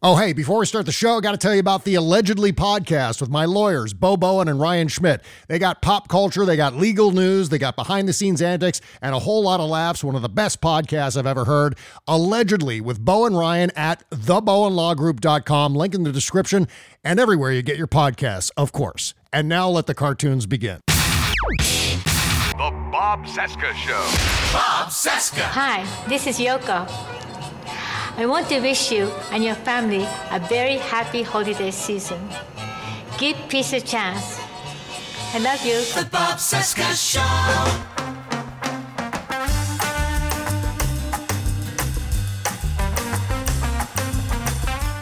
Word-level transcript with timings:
Oh, 0.00 0.14
hey, 0.14 0.32
before 0.32 0.60
we 0.60 0.66
start 0.66 0.86
the 0.86 0.92
show, 0.92 1.16
I 1.16 1.20
got 1.20 1.32
to 1.32 1.36
tell 1.36 1.52
you 1.52 1.58
about 1.58 1.82
the 1.82 1.96
Allegedly 1.96 2.52
podcast 2.52 3.20
with 3.20 3.30
my 3.30 3.46
lawyers, 3.46 3.92
Bo 3.92 4.16
Bowen 4.16 4.46
and 4.46 4.60
Ryan 4.60 4.86
Schmidt. 4.86 5.24
They 5.48 5.58
got 5.58 5.82
pop 5.82 6.06
culture, 6.06 6.44
they 6.44 6.56
got 6.56 6.76
legal 6.76 7.10
news, 7.10 7.48
they 7.48 7.58
got 7.58 7.74
behind 7.74 8.06
the 8.06 8.12
scenes 8.12 8.40
antics, 8.40 8.80
and 9.02 9.12
a 9.12 9.18
whole 9.18 9.42
lot 9.42 9.58
of 9.58 9.68
laughs. 9.68 10.04
One 10.04 10.14
of 10.14 10.22
the 10.22 10.28
best 10.28 10.60
podcasts 10.60 11.16
I've 11.16 11.26
ever 11.26 11.46
heard. 11.46 11.76
Allegedly 12.06 12.80
with 12.80 13.04
Bo 13.04 13.26
and 13.26 13.36
Ryan 13.36 13.72
at 13.74 14.08
thebowenlawgroup.com. 14.10 15.74
Link 15.74 15.96
in 15.96 16.04
the 16.04 16.12
description 16.12 16.68
and 17.02 17.18
everywhere 17.18 17.50
you 17.50 17.62
get 17.62 17.76
your 17.76 17.88
podcasts, 17.88 18.52
of 18.56 18.70
course. 18.70 19.14
And 19.32 19.48
now 19.48 19.68
let 19.68 19.86
the 19.86 19.94
cartoons 19.94 20.46
begin. 20.46 20.78
The 20.86 22.70
Bob 22.92 23.26
Cesca 23.26 23.74
Show. 23.74 24.52
Bob 24.52 24.90
Cesca. 24.90 25.42
Hi, 25.42 25.84
this 26.08 26.28
is 26.28 26.38
Yoko. 26.38 26.86
I 28.18 28.26
want 28.26 28.48
to 28.48 28.58
wish 28.58 28.90
you 28.90 29.06
and 29.30 29.44
your 29.44 29.54
family 29.54 30.02
a 30.32 30.40
very 30.48 30.78
happy 30.78 31.22
holiday 31.22 31.70
season. 31.70 32.18
Give 33.16 33.36
peace 33.48 33.72
a 33.72 33.80
chance. 33.80 34.40
I 35.32 35.38
love 35.38 35.64
you. 35.64 35.78
The 35.94 36.08
Bob 36.10 36.38
Cesca 36.38 36.98
Show. 36.98 38.17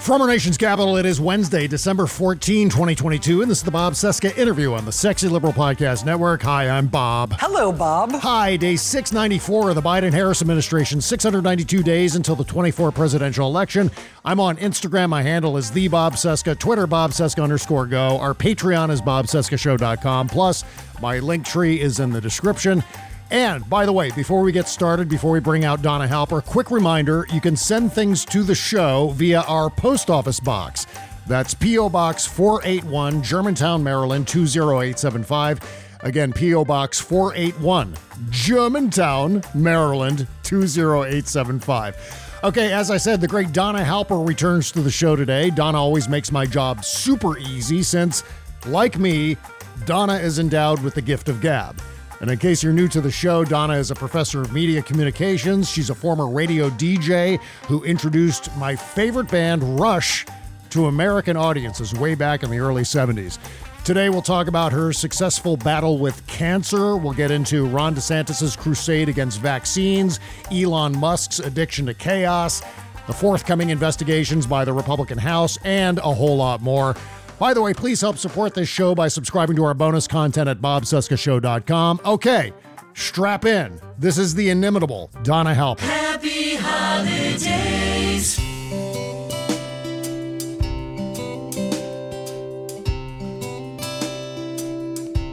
From 0.07 0.23
our 0.23 0.29
nation's 0.29 0.57
capital, 0.57 0.99
it 0.99 1.05
is 1.05 1.21
Wednesday, 1.21 1.67
December 1.67 2.07
14, 2.07 2.71
2022, 2.71 3.43
and 3.43 3.51
this 3.51 3.59
is 3.59 3.65
the 3.65 3.73
Bob 3.73 3.95
Cesca 3.95 4.39
interview 4.39 4.73
on 4.73 4.85
the 4.85 4.93
Sexy 4.93 5.27
Liberal 5.27 5.53
Podcast 5.53 6.05
Network. 6.05 6.43
Hi, 6.43 6.69
I'm 6.69 6.87
Bob. 6.87 7.35
Hello, 7.41 7.73
Bob. 7.73 8.13
Hi, 8.13 8.55
day 8.55 8.77
694 8.77 9.71
of 9.71 9.75
the 9.75 9.83
Biden 9.83 10.13
Harris 10.13 10.43
administration, 10.43 11.01
692 11.01 11.83
days 11.83 12.15
until 12.15 12.37
the 12.37 12.45
24 12.45 12.93
presidential 12.93 13.49
election. 13.49 13.91
I'm 14.25 14.39
on 14.39 14.59
Instagram. 14.59 15.09
My 15.09 15.23
handle 15.23 15.57
is 15.57 15.73
the 15.73 15.89
Bob 15.89 16.13
Cesca, 16.13 16.57
Twitter, 16.57 16.87
Bob 16.87 17.11
Cesca 17.11 17.43
underscore 17.43 17.87
go. 17.87 18.17
Our 18.21 18.33
Patreon 18.33 18.91
is 18.91 19.03
bobcescashow.com. 19.03 20.29
Plus, 20.29 20.63
my 21.03 21.19
link 21.19 21.45
tree 21.45 21.81
is 21.81 21.99
in 21.99 22.11
the 22.11 22.21
description. 22.21 22.85
And 23.31 23.69
by 23.69 23.87
the 23.87 23.93
way, 23.93 24.11
before 24.13 24.43
we 24.43 24.53
get 24.53 24.69
started, 24.69 25.09
before 25.09 25.33
we 25.33 25.41
bring 25.41 25.65
out 25.65 25.83
Donna 25.83 26.07
Halper, 26.07 26.45
quick 26.45 26.71
reminder 26.71 27.27
you 27.33 27.41
can 27.41 27.57
send 27.57 27.93
things 27.93 28.25
to 28.27 28.43
the 28.45 28.55
show 28.55 29.09
via 29.15 29.41
our 29.43 29.69
post 29.69 30.11
office 30.11 30.39
box. 30.39 30.87
That's 31.27 31.55
P.O. 31.55 31.89
Box 31.89 32.25
481, 32.25 33.23
Germantown, 33.23 33.83
Maryland 33.83 34.29
20875. 34.29 35.61
Again, 36.01 36.33
P.O. 36.33 36.65
Box 36.65 37.01
481, 37.01 37.97
Germantown, 38.31 39.43
Maryland 39.55 40.29
20875. 40.45 42.39
Okay, 42.45 42.73
as 42.73 42.93
I 42.93 42.97
said, 42.97 43.21
the 43.21 43.27
great 43.27 43.51
Donna 43.53 43.81
Halper 43.81 44.25
returns 44.25 44.71
to 44.73 44.83
the 44.83 44.91
show 44.91 45.17
today. 45.17 45.51
Donna 45.51 45.79
always 45.79 46.09
makes 46.09 46.31
my 46.31 46.47
job 46.47 46.85
super 46.85 47.37
easy 47.39 47.83
since, 47.83 48.23
like 48.67 49.01
me, 49.01 49.37
Donna 49.85 50.15
is 50.15 50.39
endowed 50.39 50.81
with 50.83 50.95
the 50.95 51.03
gift 51.03 51.29
of 51.29 51.41
gab. 51.41 51.83
And 52.21 52.31
in 52.31 52.39
case 52.39 52.63
you're 52.63 52.73
new 52.73 52.89
to 52.89 53.01
the 53.01 53.11
show, 53.11 53.45
Donna 53.45 53.75
is 53.75 53.91
a 53.91 53.95
professor 53.95 54.41
of 54.41 54.53
media 54.53 54.81
communications. 54.81 55.71
She's 55.71 55.91
a 55.91 55.95
former 55.95 56.29
radio 56.29 56.71
DJ 56.71 57.41
who 57.67 57.85
introduced 57.85 58.55
my 58.57 58.75
favorite 58.75 59.31
band, 59.31 59.79
Rush, 59.79 60.25
to 60.71 60.87
American 60.87 61.37
audiences 61.37 61.95
way 61.95 62.15
back 62.15 62.43
in 62.43 62.51
the 62.51 62.59
early 62.59 62.83
70s. 62.83 63.39
Today, 63.85 64.09
we'll 64.09 64.23
talk 64.23 64.49
about 64.49 64.73
her 64.73 64.93
successful 64.93 65.57
battle 65.57 65.99
with 65.99 66.27
cancer. 66.27 66.97
We'll 66.97 67.13
get 67.13 67.31
into 67.31 67.67
Ron 67.67 67.95
DeSantis' 67.95 68.59
crusade 68.59 69.09
against 69.09 69.41
vaccines, 69.41 70.19
Elon 70.51 70.99
Musk's 70.99 71.39
addiction 71.39 71.87
to 71.87 71.95
chaos, 71.95 72.63
the 73.07 73.13
forthcoming 73.13 73.71
investigations 73.71 74.45
by 74.45 74.65
the 74.65 74.73
Republican 74.73 75.19
House, 75.19 75.57
and 75.65 75.99
a 75.99 76.13
whole 76.13 76.37
lot 76.37 76.63
more. 76.63 76.97
By 77.39 77.53
the 77.53 77.61
way, 77.61 77.75
please 77.75 78.01
help 78.01 78.17
support 78.17 78.55
this 78.55 78.69
show 78.69 78.95
by 78.95 79.09
subscribing 79.09 79.57
to 79.57 79.65
our 79.65 79.75
bonus 79.75 80.07
content 80.07 80.49
at 80.49 80.59
bobcescashow.com. 80.59 82.01
Okay, 82.05 82.53
strap 82.95 83.45
in. 83.45 83.79
This 83.99 84.17
is 84.17 84.35
the 84.35 84.49
inimitable 84.49 85.11
Donna 85.23 85.55
Halper. 85.55 85.81
Happy 85.81 86.57
holidays. 86.57 88.39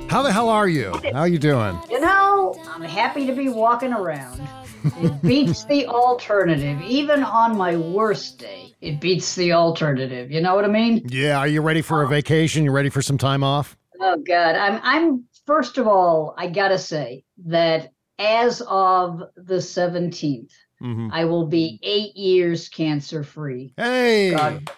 How 0.09 0.21
the 0.21 0.31
hell 0.31 0.49
are 0.49 0.67
you? 0.67 0.93
How 1.13 1.21
are 1.21 1.27
you 1.27 1.39
doing? 1.39 1.79
You 1.89 1.99
know, 2.01 2.55
I'm 2.67 2.83
happy 2.83 3.25
to 3.25 3.33
be 3.33 3.49
walking 3.49 3.93
around. 3.93 4.39
It 4.83 5.21
beats 5.21 5.65
the 5.65 5.87
alternative. 5.87 6.81
Even 6.81 7.23
on 7.23 7.57
my 7.57 7.75
worst 7.75 8.37
day, 8.39 8.73
it 8.81 8.99
beats 8.99 9.35
the 9.35 9.53
alternative. 9.53 10.31
You 10.31 10.41
know 10.41 10.55
what 10.55 10.65
I 10.65 10.69
mean? 10.69 11.05
Yeah, 11.07 11.39
are 11.39 11.47
you 11.47 11.61
ready 11.61 11.81
for 11.81 12.03
a 12.03 12.07
vacation? 12.07 12.63
You 12.63 12.71
ready 12.71 12.89
for 12.89 13.01
some 13.01 13.17
time 13.17 13.43
off? 13.43 13.77
Oh 14.01 14.17
God. 14.17 14.55
I'm 14.55 14.79
I'm 14.83 15.23
first 15.45 15.77
of 15.77 15.87
all, 15.87 16.33
I 16.37 16.47
gotta 16.47 16.77
say 16.77 17.23
that 17.45 17.91
as 18.19 18.61
of 18.67 19.21
the 19.35 19.55
17th, 19.55 20.51
Mhm. 20.81 21.09
I 21.11 21.25
will 21.25 21.47
be 21.47 21.79
eight 21.81 22.15
years 22.15 22.67
cancer 22.69 23.23
free. 23.23 23.73
Hey, 23.77 24.31
God. 24.31 24.69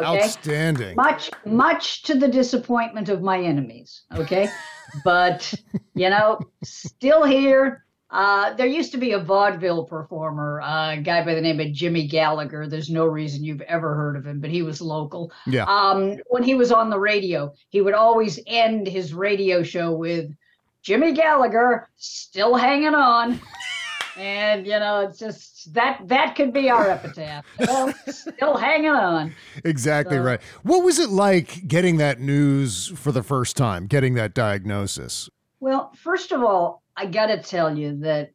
Okay? 0.00 0.22
outstanding. 0.22 0.96
Much, 0.96 1.30
much 1.44 2.02
to 2.04 2.14
the 2.14 2.28
disappointment 2.28 3.10
of 3.10 3.20
my 3.22 3.38
enemies. 3.38 4.02
Okay. 4.16 4.48
but, 5.04 5.52
you 5.94 6.08
know, 6.08 6.40
still 6.64 7.24
here. 7.24 7.84
Uh, 8.12 8.52
there 8.54 8.66
used 8.66 8.92
to 8.92 8.98
be 8.98 9.12
a 9.12 9.18
vaudeville 9.18 9.84
performer, 9.84 10.60
uh, 10.60 10.92
a 10.92 10.96
guy 10.98 11.24
by 11.24 11.34
the 11.34 11.40
name 11.40 11.58
of 11.60 11.72
Jimmy 11.72 12.06
Gallagher. 12.06 12.66
There's 12.68 12.90
no 12.90 13.06
reason 13.06 13.42
you've 13.42 13.62
ever 13.62 13.94
heard 13.94 14.16
of 14.16 14.26
him, 14.26 14.38
but 14.38 14.50
he 14.50 14.60
was 14.62 14.82
local. 14.82 15.32
Yeah. 15.46 15.64
Um, 15.64 16.18
when 16.28 16.42
he 16.42 16.54
was 16.54 16.70
on 16.70 16.90
the 16.90 16.98
radio, 16.98 17.52
he 17.70 17.80
would 17.80 17.94
always 17.94 18.38
end 18.46 18.86
his 18.86 19.14
radio 19.14 19.62
show 19.62 19.92
with 19.92 20.30
Jimmy 20.82 21.12
Gallagher 21.12 21.88
still 21.96 22.54
hanging 22.54 22.94
on. 22.94 23.40
And 24.14 24.66
you 24.66 24.78
know, 24.78 25.00
it's 25.08 25.18
just 25.18 25.72
that 25.72 26.02
that 26.08 26.36
could 26.36 26.52
be 26.52 26.68
our 26.68 26.86
epitaph. 26.90 27.46
Know, 27.58 27.94
still 28.08 28.58
hanging 28.58 28.90
on. 28.90 29.34
Exactly 29.64 30.18
So- 30.18 30.22
right. 30.22 30.40
What 30.62 30.84
was 30.84 30.98
it 30.98 31.08
like 31.08 31.66
getting 31.66 31.96
that 31.96 32.20
news 32.20 32.88
for 32.88 33.10
the 33.10 33.22
first 33.22 33.56
time, 33.56 33.86
getting 33.86 34.12
that 34.16 34.34
diagnosis? 34.34 35.30
Well, 35.62 35.92
first 35.94 36.32
of 36.32 36.42
all, 36.42 36.82
I 36.96 37.06
got 37.06 37.26
to 37.26 37.40
tell 37.40 37.78
you 37.78 37.96
that 37.98 38.30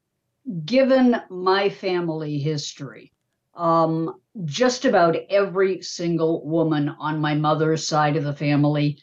given 0.63 1.17
my 1.29 1.67
family 1.67 2.37
history, 2.37 3.11
um, 3.53 4.21
just 4.45 4.85
about 4.85 5.17
every 5.29 5.81
single 5.81 6.47
woman 6.47 6.87
on 6.87 7.19
my 7.19 7.35
mother's 7.35 7.85
side 7.85 8.15
of 8.15 8.23
the 8.23 8.33
family 8.33 8.99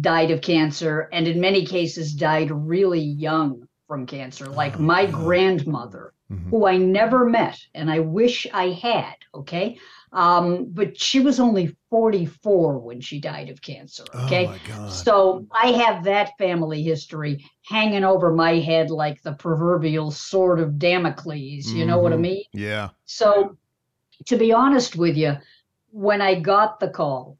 died 0.00 0.30
of 0.30 0.42
cancer, 0.42 1.08
and 1.12 1.26
in 1.26 1.40
many 1.40 1.66
cases 1.66 2.14
died 2.14 2.52
really 2.52 3.00
young 3.00 3.66
from 3.88 4.06
cancer. 4.06 4.46
Like 4.46 4.78
my 4.78 5.06
grandmother 5.06 6.14
who 6.50 6.66
I 6.66 6.76
never 6.76 7.24
met, 7.28 7.58
and 7.74 7.90
I 7.90 8.00
wish 8.00 8.46
I 8.52 8.70
had. 8.70 9.14
Okay. 9.34 9.78
Um, 10.12 10.66
but 10.70 10.98
she 10.98 11.20
was 11.20 11.40
only 11.40 11.76
44 11.90 12.78
when 12.78 13.00
she 13.00 13.20
died 13.20 13.50
of 13.50 13.60
cancer. 13.60 14.04
Okay. 14.24 14.46
Oh 14.46 14.50
my 14.50 14.58
God. 14.66 14.90
So 14.90 15.46
I 15.52 15.72
have 15.72 16.04
that 16.04 16.32
family 16.38 16.82
history 16.82 17.44
hanging 17.64 18.04
over 18.04 18.32
my 18.32 18.52
head 18.54 18.90
like 18.90 19.22
the 19.22 19.32
proverbial 19.34 20.10
sword 20.10 20.60
of 20.60 20.78
Damocles. 20.78 21.72
You 21.72 21.84
know 21.86 21.98
what 21.98 22.12
I 22.12 22.16
Mhm. 22.16 22.20
mean? 22.20 22.44
Yeah. 22.52 22.90
So, 23.04 23.56
to 24.26 24.36
be 24.36 24.52
honest 24.52 24.96
with 24.96 25.16
you, 25.16 25.36
when 25.90 26.22
I 26.22 26.40
got 26.40 26.80
the 26.80 26.88
call, 26.88 27.36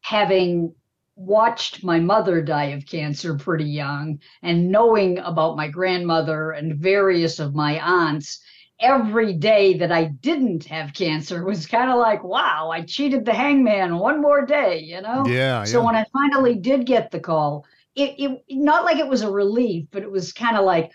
having 0.00 0.74
watched 1.16 1.82
my 1.82 1.98
mother 1.98 2.42
die 2.42 2.66
of 2.66 2.86
cancer 2.86 3.34
pretty 3.34 3.64
young 3.64 4.20
and 4.42 4.70
knowing 4.70 5.18
about 5.18 5.56
my 5.56 5.66
grandmother 5.66 6.52
and 6.52 6.76
various 6.76 7.38
of 7.38 7.54
my 7.54 7.80
aunts, 7.80 8.40
every 8.78 9.32
day 9.32 9.78
that 9.78 9.90
I 9.90 10.04
didn't 10.04 10.64
have 10.66 10.92
cancer 10.92 11.44
was 11.44 11.66
kind 11.66 11.90
of 11.90 11.98
like, 11.98 12.22
wow, 12.22 12.70
I 12.70 12.82
cheated 12.82 13.24
the 13.24 13.32
hangman 13.32 13.98
one 13.98 14.20
more 14.20 14.44
day, 14.44 14.80
you 14.80 15.00
know? 15.00 15.24
Yeah. 15.26 15.64
So 15.64 15.80
yeah. 15.80 15.86
when 15.86 15.96
I 15.96 16.04
finally 16.12 16.54
did 16.56 16.84
get 16.84 17.10
the 17.10 17.20
call, 17.20 17.64
it, 17.94 18.14
it 18.18 18.42
not 18.50 18.84
like 18.84 18.98
it 18.98 19.08
was 19.08 19.22
a 19.22 19.30
relief, 19.30 19.86
but 19.90 20.02
it 20.02 20.10
was 20.10 20.34
kind 20.34 20.56
of 20.56 20.64
like, 20.64 20.92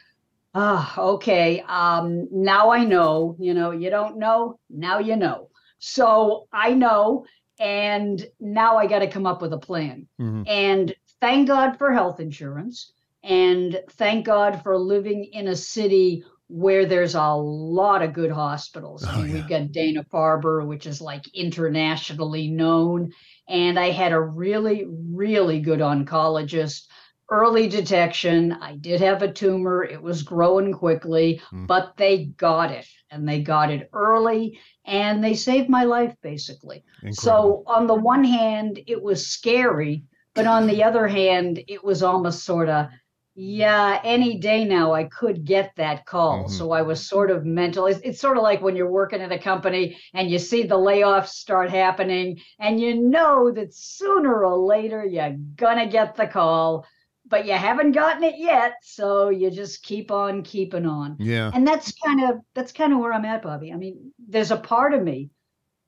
ah, 0.53 0.99
okay, 0.99 1.63
um, 1.67 2.27
now 2.31 2.69
I 2.69 2.83
know. 2.83 3.35
You 3.39 3.53
know, 3.55 3.71
you 3.71 3.89
don't 3.89 4.17
know, 4.17 4.59
now 4.69 4.99
you 4.99 5.15
know. 5.15 5.49
So 5.79 6.47
I 6.53 6.73
know, 6.73 7.25
and 7.61 8.25
now 8.39 8.77
I 8.77 8.87
got 8.87 8.99
to 8.99 9.07
come 9.07 9.27
up 9.27 9.41
with 9.41 9.53
a 9.53 9.57
plan. 9.59 10.07
Mhm. 10.19 10.43
And 10.47 10.95
thank 11.21 11.47
God 11.47 11.77
for 11.77 11.93
health 11.93 12.19
insurance, 12.19 12.91
and 13.23 13.79
thank 13.91 14.25
God 14.25 14.63
for 14.63 14.77
living 14.77 15.25
in 15.25 15.47
a 15.47 15.55
city 15.55 16.23
where 16.47 16.85
there's 16.85 17.15
a 17.15 17.33
lot 17.33 18.01
of 18.01 18.13
good 18.13 18.31
hospitals. 18.31 19.05
I 19.05 19.13
Oh, 19.13 19.23
mean, 19.23 19.33
we've 19.33 19.47
got 19.47 19.71
Dana 19.71 20.03
Farber, 20.03 20.65
which 20.65 20.85
is 20.87 20.99
like 20.99 21.25
internationally 21.35 22.49
known, 22.49 23.11
and 23.47 23.79
I 23.79 23.91
had 23.91 24.11
a 24.11 24.19
really, 24.19 24.85
really 24.89 25.59
good 25.61 25.79
oncologist. 25.79 26.87
Early 27.29 27.67
detection. 27.69 28.51
I 28.51 28.75
did 28.75 28.99
have 28.99 29.21
a 29.21 29.31
tumor. 29.31 29.83
It 29.85 30.01
was 30.01 30.23
growing 30.23 30.73
quickly, 30.73 31.41
Mm. 31.53 31.67
but 31.67 31.93
they 31.95 32.25
got 32.25 32.71
it 32.71 32.85
and 33.11 33.27
they 33.27 33.41
got 33.41 33.69
it 33.69 33.89
early 33.93 34.57
and 34.85 35.23
they 35.23 35.33
saved 35.35 35.69
my 35.69 35.83
life 35.83 36.15
basically. 36.23 36.83
Incredible. 37.03 37.21
So, 37.21 37.63
on 37.67 37.85
the 37.85 37.95
one 37.95 38.23
hand, 38.23 38.79
it 38.87 39.01
was 39.01 39.27
scary, 39.27 40.03
but 40.33 40.47
on 40.47 40.65
the 40.65 40.83
other 40.83 41.07
hand, 41.07 41.61
it 41.67 41.83
was 41.83 42.01
almost 42.01 42.45
sort 42.45 42.69
of, 42.69 42.87
yeah, 43.35 43.99
any 44.03 44.39
day 44.39 44.65
now 44.65 44.93
I 44.93 45.05
could 45.05 45.45
get 45.45 45.71
that 45.75 46.05
call. 46.05 46.45
Mhm. 46.45 46.49
So, 46.49 46.71
I 46.71 46.81
was 46.81 47.05
sort 47.07 47.31
of 47.31 47.45
mental. 47.45 47.85
It's, 47.85 47.99
it's 48.03 48.19
sort 48.19 48.37
of 48.37 48.43
like 48.43 48.61
when 48.61 48.75
you're 48.75 48.91
working 48.91 49.21
at 49.21 49.31
a 49.31 49.39
company 49.39 49.97
and 50.13 50.29
you 50.29 50.39
see 50.39 50.63
the 50.63 50.77
layoffs 50.77 51.29
start 51.29 51.69
happening, 51.69 52.39
and 52.59 52.79
you 52.79 52.95
know 52.95 53.51
that 53.51 53.73
sooner 53.73 54.43
or 54.43 54.57
later 54.57 55.05
you're 55.05 55.35
gonna 55.55 55.87
get 55.87 56.15
the 56.15 56.27
call, 56.27 56.85
but 57.31 57.45
you 57.47 57.53
haven't 57.53 57.93
gotten 57.93 58.23
it 58.23 58.37
yet. 58.37 58.73
So, 58.83 59.29
you 59.29 59.49
just 59.49 59.81
keep 59.81 60.11
on 60.11 60.43
keeping 60.43 60.85
on 60.85 61.15
yeah. 61.19 61.49
and 61.53 61.67
that's 61.67 61.91
kind 61.93 62.29
of 62.29 62.41
that's 62.53 62.71
kind 62.71 62.93
of 62.93 62.99
where 62.99 63.13
i'm 63.13 63.25
at 63.25 63.41
bobby 63.41 63.71
i 63.71 63.75
mean 63.75 64.11
there's 64.27 64.51
a 64.51 64.57
part 64.57 64.93
of 64.93 65.01
me 65.01 65.29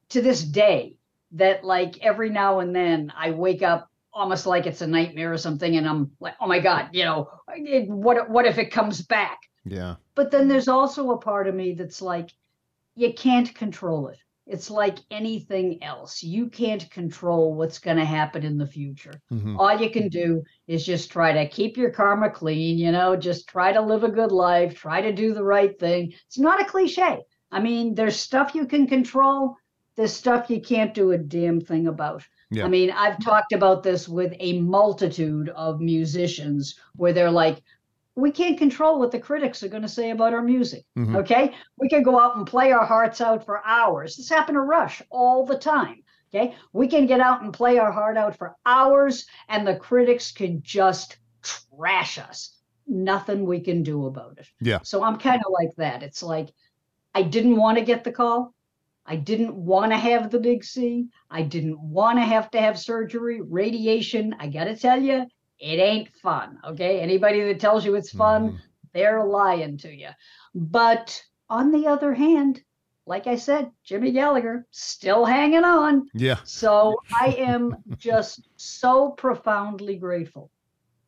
to 0.09 0.21
this 0.21 0.43
day 0.43 0.97
that 1.31 1.63
like 1.63 2.03
every 2.03 2.29
now 2.29 2.59
and 2.59 2.75
then 2.75 3.11
i 3.17 3.31
wake 3.31 3.61
up 3.61 3.89
almost 4.13 4.45
like 4.45 4.65
it's 4.65 4.81
a 4.81 4.87
nightmare 4.87 5.33
or 5.33 5.37
something 5.37 5.75
and 5.75 5.87
i'm 5.87 6.11
like 6.19 6.35
oh 6.39 6.47
my 6.47 6.59
god 6.59 6.89
you 6.93 7.03
know 7.03 7.29
it, 7.49 7.89
what 7.89 8.29
what 8.29 8.45
if 8.45 8.57
it 8.57 8.71
comes 8.71 9.01
back 9.01 9.39
Yeah. 9.65 9.95
but 10.15 10.31
then 10.31 10.47
there's 10.47 10.67
also 10.67 11.11
a 11.11 11.17
part 11.17 11.47
of 11.47 11.55
me 11.55 11.73
that's 11.73 12.01
like 12.01 12.29
you 12.95 13.13
can't 13.13 13.53
control 13.53 14.07
it 14.07 14.19
it's 14.45 14.69
like 14.69 14.97
anything 15.09 15.81
else 15.81 16.21
you 16.21 16.49
can't 16.49 16.89
control 16.91 17.53
what's 17.55 17.79
going 17.79 17.97
to 17.97 18.05
happen 18.05 18.43
in 18.43 18.57
the 18.57 18.67
future 18.67 19.13
Mhm. 19.31 19.57
all 19.57 19.79
you 19.79 19.89
can 19.89 20.09
do 20.09 20.43
is 20.67 20.85
just 20.85 21.11
try 21.11 21.31
to 21.31 21.47
keep 21.47 21.77
your 21.77 21.91
karma 21.91 22.29
clean, 22.29 22.77
you 22.77 22.91
know, 22.91 23.15
just 23.15 23.47
try 23.47 23.71
to 23.71 23.81
live 23.81 24.03
a 24.03 24.11
good 24.11 24.31
life, 24.31 24.75
try 24.75 25.01
to 25.01 25.13
do 25.13 25.33
the 25.33 25.43
right 25.43 25.79
thing. 25.79 26.13
It's 26.27 26.39
not 26.39 26.61
a 26.61 26.65
cliche. 26.65 27.19
I 27.51 27.59
mean, 27.61 27.95
there's 27.95 28.15
stuff 28.19 28.53
you 28.55 28.65
can 28.65 28.87
control, 28.87 29.55
there's 29.95 30.13
stuff 30.13 30.49
you 30.49 30.59
can't 30.59 30.93
do 30.93 31.11
a 31.11 31.17
damn 31.17 31.61
thing 31.61 31.87
about. 31.87 32.23
Yeah. 32.51 32.65
I 32.65 32.67
mean, 32.67 32.91
I've 32.91 33.19
talked 33.23 33.53
about 33.53 33.83
this 33.83 34.09
with 34.09 34.33
a 34.39 34.59
multitude 34.59 35.49
of 35.49 35.79
musicians 35.79 36.75
where 36.95 37.13
they're 37.13 37.31
like, 37.31 37.61
we 38.15 38.31
can't 38.31 38.57
control 38.57 38.99
what 38.99 39.11
the 39.11 39.19
critics 39.19 39.63
are 39.63 39.69
going 39.69 39.81
to 39.81 39.87
say 39.87 40.11
about 40.11 40.33
our 40.33 40.41
music. 40.41 40.85
Mhm. 40.97 41.17
Okay. 41.17 41.53
We 41.79 41.89
can 41.89 42.03
go 42.03 42.19
out 42.19 42.35
and 42.37 42.45
play 42.45 42.71
our 42.71 42.85
hearts 42.85 43.21
out 43.21 43.45
for 43.45 43.61
hours. 43.65 44.15
This 44.15 44.29
happened 44.29 44.55
to 44.55 44.61
Rush 44.61 45.01
all 45.09 45.45
the 45.45 45.57
time. 45.57 46.03
Okay. 46.33 46.55
We 46.73 46.87
can 46.87 47.05
get 47.05 47.19
out 47.19 47.41
and 47.41 47.53
play 47.53 47.77
our 47.77 47.91
heart 47.91 48.17
out 48.17 48.35
for 48.35 48.55
hours, 48.65 49.25
and 49.49 49.67
the 49.67 49.75
critics 49.75 50.31
can 50.31 50.61
just 50.63 51.17
trash 51.41 52.17
us. 52.17 52.57
Nothing 52.87 53.45
we 53.45 53.59
can 53.59 53.83
do 53.83 54.05
about 54.07 54.37
it. 54.39 54.47
Yeah. 54.59 54.79
So 54.83 55.03
I'm 55.03 55.17
kind 55.17 55.41
of 55.45 55.51
like 55.51 55.75
that. 55.77 56.03
It's 56.03 56.23
like 56.23 56.49
I 57.15 57.23
didn't 57.23 57.55
want 57.55 57.77
to 57.77 57.83
get 57.83 58.03
the 58.03 58.11
call. 58.11 58.53
I 59.05 59.17
didn't 59.17 59.53
want 59.53 59.91
to 59.91 59.97
have 59.97 60.31
the 60.31 60.39
big 60.39 60.63
C. 60.63 61.07
I 61.29 61.41
didn't 61.41 61.79
want 61.79 62.17
to 62.17 62.23
have 62.23 62.49
to 62.51 62.61
have 62.61 62.79
surgery, 62.79 63.41
radiation. 63.41 64.35
I 64.39 64.47
got 64.47 64.65
to 64.65 64.75
tell 64.77 65.01
you, 65.01 65.25
it 65.63 65.79
ain't 65.79 66.13
fun. 66.21 66.59
Okay. 66.65 66.99
Anybody 66.99 67.41
that 67.45 67.59
tells 67.61 67.85
you 67.85 67.95
it's 67.95 68.11
fun, 68.11 68.51
Mhm. 68.51 68.59
they're 68.93 69.23
lying 69.23 69.77
to 69.77 69.91
you. 69.91 70.09
But 70.53 71.23
on 71.49 71.71
the 71.71 71.87
other 71.87 72.13
hand, 72.13 72.61
like 73.05 73.27
I 73.27 73.37
said, 73.37 73.71
Jimmy 73.83 74.11
Gallagher 74.11 74.67
still 74.71 75.23
hanging 75.23 75.63
on. 75.63 76.09
Yeah. 76.13 76.39
So 76.43 76.99
I 77.19 77.29
am 77.39 77.77
just 77.97 78.47
so 78.57 79.11
profoundly 79.11 79.95
grateful. 79.95 80.51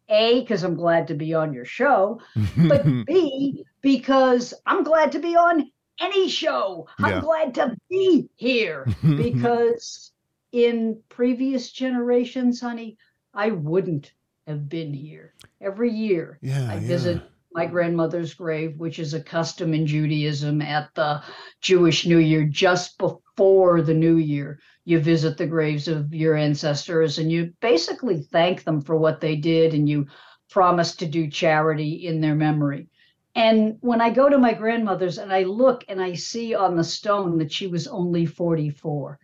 A, 0.08 0.40
because 0.42 0.64
I'm 0.64 0.76
glad 0.76 1.08
to 1.10 1.16
be 1.16 1.34
on 1.34 1.54
your 1.54 1.66
show, 1.66 2.22
but 2.70 2.86
B, 3.08 3.66
because 3.82 4.54
I'm 4.66 4.84
glad 4.84 5.12
to 5.14 5.20
be 5.20 5.36
on 5.36 5.70
any 6.00 6.30
show. 6.30 6.88
I'm 7.00 7.16
Yeah. 7.16 7.20
glad 7.22 7.56
to 7.56 7.76
be 7.90 8.30
here 8.36 8.86
because 9.18 10.12
in 10.52 11.02
previous 11.10 11.72
generations, 11.72 12.62
honey, 12.62 12.98
I 13.34 13.50
wouldn't 13.52 14.14
have 14.48 14.70
been 14.70 14.94
here. 14.94 15.34
Every 15.62 15.92
year, 15.92 16.40
yeah. 16.42 16.68
I 16.70 16.76
yeah. 16.76 16.88
visit 16.88 17.22
my 17.52 17.66
grandmother's 17.66 18.34
grave, 18.34 18.78
which 18.78 19.00
is 19.00 19.14
a 19.14 19.24
custom 19.24 19.74
in 19.74 19.88
Judaism 19.88 20.62
at 20.62 20.90
the 20.94 21.24
Jewish 21.62 22.06
New 22.06 22.18
Year, 22.18 22.44
just 22.44 22.98
before 22.98 23.82
the 23.82 23.94
New 23.94 24.18
Year. 24.18 24.60
You 24.84 25.00
visit 25.00 25.38
the 25.38 25.48
graves 25.48 25.88
of 25.88 26.14
your 26.14 26.36
ancestors 26.36 27.18
and 27.18 27.32
you 27.32 27.54
basically 27.62 28.22
thank 28.32 28.64
them 28.64 28.82
for 28.82 28.98
what 28.98 29.20
they 29.22 29.36
did 29.36 29.74
and 29.74 29.90
you 29.90 30.06
promise 30.50 30.96
to 30.98 31.08
do 31.08 31.30
charity 31.30 32.06
in 32.06 32.22
their 32.22 32.36
memory. 32.36 32.90
And 33.34 33.78
when 33.82 34.00
I 34.00 34.12
go 34.12 34.30
to 34.30 34.38
my 34.38 34.54
grandmother's 34.54 35.18
and 35.18 35.34
I 35.34 35.44
look 35.44 35.84
and 35.90 36.02
I 36.02 36.14
see 36.14 36.54
on 36.54 36.76
the 36.76 36.84
stone 36.84 37.38
that 37.40 37.52
she 37.52 37.68
was 37.68 37.88
only 37.88 38.26
44, 38.26 39.20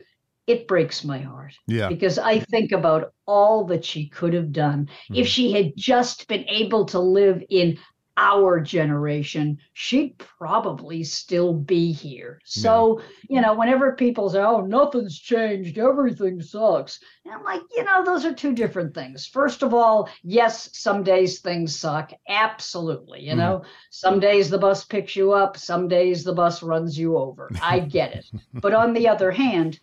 it 0.47 0.67
breaks 0.67 1.03
my 1.03 1.19
heart 1.19 1.53
Yeah. 1.67 1.87
because 1.89 2.17
I 2.19 2.39
think 2.39 2.71
about 2.71 3.13
all 3.27 3.65
that 3.65 3.85
she 3.85 4.07
could 4.07 4.33
have 4.33 4.51
done. 4.51 4.89
If 5.13 5.27
Mhm. 5.27 5.29
she 5.29 5.51
had 5.51 5.73
just 5.77 6.27
been 6.27 6.45
able 6.47 6.85
to 6.87 6.99
live 6.99 7.43
in 7.49 7.77
our 8.17 8.59
generation, 8.59 9.57
she'd 9.73 10.17
probably 10.17 11.01
still 11.03 11.53
be 11.53 11.91
here. 11.93 12.39
So, 12.43 12.99
you 13.29 13.39
know, 13.39 13.53
whenever 13.53 13.93
people 13.93 14.29
say, 14.29 14.39
oh, 14.41 14.61
nothing's 14.61 15.17
changed, 15.17 15.77
everything 15.77 16.41
sucks, 16.41 16.99
and 17.23 17.33
I'm 17.33 17.43
like, 17.43 17.61
you 17.75 17.83
know, 17.83 18.03
those 18.03 18.25
are 18.25 18.33
two 18.33 18.53
different 18.53 18.93
things. 18.93 19.25
First 19.25 19.63
of 19.63 19.73
all, 19.73 20.09
yes, 20.23 20.69
some 20.77 21.03
days 21.03 21.39
things 21.39 21.75
suck. 21.75 22.11
Absolutely. 22.27 23.21
You 23.23 23.35
know, 23.35 23.63
some 23.89 24.19
days 24.19 24.49
the 24.49 24.57
bus 24.57 24.83
picks 24.83 25.15
you 25.15 25.31
up, 25.31 25.55
some 25.57 25.87
days 25.87 26.23
the 26.23 26.33
bus 26.33 26.61
runs 26.61 26.99
you 26.99 27.17
over. 27.17 27.49
I 27.61 27.79
get 27.79 28.13
it. 28.13 28.25
But 28.61 28.73
on 28.73 28.93
the 28.93 29.07
other 29.07 29.31
hand, 29.31 29.79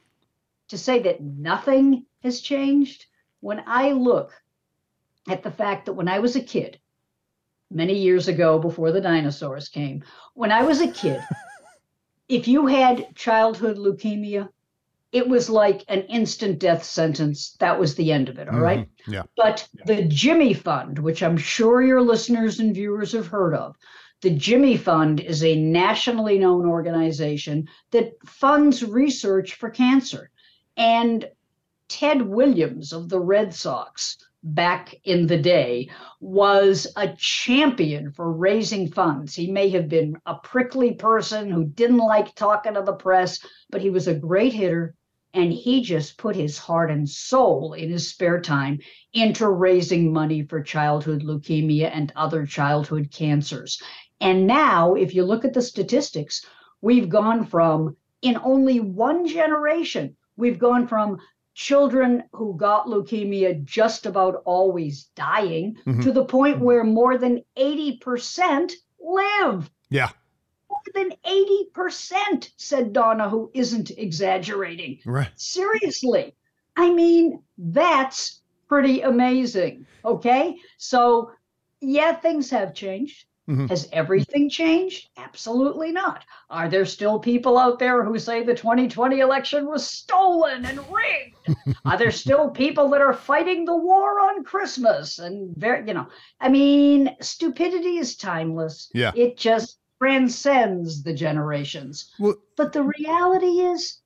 to 0.69 0.79
say 0.79 1.01
that 1.01 1.23
nothing 1.23 2.05
has 2.23 2.41
changed, 2.41 3.07
when 3.41 3.63
I 3.67 3.93
look 3.93 4.33
at 5.29 5.43
the 5.43 5.51
fact 5.51 5.87
that 5.87 5.93
when 5.93 6.09
I 6.09 6.19
was 6.19 6.37
a 6.37 6.41
kid, 6.41 6.79
many 7.71 7.99
years 7.99 8.29
ago 8.29 8.59
before 8.59 8.93
the 8.93 9.01
dinosaurs 9.01 9.69
came, 9.69 10.03
when 10.35 10.53
I 10.53 10.63
was 10.63 10.81
a 10.81 10.91
kid, 10.91 11.23
if 12.29 12.49
you 12.49 12.67
had 12.67 13.15
childhood 13.15 13.77
leukemia, 13.77 14.49
it 15.13 15.27
was 15.27 15.49
like 15.49 15.85
an 15.89 16.03
instant 16.03 16.59
death 16.59 16.85
sentence. 16.85 17.57
That 17.61 17.79
was 17.81 17.95
the 17.95 18.13
end 18.13 18.29
of 18.29 18.39
it. 18.39 18.49
All 18.49 18.61
right. 18.61 18.81
Mhm. 18.81 19.13
Yeah. 19.13 19.23
But 19.37 19.67
the 19.87 20.05
Jimmy 20.05 20.53
Fund, 20.53 20.99
which 20.99 21.23
I'm 21.23 21.39
sure 21.39 21.83
your 21.83 22.03
listeners 22.03 22.61
and 22.61 22.75
viewers 22.75 23.13
have 23.13 23.29
heard 23.29 23.55
of, 23.55 23.77
the 24.21 24.31
Jimmy 24.31 24.77
Fund 24.77 25.21
is 25.21 25.43
a 25.43 25.57
nationally 25.57 26.39
known 26.39 26.67
organization 26.67 27.69
that 27.93 28.13
funds 28.27 28.85
research 28.85 29.55
for 29.55 29.71
cancer. 29.71 30.31
And 30.79 31.29
Ted 31.89 32.23
Williams 32.23 32.95
of 32.95 33.11
the 33.11 33.21
Red 33.21 33.53
Sox 33.53 34.17
back 34.43 34.95
in 35.05 35.27
the 35.27 35.37
day, 35.37 35.89
was 36.21 36.87
a 36.97 37.15
champion 37.17 38.13
for 38.13 38.33
raising 38.33 38.89
funds. 38.91 39.35
He 39.35 39.51
may 39.51 39.69
have 39.71 39.89
been 39.89 40.17
a 40.27 40.37
prickly 40.37 40.95
person 40.95 41.51
who 41.51 41.65
didn't 41.65 41.99
like 41.99 42.35
talking 42.35 42.75
to 42.75 42.83
the 42.83 42.93
press, 42.93 43.45
but 43.71 43.81
he 43.81 43.91
was 43.91 44.07
a 44.07 44.15
great 44.15 44.53
hitter. 44.53 44.95
And 45.35 45.53
he 45.53 45.83
just 45.83 46.17
put 46.17 46.37
his 46.37 46.57
heart 46.57 46.91
and 46.91 47.09
soul 47.09 47.75
in 47.75 47.91
his 47.91 48.09
spare 48.09 48.41
time 48.41 48.79
into 49.13 49.49
raising 49.49 50.13
money 50.13 50.43
for 50.43 50.63
childhood 50.63 51.23
leukemia 51.23 51.91
and 51.93 52.13
other 52.17 52.47
childhood 52.47 53.11
cancers. 53.13 53.81
And 54.21 54.47
now, 54.47 54.95
if 54.95 55.15
you 55.15 55.25
look 55.25 55.45
at 55.45 55.53
the 55.53 55.63
statistics, 55.63 56.45
we've 56.81 57.09
gone 57.09 57.45
from, 57.45 57.97
in 58.23 58.39
only 58.43 58.81
one 58.81 59.27
generation, 59.27 60.17
we've 60.39 60.59
gone 60.59 60.87
from 60.87 61.19
children 61.55 62.23
who 62.33 62.57
got 62.57 62.87
leukemia 62.87 63.63
just 63.65 64.07
about 64.07 64.43
always 64.45 65.05
dying 65.17 65.77
Mhm. 65.85 66.03
to 66.05 66.13
the 66.13 66.25
point 66.25 66.61
where 66.61 66.85
more 66.85 67.19
than 67.19 67.43
80% 67.57 68.73
live. 69.01 69.69
Yeah. 69.91 70.11
More 70.71 70.81
than 70.95 71.13
80%, 71.25 72.53
said 72.57 72.93
Donna, 72.93 73.29
who 73.29 73.51
isn't 73.55 73.91
exaggerating. 73.91 75.01
Right. 75.05 75.31
Seriously. 75.35 76.35
I 76.77 76.93
mean, 76.93 77.43
that's 77.59 78.41
pretty 78.69 79.01
amazing. 79.01 79.87
Okay. 80.05 80.57
So, 80.77 81.33
yeah, 81.81 82.15
things 82.15 82.51
have 82.51 82.73
changed. 82.75 83.25
Mhm. 83.49 83.71
Has 83.71 83.89
everything 83.93 84.51
changed? 84.51 85.09
Absolutely 85.17 85.91
not. 85.91 86.25
Are 86.51 86.69
there 86.69 86.85
still 86.85 87.19
people 87.19 87.57
out 87.57 87.79
there 87.79 88.05
who 88.05 88.19
say 88.19 88.43
the 88.43 88.55
2020 88.55 89.21
election 89.21 89.67
was 89.67 89.89
stolen 89.89 90.67
and 90.67 90.79
rigged? 90.91 91.37
are 91.87 91.97
there 91.97 92.11
still 92.11 92.51
people 92.51 92.91
that 92.91 93.01
are 93.01 93.15
fighting 93.15 93.65
the 93.65 93.77
war 93.77 94.21
on 94.21 94.45
Christmas? 94.45 95.19
And 95.19 95.57
very, 95.57 95.87
you 95.89 95.95
know, 95.95 96.07
I 96.41 96.51
mean, 96.51 97.17
stupidity 97.23 97.97
is 97.97 98.17
timeless. 98.17 98.91
Yeah. 98.93 99.13
It 99.17 99.39
just 99.39 99.79
transcends 99.99 101.03
the 101.03 101.15
generations. 101.15 102.13
Well, 102.19 102.37
But 102.57 102.75
the 102.75 102.83
reality 102.83 103.61
is, 103.61 104.01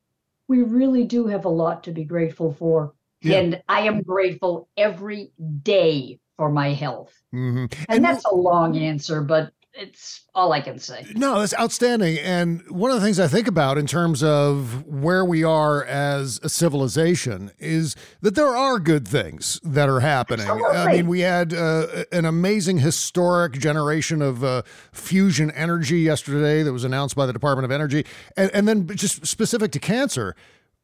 we 0.46 0.62
really 0.62 1.04
do 1.04 1.26
have 1.26 1.46
a 1.46 1.48
lot 1.48 1.82
to 1.84 1.92
be 1.92 2.04
grateful 2.04 2.52
for. 2.52 2.94
Yeah. 3.22 3.38
And 3.38 3.62
I 3.68 3.80
am 3.82 4.02
grateful 4.02 4.68
every 4.76 5.32
day 5.62 6.20
for 6.42 6.50
my 6.50 6.72
health. 6.72 7.22
mhm. 7.32 7.72
And, 7.88 8.04
that's 8.04 8.24
a 8.24 8.34
long 8.34 8.76
answer, 8.76 9.20
but 9.20 9.52
it's 9.74 10.22
all 10.34 10.52
I 10.52 10.60
can 10.60 10.80
say. 10.80 11.06
No, 11.14 11.38
that's 11.38 11.54
outstanding. 11.56 12.18
And 12.18 12.68
one 12.68 12.90
of 12.90 12.96
the 12.96 13.04
things 13.06 13.20
I 13.20 13.28
think 13.28 13.46
about 13.46 13.78
in 13.78 13.86
terms 13.86 14.24
of 14.24 14.84
where 14.88 15.24
we 15.24 15.44
are 15.44 15.84
as 15.84 16.40
a 16.42 16.48
civilization 16.48 17.52
is 17.60 17.94
that 18.22 18.34
there 18.34 18.56
are 18.56 18.80
good 18.80 19.06
things 19.06 19.60
that 19.62 19.88
are 19.88 20.00
happening. 20.00 20.50
I 20.50 20.96
mean, 20.96 21.06
we 21.06 21.20
had 21.20 21.54
uh, 21.54 22.06
an 22.10 22.24
amazing 22.24 22.78
historic 22.78 23.52
generation 23.52 24.20
of 24.20 24.42
uh, 24.42 24.62
fusion 24.90 25.52
energy 25.52 26.00
yesterday 26.00 26.64
that 26.64 26.72
was 26.72 26.82
announced 26.82 27.14
by 27.14 27.24
the 27.24 27.32
Department 27.32 27.66
of 27.66 27.70
Energy. 27.70 28.04
And, 28.36 28.50
and 28.50 28.66
then 28.66 28.88
just 28.88 29.24
specific 29.26 29.70
to 29.72 29.78
cancer, 29.78 30.34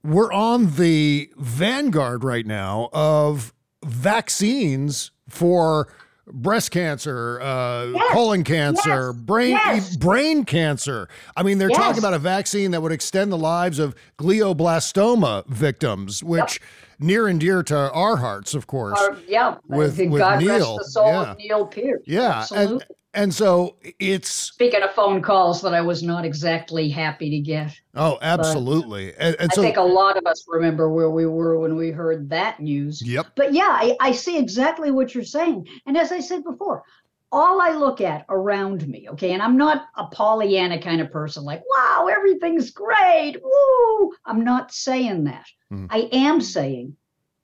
we're 0.05 0.33
on 0.33 0.77
the 0.77 1.29
vanguard 1.37 2.23
right 2.23 2.47
now 2.47 2.91
of 2.93 3.53
vaccines 3.85 5.11
for 5.29 5.89
breast 6.27 6.71
cancer, 6.71 7.41
uh, 7.41 7.87
Yes, 7.87 8.13
colon 8.13 8.45
cancer, 8.45 9.13
yes, 9.15 9.23
brain 9.25 9.51
yes. 9.51 9.97
brain 9.97 10.45
cancer. 10.45 11.09
I 11.37 11.43
mean, 11.43 11.59
they're 11.59 11.69
talking 11.71 11.99
about 11.99 12.15
a 12.15 12.19
vaccine 12.19 12.71
that 12.73 12.83
would 12.83 12.93
extend 12.93 13.33
the 13.33 13.39
lives 13.39 13.79
of 13.79 13.95
glioblastoma 14.19 15.47
victims, 15.47 16.23
which 16.23 16.61
near 16.99 17.29
and 17.29 17.41
dear 17.41 17.63
to 17.65 17.91
our 17.93 18.17
hearts, 18.17 18.55
of 18.55 18.67
course. 18.67 19.01
Or, 19.01 19.17
yeah, 19.27 19.57
With- 19.67 19.99
with 19.99 20.19
God 20.19 20.41
Neil, 20.41 20.77
rest 20.77 20.79
the 20.79 20.91
soul 20.91 21.07
yeah. 21.07 21.31
of 21.33 21.39
Neil 21.39 21.67
Peart. 21.67 22.03
yeah, 22.07 22.33
and 22.53 22.61
absolutely. 22.61 22.87
and 23.15 23.35
so 23.35 23.77
it's 23.99 24.29
Speaking 24.31 24.83
of 24.83 24.91
phone 24.93 25.23
calls 25.23 25.63
that 25.63 25.75
I 25.75 25.81
was 25.81 26.03
not 26.03 26.25
exactly 26.25 26.89
happy 26.89 27.31
to 27.31 27.39
get, 27.41 27.73
oh, 27.95 28.19
absolutely, 28.23 29.15
and, 29.19 29.35
and 29.39 29.51
I 29.51 29.55
think 29.55 29.77
a 29.77 29.83
lot 29.83 30.17
of 30.17 30.27
us 30.27 30.45
remember 30.49 30.91
where 30.93 31.11
we 31.11 31.27
were 31.27 31.59
when 31.59 31.77
we 31.77 31.91
heard 31.91 32.29
that 32.31 32.61
news. 32.61 33.03
yep, 33.05 33.29
But 33.37 33.53
yeah, 33.53 33.69
I, 33.71 33.97
I 34.01 34.13
see 34.13 34.39
exactly 34.39 34.91
what 34.91 35.15
you're 35.15 35.25
saying. 35.25 35.67
And 35.87 35.97
as 35.97 36.13
I 36.13 36.21
said 36.21 36.45
before, 36.45 36.83
all 37.31 37.61
I 37.61 37.71
look 37.73 38.01
at 38.01 38.25
around 38.29 38.87
me, 38.89 39.09
okay, 39.11 39.33
and 39.33 39.43
I'm 39.43 39.57
not 39.57 39.87
a 39.97 40.07
Pollyanna 40.07 40.81
kind 40.81 41.01
of 41.01 41.11
person 41.11 41.45
like, 41.45 41.63
wow, 41.77 42.09
everything's 42.11 42.71
great. 42.71 43.37
Woo. 43.43 44.13
I'm 44.25 44.45
not 44.45 44.73
saying 44.73 45.25
that. 45.25 45.47
Mhm. 45.73 45.89
I 45.91 46.09
am 46.13 46.41
saying 46.41 46.97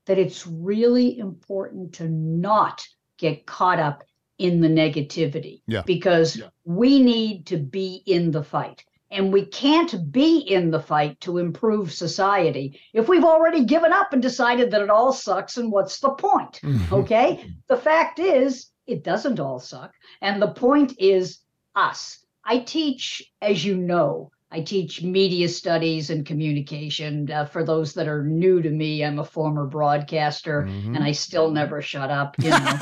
that 0.07 0.19
it's 0.19 0.47
really 0.47 1.19
important 1.19 1.95
to 1.95 2.09
not 2.09 2.83
get 3.19 3.47
caught 3.47 3.79
up 3.79 4.05
in 4.39 4.61
the 4.61 4.69
negativity 4.69 5.63
Yeah. 5.67 5.83
because 5.87 6.43
we 6.65 7.01
need 7.03 7.47
to 7.47 7.57
be 7.57 8.03
in 8.07 8.31
the 8.31 8.43
fight. 8.43 8.85
And 9.11 9.33
we 9.33 9.45
can't 9.47 10.11
be 10.11 10.39
in 10.39 10.71
the 10.73 10.81
fight 10.81 11.21
to 11.21 11.39
improve 11.39 11.93
society 11.93 12.81
if 12.93 13.09
we've 13.09 13.23
already 13.25 13.65
given 13.65 13.93
up 13.93 14.13
and 14.13 14.21
decided 14.21 14.73
that 14.73 14.83
it 14.83 14.91
all 14.91 15.13
sucks 15.13 15.57
and 15.57 15.71
what's 15.71 16.01
the 16.01 16.11
point? 16.11 16.61
Okay. 16.91 17.45
the 17.69 17.77
fact 17.77 18.19
is, 18.19 18.73
it 18.87 19.05
doesn't 19.05 19.41
all 19.41 19.59
suck. 19.59 19.93
And 20.21 20.41
the 20.41 20.53
point 20.53 20.95
is 20.99 21.41
us. 21.75 22.25
I 22.45 22.59
teach, 22.59 23.23
as 23.41 23.65
you 23.65 23.77
know, 23.77 24.31
I 24.51 24.61
teach 24.61 25.03
media 25.03 25.49
studies 25.49 26.11
and 26.11 26.25
communication. 26.25 27.31
Uh, 27.31 27.45
for 27.47 27.65
those 27.65 27.95
that 27.95 28.07
are 28.07 28.23
new 28.23 28.63
to 28.63 28.71
me, 28.71 29.05
I'm 29.05 29.19
a 29.19 29.25
former 29.25 29.67
broadcaster 29.67 30.65
Mhm. 30.65 30.95
and 30.95 31.03
I 31.05 31.13
still 31.13 31.51
never 31.51 31.83
shut 31.83 32.11
up, 32.11 32.37
you 32.39 32.51
know. 32.51 32.79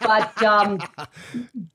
but 0.00 0.42
um, 0.42 0.78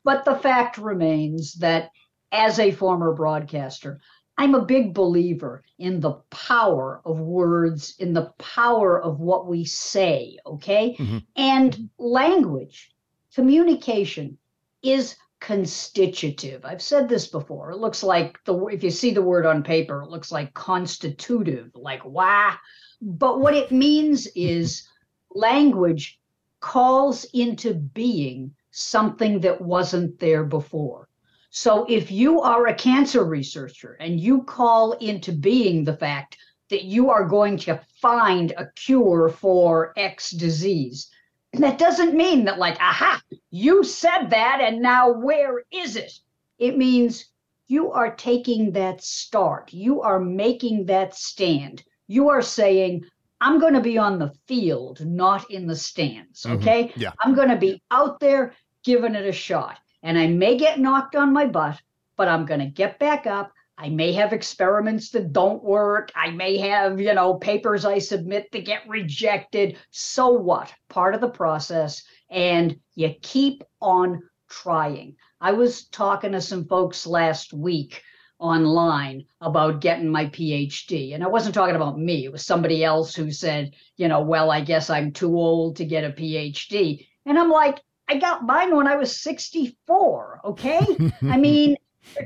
but 0.03 0.23
the 0.23 0.35
fact 0.35 0.77
remains 0.77 1.53
that 1.55 1.89
as 2.31 2.59
a 2.59 2.71
former 2.71 3.13
broadcaster, 3.13 3.99
I'm 4.37 4.55
a 4.55 4.65
big 4.65 4.93
believer 4.93 5.63
in 5.77 5.99
the 5.99 6.13
power 6.29 7.01
of 7.03 7.19
words, 7.19 7.95
in 7.99 8.13
the 8.13 8.31
power 8.37 9.01
of 9.01 9.19
what 9.19 9.47
we 9.47 9.65
say, 9.65 10.37
okay? 10.45 10.95
Mhm. 10.97 11.23
And 11.35 11.89
language, 11.97 12.91
communication 13.33 14.37
is 14.83 15.15
constitutive. 15.39 16.63
I've 16.63 16.81
said 16.81 17.09
this 17.09 17.27
before. 17.27 17.71
It 17.71 17.77
looks 17.77 18.03
like 18.03 18.37
the 18.45 18.65
if 18.67 18.83
you 18.83 18.91
see 18.91 19.11
the 19.11 19.21
word 19.21 19.45
on 19.45 19.63
paper, 19.63 20.01
it 20.01 20.09
looks 20.09 20.31
like 20.31 20.53
constitutive, 20.53 21.71
like 21.75 22.05
wah. 22.05 22.55
But 23.01 23.39
what 23.39 23.55
it 23.55 23.71
means 23.71 24.27
is 24.35 24.87
language 25.33 26.19
calls 26.59 27.25
into 27.33 27.73
being 27.73 28.53
something 28.69 29.39
that 29.41 29.59
wasn't 29.59 30.19
there 30.19 30.43
before. 30.43 31.09
So 31.49 31.85
if 31.89 32.11
you 32.11 32.39
are 32.41 32.67
a 32.67 32.75
cancer 32.75 33.25
researcher 33.25 33.97
and 33.99 34.19
you 34.19 34.43
call 34.43 34.93
into 34.93 35.33
being 35.33 35.83
the 35.83 35.97
fact 35.97 36.37
that 36.69 36.83
you 36.85 37.09
are 37.09 37.25
going 37.25 37.57
to 37.57 37.81
find 38.01 38.53
a 38.55 38.67
cure 38.75 39.27
for 39.27 39.91
X 39.97 40.31
disease, 40.31 41.09
that 41.53 41.77
doesn't 41.77 42.15
mean 42.15 42.45
that, 42.45 42.59
like, 42.59 42.79
aha, 42.79 43.21
you 43.49 43.83
said 43.83 44.29
that 44.29 44.59
and 44.61 44.81
now 44.81 45.11
where 45.11 45.63
is 45.71 45.95
it? 45.95 46.19
It 46.59 46.77
means 46.77 47.25
you 47.67 47.91
are 47.91 48.15
taking 48.15 48.71
that 48.71 49.03
start, 49.03 49.73
you 49.73 50.01
are 50.01 50.19
making 50.19 50.85
that 50.85 51.15
stand, 51.15 51.83
you 52.07 52.29
are 52.29 52.41
saying, 52.41 53.05
I'm 53.39 53.59
going 53.59 53.73
to 53.73 53.81
be 53.81 53.97
on 53.97 54.19
the 54.19 54.31
field, 54.47 55.03
not 55.05 55.49
in 55.49 55.65
the 55.67 55.75
stands. 55.75 56.43
Mhm. 56.43 56.57
Okay. 56.57 56.93
Yeah. 56.95 57.11
I'm 57.21 57.33
going 57.33 57.49
to 57.49 57.55
be 57.55 57.81
out 57.89 58.19
there 58.19 58.53
giving 58.83 59.15
it 59.15 59.25
a 59.25 59.31
shot. 59.31 59.79
And 60.03 60.17
I 60.17 60.27
may 60.27 60.57
get 60.57 60.79
knocked 60.79 61.15
on 61.15 61.33
my 61.33 61.45
butt, 61.45 61.81
but 62.17 62.27
I'm 62.27 62.45
going 62.45 62.59
to 62.59 62.65
get 62.67 62.99
back 62.99 63.25
up. 63.27 63.51
I 63.81 63.89
may 63.89 64.11
have 64.13 64.31
experiments 64.31 65.09
that 65.09 65.33
don't 65.33 65.63
work. 65.63 66.11
I 66.15 66.29
may 66.29 66.57
have, 66.57 67.01
you 67.01 67.15
know, 67.15 67.33
papers 67.33 67.83
I 67.83 67.97
submit 67.97 68.51
that 68.51 68.63
get 68.63 68.87
rejected. 68.87 69.79
So 69.89 70.29
what? 70.29 70.71
Part 70.87 71.15
of 71.15 71.21
the 71.21 71.31
process. 71.31 72.03
And 72.29 72.79
you 72.93 73.15
keep 73.23 73.63
on 73.81 74.21
trying. 74.51 75.15
I 75.39 75.53
was 75.53 75.87
talking 75.87 76.33
to 76.33 76.41
some 76.41 76.65
folks 76.65 77.07
last 77.07 77.53
week 77.53 78.03
online 78.37 79.25
about 79.41 79.81
getting 79.81 80.09
my 80.09 80.27
PhD. 80.27 81.15
And 81.15 81.23
I 81.23 81.27
wasn't 81.27 81.55
talking 81.55 81.75
about 81.75 81.97
me, 81.97 82.25
it 82.25 82.31
was 82.31 82.45
somebody 82.45 82.83
else 82.83 83.15
who 83.15 83.31
said, 83.31 83.73
you 83.97 84.07
know, 84.07 84.21
well, 84.21 84.51
I 84.51 84.61
guess 84.61 84.91
I'm 84.91 85.11
too 85.11 85.35
old 85.35 85.77
to 85.77 85.85
get 85.85 86.03
a 86.03 86.11
PhD. 86.11 87.07
And 87.25 87.39
I'm 87.39 87.49
like, 87.49 87.79
I 88.07 88.19
got 88.19 88.45
mine 88.45 88.75
when 88.75 88.85
I 88.85 88.95
was 88.95 89.19
64. 89.21 90.41
Okay. 90.45 90.85
I 91.23 91.37
mean, 91.37 91.77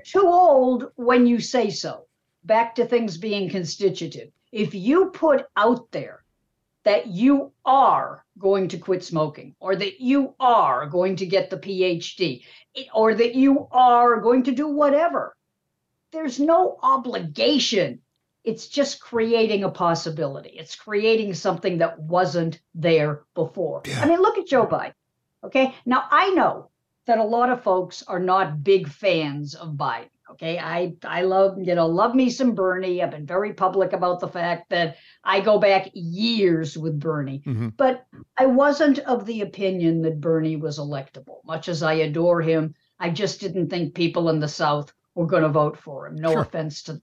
too 0.04 0.26
old 0.26 0.92
when 0.96 1.26
you 1.28 1.40
say 1.40 1.70
so. 1.70 2.08
Back 2.44 2.76
to 2.76 2.86
things 2.86 3.18
being 3.18 3.50
constitutive. 3.50 4.32
If 4.52 4.74
you 4.74 5.08
put 5.08 5.46
out 5.56 5.92
there 5.92 6.24
that 6.84 7.08
you 7.08 7.52
are 7.66 8.24
going 8.38 8.68
to 8.68 8.78
quit 8.78 9.04
smoking, 9.04 9.56
or 9.60 9.76
that 9.76 10.00
you 10.00 10.36
are 10.40 10.86
going 10.86 11.16
to 11.16 11.26
get 11.26 11.50
the 11.50 11.58
PhD, 11.58 12.44
or 12.94 13.16
that 13.16 13.34
you 13.34 13.68
are 13.72 14.22
going 14.22 14.44
to 14.44 14.52
do 14.52 14.68
whatever, 14.68 15.36
there's 16.12 16.40
no 16.40 16.78
obligation 16.84 18.02
it's 18.46 18.68
just 18.68 19.00
creating 19.00 19.64
a 19.64 19.72
possibility. 19.72 20.50
It's 20.50 20.76
creating 20.76 21.34
something 21.34 21.80
that 21.80 22.00
wasn't 22.00 22.60
there 22.76 23.24
before. 23.34 23.82
I 23.98 24.06
mean, 24.06 24.22
look 24.22 24.38
at 24.38 24.48
Joe 24.48 24.68
Biden. 24.68 24.94
Okay. 25.44 25.74
Now, 25.86 26.04
I 26.10 26.30
know 26.30 26.70
that 27.06 27.18
a 27.20 27.24
lot 27.24 27.50
of 27.50 27.64
folks 27.64 28.04
are 28.04 28.20
not 28.20 28.64
big 28.64 28.88
fans 28.88 29.56
of 29.56 29.74
Biden. 29.74 30.10
Okay. 30.32 30.58
I, 30.58 30.96
I 31.04 31.22
love, 31.22 31.58
you 31.62 31.76
know, 31.76 31.86
love 31.86 32.16
me 32.16 32.30
some 32.32 32.56
Bernie. 32.56 33.02
I've 33.02 33.12
been 33.12 33.28
very 33.28 33.54
public 33.54 33.94
about 33.94 34.20
the 34.20 34.28
fact 34.28 34.70
that 34.72 34.98
I 35.24 35.40
go 35.40 35.60
back 35.60 35.90
years 35.94 36.76
with 36.78 37.00
Bernie, 37.00 37.44
Mhm. 37.46 37.74
but 37.78 38.06
I 38.36 38.48
wasn't 38.48 39.00
of 39.00 39.26
the 39.28 39.42
opinion 39.42 40.02
that 40.02 40.20
Bernie 40.20 40.56
was 40.56 40.80
electable. 40.80 41.46
Much 41.46 41.70
as 41.70 41.84
I 41.84 41.94
adore 41.94 42.42
him, 42.42 42.74
I 43.00 43.12
just 43.12 43.40
didn't 43.40 43.70
think 43.70 43.94
people 43.94 44.30
in 44.30 44.40
the 44.40 44.48
South 44.48 44.92
were 45.14 45.28
going 45.28 45.44
to 45.44 45.50
vote 45.50 45.78
for 45.78 46.08
him. 46.08 46.16
No 46.16 46.32
Sure. 46.32 46.42
offense 46.42 46.84
to 46.84 47.02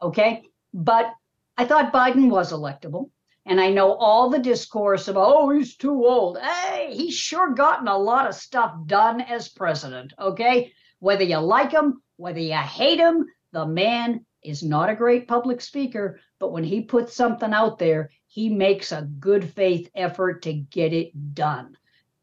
okay? 0.00 0.42
But 0.72 1.12
I 1.58 1.64
thought 1.66 1.92
Biden 1.92 2.30
was 2.30 2.52
electable. 2.52 3.10
And 3.48 3.60
I 3.60 3.70
know 3.70 3.94
all 3.94 4.28
the 4.28 4.40
discourse 4.40 5.06
about, 5.06 5.32
oh, 5.32 5.50
he's 5.50 5.76
too 5.76 6.04
old. 6.04 6.36
Hey, 6.36 6.92
he's 6.92 7.14
sure 7.14 7.54
gotten 7.54 7.86
a 7.86 7.96
lot 7.96 8.26
of 8.26 8.34
stuff 8.34 8.74
done 8.86 9.20
as 9.20 9.48
president, 9.48 10.12
okay? 10.18 10.72
Whether 10.98 11.22
you 11.22 11.38
like 11.38 11.70
him, 11.70 12.02
whether 12.16 12.40
you 12.40 12.56
hate 12.56 12.98
him, 12.98 13.26
the 13.52 13.64
man 13.64 14.26
is 14.42 14.64
not 14.64 14.90
a 14.90 14.96
great 14.96 15.28
public 15.28 15.60
speaker, 15.60 16.18
but 16.40 16.50
when 16.50 16.64
he 16.64 16.80
puts 16.80 17.14
something 17.14 17.52
out 17.52 17.78
there, 17.78 18.10
he 18.26 18.48
makes 18.48 18.90
a 18.90 19.08
good 19.20 19.48
faith 19.48 19.90
effort 19.94 20.42
to 20.42 20.52
get 20.52 20.92
it 20.92 21.34
done. 21.34 21.76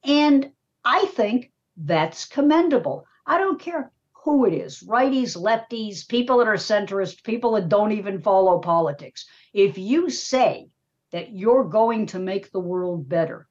And 0.03 0.51
I 0.83 1.05
think 1.05 1.53
that's 1.77 2.25
commendable. 2.25 3.07
I 3.25 3.37
don't 3.37 3.61
care 3.61 3.93
who 4.11 4.45
it 4.45 4.53
is 4.53 4.81
righties, 4.81 5.37
lefties, 5.37 6.07
people 6.07 6.39
that 6.39 6.47
are 6.49 6.55
centrist, 6.55 7.23
people 7.23 7.53
that 7.53 7.69
don't 7.69 7.93
even 7.93 8.21
follow 8.21 8.59
politics. 8.59 9.25
If 9.53 9.77
you 9.77 10.09
say 10.09 10.67
that 11.13 11.31
you're 11.31 11.63
going 11.63 12.07
to 12.07 12.19
make 12.19 12.51
the 12.51 12.59
world 12.59 13.07
better, 13.07 13.47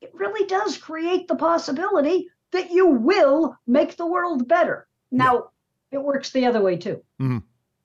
it 0.00 0.10
really 0.14 0.46
does 0.48 0.76
create 0.76 1.28
the 1.28 1.36
possibility 1.36 2.28
that 2.50 2.70
you 2.70 2.86
will 2.88 3.56
make 3.66 3.96
the 3.96 4.06
world 4.06 4.48
better. 4.48 4.88
Now, 5.12 5.50
it 5.92 6.02
works 6.02 6.30
the 6.30 6.46
other 6.46 6.60
way 6.62 6.76
too. 6.76 7.04
Mhm. 7.20 7.42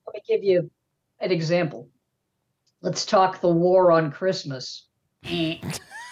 Let 0.08 0.14
me 0.16 0.22
give 0.28 0.44
you 0.44 0.72
an 1.20 1.32
example. 1.32 1.90
Let's 2.82 3.06
talk 3.06 3.42
the 3.42 3.50
war 3.50 3.92
on 3.92 4.12
Christmas. 4.12 4.88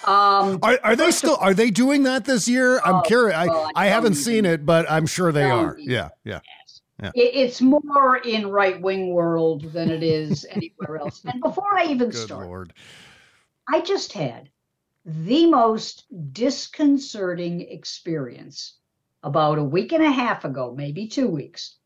Um, 0.05 0.59
Are, 0.63 0.79
are 0.85 0.95
they 0.95 1.11
still 1.11 1.35
are 1.41 1.53
they 1.53 1.69
doing 1.69 2.03
that 2.03 2.23
this 2.23 2.47
year? 2.47 2.79
I'm 2.85 2.95
Oh, 2.97 3.01
curious. 3.01 3.35
I, 3.35 3.47
God, 3.47 3.71
I 3.75 3.87
haven't 3.87 4.13
seen 4.13 4.45
it, 4.45 4.65
but 4.65 4.89
I'm 4.89 5.05
sure 5.05 5.33
they 5.33 5.49
are. 5.51 5.75
Yeah, 5.77 6.09
yeah. 6.23 6.39
Yeah. 7.01 7.11
It, 7.13 7.35
it's 7.35 7.61
more 7.61 8.17
in 8.17 8.47
right 8.49 8.81
wing 8.81 9.13
world 9.13 9.71
than 9.71 9.89
it 9.89 10.03
is 10.03 10.45
anywhere 10.49 10.97
else. 10.97 11.21
And 11.25 11.41
before 11.41 11.77
I 11.77 11.85
even 11.85 12.09
Good 12.09 12.17
start, 12.17 12.47
lord. 12.47 12.73
I 13.71 13.81
just 13.81 14.13
had 14.13 14.49
the 15.05 15.45
most 15.45 16.05
disconcerting 16.33 17.61
experience 17.61 18.77
about 19.23 19.57
a 19.57 19.63
week 19.63 19.93
and 19.93 20.03
a 20.03 20.11
half 20.11 20.45
ago, 20.45 20.73
maybe 20.75 21.07
two 21.07 21.27
weeks, 21.27 21.77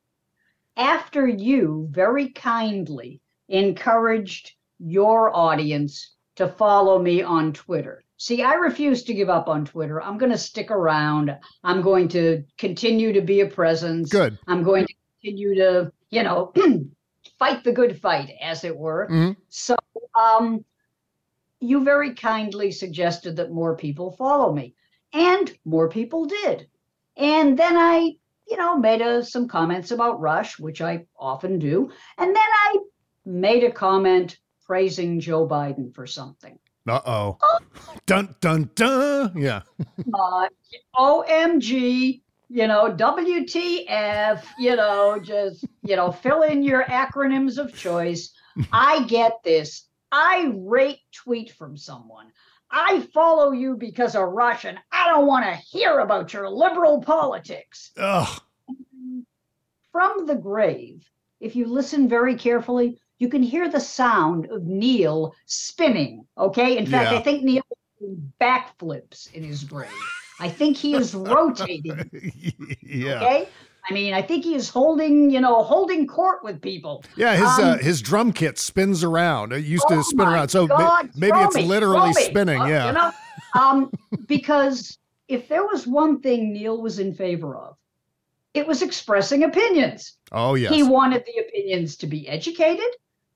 after 0.77 1.27
you 1.27 1.87
very 1.91 2.29
kindly 2.29 3.21
encouraged 3.49 4.53
your 4.79 5.35
audience 5.35 6.15
to 6.35 6.47
follow 6.47 6.99
me 6.99 7.21
on 7.21 7.53
Twitter. 7.53 8.03
See, 8.17 8.43
I 8.43 8.53
refuse 8.53 9.03
to 9.03 9.13
give 9.13 9.29
up 9.29 9.47
on 9.47 9.65
Twitter. 9.65 10.01
I'm 10.01 10.17
going 10.17 10.31
to 10.31 10.37
stick 10.37 10.71
around. 10.71 11.35
I'm 11.63 11.81
going 11.81 12.07
to 12.09 12.43
continue 12.57 13.13
to 13.13 13.21
be 13.21 13.41
a 13.41 13.47
presence. 13.47 14.09
Good. 14.09 14.37
I'm 14.47 14.63
going 14.63 14.85
to 14.85 14.93
continue 15.21 15.55
to, 15.55 15.91
you 16.09 16.23
know, 16.23 16.53
fight 17.39 17.63
the 17.63 17.71
good 17.71 17.99
fight, 17.99 18.31
as 18.41 18.63
it 18.63 18.75
were. 18.75 19.07
Mhm. 19.09 19.35
So, 19.49 19.75
um, 20.19 20.65
you 21.59 21.83
very 21.83 22.13
kindly 22.13 22.71
suggested 22.71 23.35
that 23.35 23.51
more 23.51 23.75
people 23.75 24.11
follow 24.11 24.51
me, 24.51 24.75
and 25.13 25.51
more 25.65 25.89
people 25.89 26.25
did. 26.25 26.67
And 27.17 27.57
then 27.57 27.77
I, 27.77 28.13
you 28.47 28.57
know, 28.57 28.77
made 28.77 29.01
a, 29.01 29.23
some 29.23 29.47
comments 29.47 29.91
about 29.91 30.19
Rush, 30.19 30.57
which 30.59 30.81
I 30.81 31.05
often 31.17 31.59
do. 31.59 31.91
And 32.17 32.35
then 32.35 32.37
I 32.37 32.77
made 33.25 33.63
a 33.63 33.71
comment 33.71 34.39
praising 34.65 35.19
Joe 35.19 35.47
Biden 35.47 35.93
for 35.93 36.07
something. 36.07 36.57
Uh 36.87 37.01
oh. 37.05 37.37
Dun 38.07 38.35
dun 38.41 38.71
dun. 38.73 39.33
Yeah. 39.35 39.61
uh, 40.13 40.47
OMG, 40.95 42.21
you 42.51 42.67
know, 42.67 42.91
WTF, 42.93 44.43
you 44.59 44.75
know, 44.75 45.19
just, 45.23 45.65
you 45.83 45.95
know, 45.95 46.11
fill 46.11 46.43
in 46.43 46.63
your 46.63 46.83
acronyms 46.83 47.57
of 47.57 47.73
choice. 47.73 48.33
I 48.73 49.03
get 49.05 49.41
this 49.43 49.87
I 50.11 50.51
rate 50.57 50.99
tweet 51.13 51.51
from 51.53 51.77
someone. 51.77 52.27
I 52.69 53.01
follow 53.13 53.51
you 53.51 53.75
because 53.75 54.15
of 54.15 54.29
Rush. 54.29 54.65
I 54.65 55.07
don't 55.07 55.27
want 55.27 55.45
to 55.45 55.53
hear 55.53 55.99
about 55.99 56.33
your 56.33 56.49
liberal 56.49 57.01
politics. 57.01 57.91
Ugh. 57.97 58.41
From 59.91 60.25
the 60.25 60.35
grave, 60.35 61.09
if 61.39 61.55
you 61.55 61.65
listen 61.65 62.07
very 62.07 62.35
carefully, 62.35 62.99
you 63.19 63.29
can 63.29 63.43
hear 63.43 63.69
the 63.69 63.79
sound 63.79 64.47
of 64.47 64.63
Neil 64.63 65.33
spinning. 65.45 66.25
Okay. 66.37 66.77
In 66.77 66.85
fact, 66.85 67.11
Yeah. 67.11 67.17
I 67.17 67.21
think 67.21 67.43
Neil 67.43 67.63
backflips 68.39 69.31
in 69.33 69.43
his 69.43 69.63
grave. 69.63 69.91
I 70.41 70.49
think 70.49 70.75
he 70.75 70.95
is 70.95 71.13
rotating. 71.33 72.09
yeah. 72.81 73.15
Okay. 73.23 73.47
I 73.89 73.93
mean, 73.93 74.13
I 74.13 74.21
think 74.21 74.43
he 74.43 74.53
is 74.53 74.69
holding, 74.69 75.31
you 75.31 75.39
know, 75.41 75.63
holding 75.63 76.05
court 76.05 76.43
with 76.43 76.61
people. 76.61 77.03
Yeah, 77.15 77.33
his 77.35 77.47
uh, 77.47 77.71
Um, 77.73 77.79
his 77.79 78.01
drum 78.01 78.31
kit 78.31 78.59
spins 78.59 79.03
around. 79.03 79.53
It 79.53 79.65
used 79.65 79.85
Oh 79.89 79.95
to 79.95 80.03
spin 80.03 80.27
around. 80.27 80.49
So 80.49 80.67
ma- 80.67 81.03
maybe 81.15 81.37
it's 81.39 81.55
me, 81.55 81.63
literally 81.65 82.13
spinning. 82.13 82.61
Uh, 82.61 82.65
yeah. 82.65 82.87
You 82.87 82.93
know, 82.93 83.11
um, 83.59 83.91
because 84.27 84.97
if 85.27 85.47
there 85.47 85.65
was 85.65 85.87
one 85.87 86.19
thing 86.21 86.53
Neil 86.53 86.79
was 86.81 86.99
in 86.99 87.13
favor 87.15 87.55
of, 87.55 87.75
it 88.53 88.67
was 88.67 88.81
expressing 88.81 89.43
opinions. 89.43 90.17
oh 90.31 90.55
yes. 90.55 90.71
He 90.73 90.83
wanted 90.83 91.23
the 91.25 91.41
opinions 91.41 91.95
to 91.97 92.07
be 92.07 92.27
educated, 92.27 92.89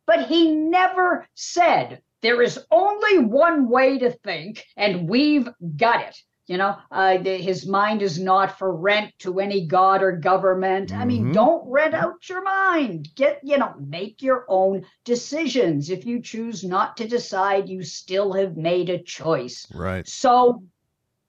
but 0.05 0.27
he 0.27 0.51
never 0.55 1.25
said 1.35 2.01
there 2.21 2.41
is 2.43 2.59
only 2.69 3.19
one 3.19 3.67
way 3.69 3.97
to 3.97 4.11
think, 4.11 4.63
and 4.77 5.09
we've 5.09 5.47
got 5.77 6.01
it. 6.01 6.17
You 6.47 6.57
know, 6.57 6.77
uh, 6.91 7.17
the- 7.17 7.37
his 7.37 7.65
mind 7.65 8.03
is 8.03 8.19
not 8.19 8.57
for 8.59 8.75
rent 8.75 9.11
to 9.19 9.39
any 9.39 9.65
god 9.65 10.03
or 10.03 10.11
government. 10.11 10.93
I 10.93 11.03
mean, 11.03 11.27
Mhm. 11.27 11.33
don't 11.33 11.67
rent 11.67 11.95
out 11.95 12.29
your 12.29 12.43
mind. 12.43 13.09
Get, 13.15 13.39
you 13.43 13.57
know, 13.57 13.73
make 13.79 14.21
your 14.21 14.45
own 14.47 14.85
decisions. 15.05 15.89
If 15.89 16.05
you 16.05 16.21
choose 16.21 16.63
not 16.63 16.97
to 16.97 17.07
decide, 17.07 17.67
you 17.67 17.83
still 17.83 18.33
have 18.33 18.57
made 18.57 18.89
a 18.89 19.01
choice. 19.01 19.65
right. 19.73 20.07
So 20.07 20.63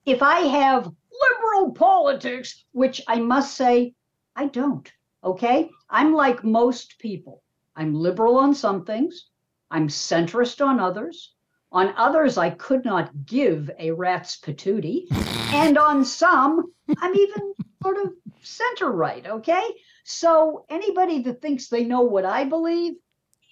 if 0.04 0.22
I 0.22 0.40
have 0.40 0.92
liberal 1.24 1.72
politics, 1.72 2.64
which 2.72 3.02
I 3.08 3.18
must 3.18 3.56
say 3.56 3.94
I 4.34 4.48
don't, 4.48 4.92
okay? 5.24 5.70
I'm 5.88 6.12
like 6.12 6.44
most 6.44 6.98
people. 6.98 7.42
I'm 7.74 7.94
liberal 7.94 8.36
on 8.36 8.54
some 8.54 8.84
things, 8.84 9.30
I'm 9.70 9.88
centrist 9.88 10.64
on 10.64 10.78
others. 10.78 11.34
On 11.76 11.92
others, 11.98 12.38
I 12.38 12.48
could 12.48 12.86
not 12.86 13.26
give 13.26 13.70
a 13.78 13.90
rat's 13.90 14.40
patootie. 14.40 15.12
and 15.52 15.76
on 15.76 16.06
some, 16.06 16.72
I'm 17.02 17.14
even 17.14 17.52
sort 17.82 17.98
of 17.98 18.14
center 18.40 18.90
right, 18.90 19.26
okay? 19.26 19.62
So 20.02 20.64
anybody 20.70 21.20
that 21.24 21.42
thinks 21.42 21.68
they 21.68 21.84
know 21.84 22.00
what 22.00 22.24
I 22.24 22.44
believe, 22.44 22.94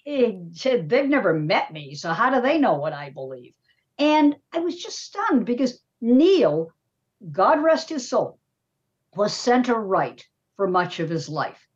eh, 0.07 0.31
they've 0.63 1.07
never 1.07 1.35
met 1.35 1.71
me. 1.71 1.93
So 1.93 2.13
how 2.13 2.31
do 2.31 2.41
they 2.41 2.57
know 2.57 2.73
what 2.73 2.93
I 2.93 3.11
believe? 3.11 3.53
And 3.99 4.35
I 4.51 4.57
was 4.57 4.81
just 4.81 5.03
stunned 5.03 5.45
because 5.45 5.83
Neil, 6.01 6.71
God 7.31 7.61
rest 7.61 7.89
his 7.89 8.09
soul, 8.09 8.39
was 9.15 9.35
center 9.35 9.75
right 9.75 10.25
for 10.55 10.67
much 10.67 10.99
of 10.99 11.11
his 11.11 11.29
life. 11.29 11.67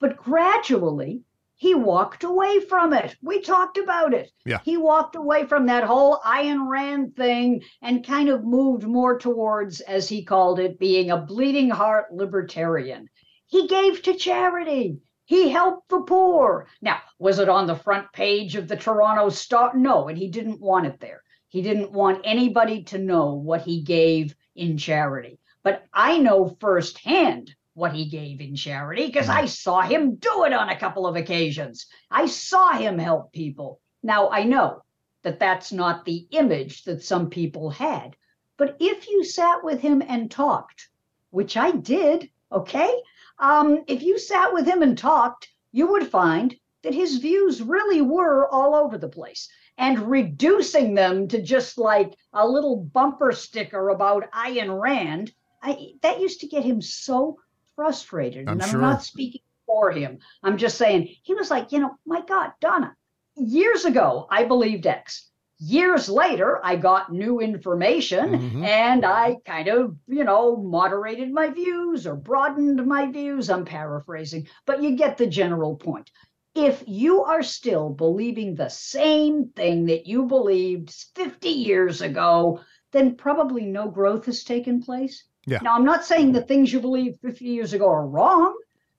But 0.00 0.16
gradually, 0.16 1.24
he 1.58 1.74
walked 1.74 2.22
away 2.22 2.60
from 2.60 2.92
it. 2.92 3.16
We 3.20 3.40
talked 3.40 3.78
about 3.78 4.14
it. 4.14 4.30
Yeah. 4.46 4.60
He 4.64 4.76
walked 4.76 5.16
away 5.16 5.44
from 5.44 5.66
that 5.66 5.82
whole 5.82 6.20
Ayn 6.24 6.68
Rand 6.68 7.16
thing 7.16 7.62
and 7.82 8.06
kind 8.06 8.28
of 8.28 8.44
moved 8.44 8.84
more 8.84 9.18
towards, 9.18 9.80
as 9.80 10.08
he 10.08 10.24
called 10.24 10.60
it, 10.60 10.78
being 10.78 11.10
a 11.10 11.16
bleeding 11.16 11.68
heart 11.68 12.12
libertarian. 12.12 13.08
He 13.46 13.66
gave 13.66 14.02
to 14.02 14.14
charity. 14.14 15.00
He 15.24 15.48
helped 15.48 15.88
the 15.88 16.00
poor. 16.02 16.68
Now, 16.80 17.00
was 17.18 17.40
it 17.40 17.48
on 17.48 17.66
the 17.66 17.74
front 17.74 18.12
page 18.12 18.54
of 18.54 18.68
the 18.68 18.76
Toronto 18.76 19.28
Star? 19.28 19.72
No, 19.74 20.06
and 20.06 20.16
he 20.16 20.30
didn't 20.30 20.60
want 20.60 20.86
it 20.86 21.00
there. 21.00 21.22
He 21.48 21.60
didn't 21.60 21.90
want 21.90 22.20
anybody 22.22 22.84
to 22.84 22.98
know 22.98 23.34
what 23.34 23.62
he 23.62 23.82
gave 23.82 24.36
in 24.54 24.78
charity. 24.78 25.40
But 25.64 25.84
I 25.92 26.18
know 26.18 26.56
firsthand 26.60 27.52
what 27.78 27.94
he 27.94 28.08
gave 28.08 28.40
in 28.40 28.56
charity 28.56 29.06
because 29.06 29.28
I 29.28 29.46
saw 29.46 29.82
him 29.82 30.16
do 30.16 30.44
it 30.44 30.52
on 30.52 30.68
a 30.68 30.78
couple 30.78 31.06
of 31.06 31.14
occasions. 31.14 31.86
I 32.10 32.26
saw 32.26 32.72
him 32.72 32.98
help 32.98 33.32
people. 33.32 33.80
Now, 34.02 34.30
I 34.30 34.42
know 34.42 34.82
that 35.22 35.38
that's 35.38 35.72
not 35.72 36.04
the 36.04 36.26
image 36.32 36.82
that 36.84 37.04
some 37.04 37.30
people 37.30 37.70
had. 37.70 38.16
But 38.56 38.76
if 38.80 39.08
you 39.08 39.24
sat 39.24 39.62
with 39.62 39.80
him 39.80 40.02
and 40.06 40.28
talked, 40.28 40.88
which 41.30 41.56
I 41.56 41.70
did, 41.70 42.28
okay? 42.50 42.92
Um, 43.38 43.84
if 43.86 44.02
you 44.02 44.18
sat 44.18 44.52
with 44.52 44.66
him 44.66 44.82
and 44.82 44.98
talked, 44.98 45.48
you 45.70 45.86
would 45.86 46.08
find 46.08 46.56
that 46.82 46.94
his 46.94 47.18
views 47.18 47.62
really 47.62 48.02
were 48.02 48.48
all 48.48 48.74
over 48.74 48.98
the 48.98 49.08
place 49.08 49.48
and 49.76 50.10
reducing 50.10 50.94
them 50.94 51.28
to 51.28 51.40
just 51.40 51.78
like 51.78 52.16
a 52.32 52.46
little 52.46 52.76
bumper 52.76 53.30
sticker 53.30 53.90
about 53.90 54.30
Ayn 54.32 54.80
Rand, 54.80 55.32
I, 55.62 55.92
that 56.02 56.20
used 56.20 56.40
to 56.40 56.48
get 56.48 56.64
him 56.64 56.82
so 56.82 57.38
frustrated. 57.78 58.48
I'm 58.48 58.54
and 58.54 58.62
I'm 58.62 58.70
sure. 58.70 58.80
not 58.80 59.04
speaking 59.04 59.42
for 59.64 59.92
him. 59.92 60.18
I'm 60.42 60.58
just 60.58 60.76
saying 60.76 61.14
he 61.22 61.34
was 61.34 61.48
like, 61.48 61.70
you 61.70 61.78
know, 61.78 61.94
my 62.04 62.22
God, 62.22 62.50
Donna, 62.60 62.92
years 63.36 63.84
ago 63.84 64.26
I 64.28 64.44
believed 64.46 64.84
X. 64.84 65.30
Years 65.60 66.08
later, 66.08 66.60
I 66.64 66.74
got 66.74 67.12
new 67.12 67.38
information 67.38 68.30
Mhm. 68.30 68.64
and 68.64 69.04
I 69.04 69.36
kind 69.46 69.68
of, 69.68 69.96
you 70.08 70.24
know, 70.24 70.56
moderated 70.56 71.32
my 71.32 71.50
views 71.50 72.04
or 72.04 72.16
broadened 72.16 72.84
my 72.84 73.06
views. 73.12 73.48
I'm 73.48 73.64
paraphrasing, 73.64 74.48
but 74.66 74.82
you 74.82 74.96
get 74.96 75.16
the 75.16 75.26
general 75.28 75.76
point. 75.76 76.10
If 76.56 76.82
you 76.88 77.22
are 77.22 77.42
still 77.44 77.90
believing 77.90 78.56
the 78.56 78.70
same 78.70 79.50
thing 79.50 79.86
that 79.86 80.06
you 80.06 80.26
believed 80.26 80.90
50 81.14 81.50
years 81.50 82.02
ago, 82.02 82.60
then 82.90 83.14
probably 83.14 83.66
no 83.66 83.88
growth 83.88 84.26
has 84.26 84.42
taken 84.42 84.82
place. 84.82 85.27
Yeah. 85.48 85.60
Now, 85.62 85.74
I'm 85.74 85.84
not 85.84 86.04
saying 86.04 86.32
the 86.32 86.42
things 86.42 86.72
you 86.72 86.80
believed 86.80 87.20
50 87.20 87.44
years 87.44 87.72
ago 87.72 87.88
are 87.88 88.06
wrong. 88.06 88.54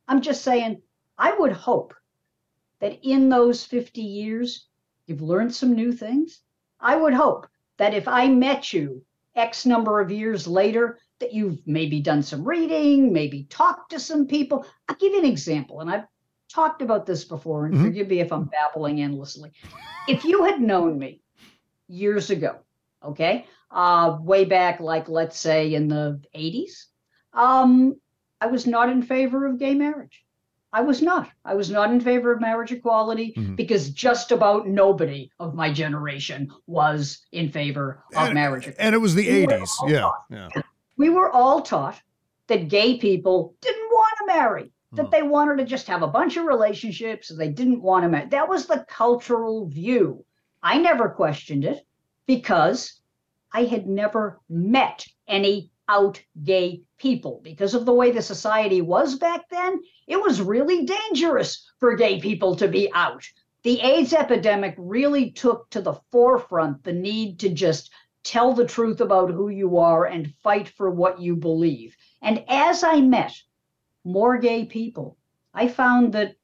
I'm 0.08 0.22
just 0.22 0.44
saying 0.44 0.82
I 1.18 1.34
would 1.34 1.52
hope 1.52 1.94
that 2.80 3.00
in 3.04 3.30
those 3.30 3.64
50 3.64 4.02
years, 4.02 4.68
you've 5.06 5.22
learned 5.22 5.54
some 5.54 5.74
new 5.74 5.92
things. 5.92 6.42
I 6.80 6.96
would 6.96 7.14
hope 7.14 7.48
that 7.78 7.94
if 7.94 8.08
I 8.08 8.28
met 8.28 8.74
you 8.74 9.04
X 9.36 9.66
number 9.66 10.00
of 10.00 10.12
years 10.12 10.48
later, 10.48 10.98
that 11.20 11.34
you've 11.34 11.60
maybe 11.68 12.00
done 12.02 12.24
some 12.24 12.44
reading, 12.44 13.14
maybe 13.14 13.44
talked 13.44 13.92
to 13.92 14.00
some 14.00 14.26
people. 14.26 14.66
I'll 14.88 14.96
give 14.96 15.14
you 15.14 15.20
an 15.20 15.26
example, 15.26 15.82
and 15.82 15.92
I've 15.92 16.06
talked 16.52 16.82
about 16.82 17.06
this 17.06 17.26
before, 17.26 17.68
and 17.68 17.76
Mhm. 17.76 17.84
forgive 17.84 18.08
me 18.08 18.22
if 18.22 18.32
I'm 18.32 18.46
babbling 18.46 19.02
endlessly. 19.02 19.52
If 20.08 20.26
you 20.26 20.46
had 20.46 20.62
known 20.62 20.98
me 20.98 21.22
years 21.88 22.32
ago, 22.32 22.58
okay, 23.04 23.46
uh, 23.72 24.18
way 24.22 24.46
back, 24.46 24.80
like 24.80 25.08
let's 25.10 25.38
say 25.40 25.74
in 25.74 25.88
the 25.88 26.20
80s, 26.36 26.86
um, 27.34 27.96
I 28.42 28.48
was 28.48 28.66
not 28.66 28.90
in 28.90 29.02
favor 29.02 29.46
of 29.46 29.60
gay 29.60 29.74
marriage. 29.74 30.24
I 30.72 30.82
was 30.82 31.02
not. 31.02 31.30
I 31.44 31.56
was 31.56 31.72
not 31.72 31.92
in 31.92 32.00
favor 32.00 32.32
of 32.32 32.42
marriage 32.42 32.72
equality 32.72 33.34
Mhm. 33.36 33.56
because 33.56 33.90
just 33.90 34.32
about 34.32 34.68
nobody 34.68 35.32
of 35.40 35.56
my 35.56 35.74
generation 35.74 36.50
was 36.68 37.26
in 37.32 37.50
favor 37.52 38.04
of 38.16 38.26
And- 38.28 38.34
marriage 38.36 38.68
equality. 38.68 38.82
And 38.86 38.94
it 38.96 39.00
was 39.00 39.16
the 39.16 39.28
We 39.28 39.44
80s. 39.48 39.76
Yeah. 39.88 40.00
taught- 40.02 40.26
Yeah. 40.30 40.50
We 40.98 41.10
were 41.10 41.32
all 41.32 41.62
taught 41.62 42.00
that 42.48 42.68
gay 42.70 42.98
people 42.98 43.56
didn't 43.62 43.90
want 43.92 44.14
to 44.20 44.26
marry, 44.28 44.72
that 44.94 45.06
Hmm. 45.06 45.12
they 45.12 45.24
wanted 45.24 45.58
to 45.58 45.66
just 45.66 45.88
have 45.88 46.04
a 46.04 46.08
bunch 46.08 46.38
of 46.38 46.46
relationships 46.46 47.32
and 47.32 47.40
they 47.40 47.50
didn't 47.50 47.82
want 47.82 48.04
to 48.04 48.10
marry. 48.10 48.28
That 48.28 48.48
was 48.50 48.68
the 48.68 48.86
cultural 48.88 49.66
view. 49.68 50.24
I 50.62 50.78
never 50.80 51.10
questioned 51.10 51.66
it 51.66 51.84
because 52.28 52.99
I 53.52 53.64
had 53.64 53.88
never 53.88 54.40
met 54.48 55.08
any 55.28 55.72
out 55.88 56.22
gay 56.44 56.84
people. 57.00 57.42
Because 57.44 57.74
of 57.74 57.86
the 57.86 57.94
way 57.94 58.12
the 58.12 58.22
society 58.22 58.82
was 58.82 59.18
back 59.18 59.50
then, 59.50 59.82
it 60.08 60.22
was 60.22 60.40
really 60.40 60.86
dangerous 60.86 61.68
for 61.80 61.96
gay 61.96 62.20
people 62.20 62.56
to 62.58 62.68
be 62.68 62.92
out. 62.94 63.26
The 63.64 63.82
AIDS 63.82 64.14
epidemic 64.14 64.76
really 64.78 65.32
took 65.32 65.70
to 65.72 65.82
the 65.82 66.00
forefront 66.12 66.84
the 66.84 66.94
need 66.94 67.40
to 67.40 67.50
just 67.50 67.92
tell 68.24 68.54
the 68.54 68.68
truth 68.68 69.02
about 69.02 69.32
who 69.32 69.50
you 69.50 69.78
are 69.78 70.06
and 70.06 70.34
fight 70.44 70.70
for 70.70 70.92
what 70.92 71.20
you 71.20 71.36
believe. 71.36 71.96
And 72.22 72.46
as 72.48 72.84
I 72.84 73.02
met 73.02 73.34
more 74.04 74.38
gay 74.38 74.66
people, 74.66 75.18
I 75.54 75.68
found 75.68 76.14
that 76.14 76.36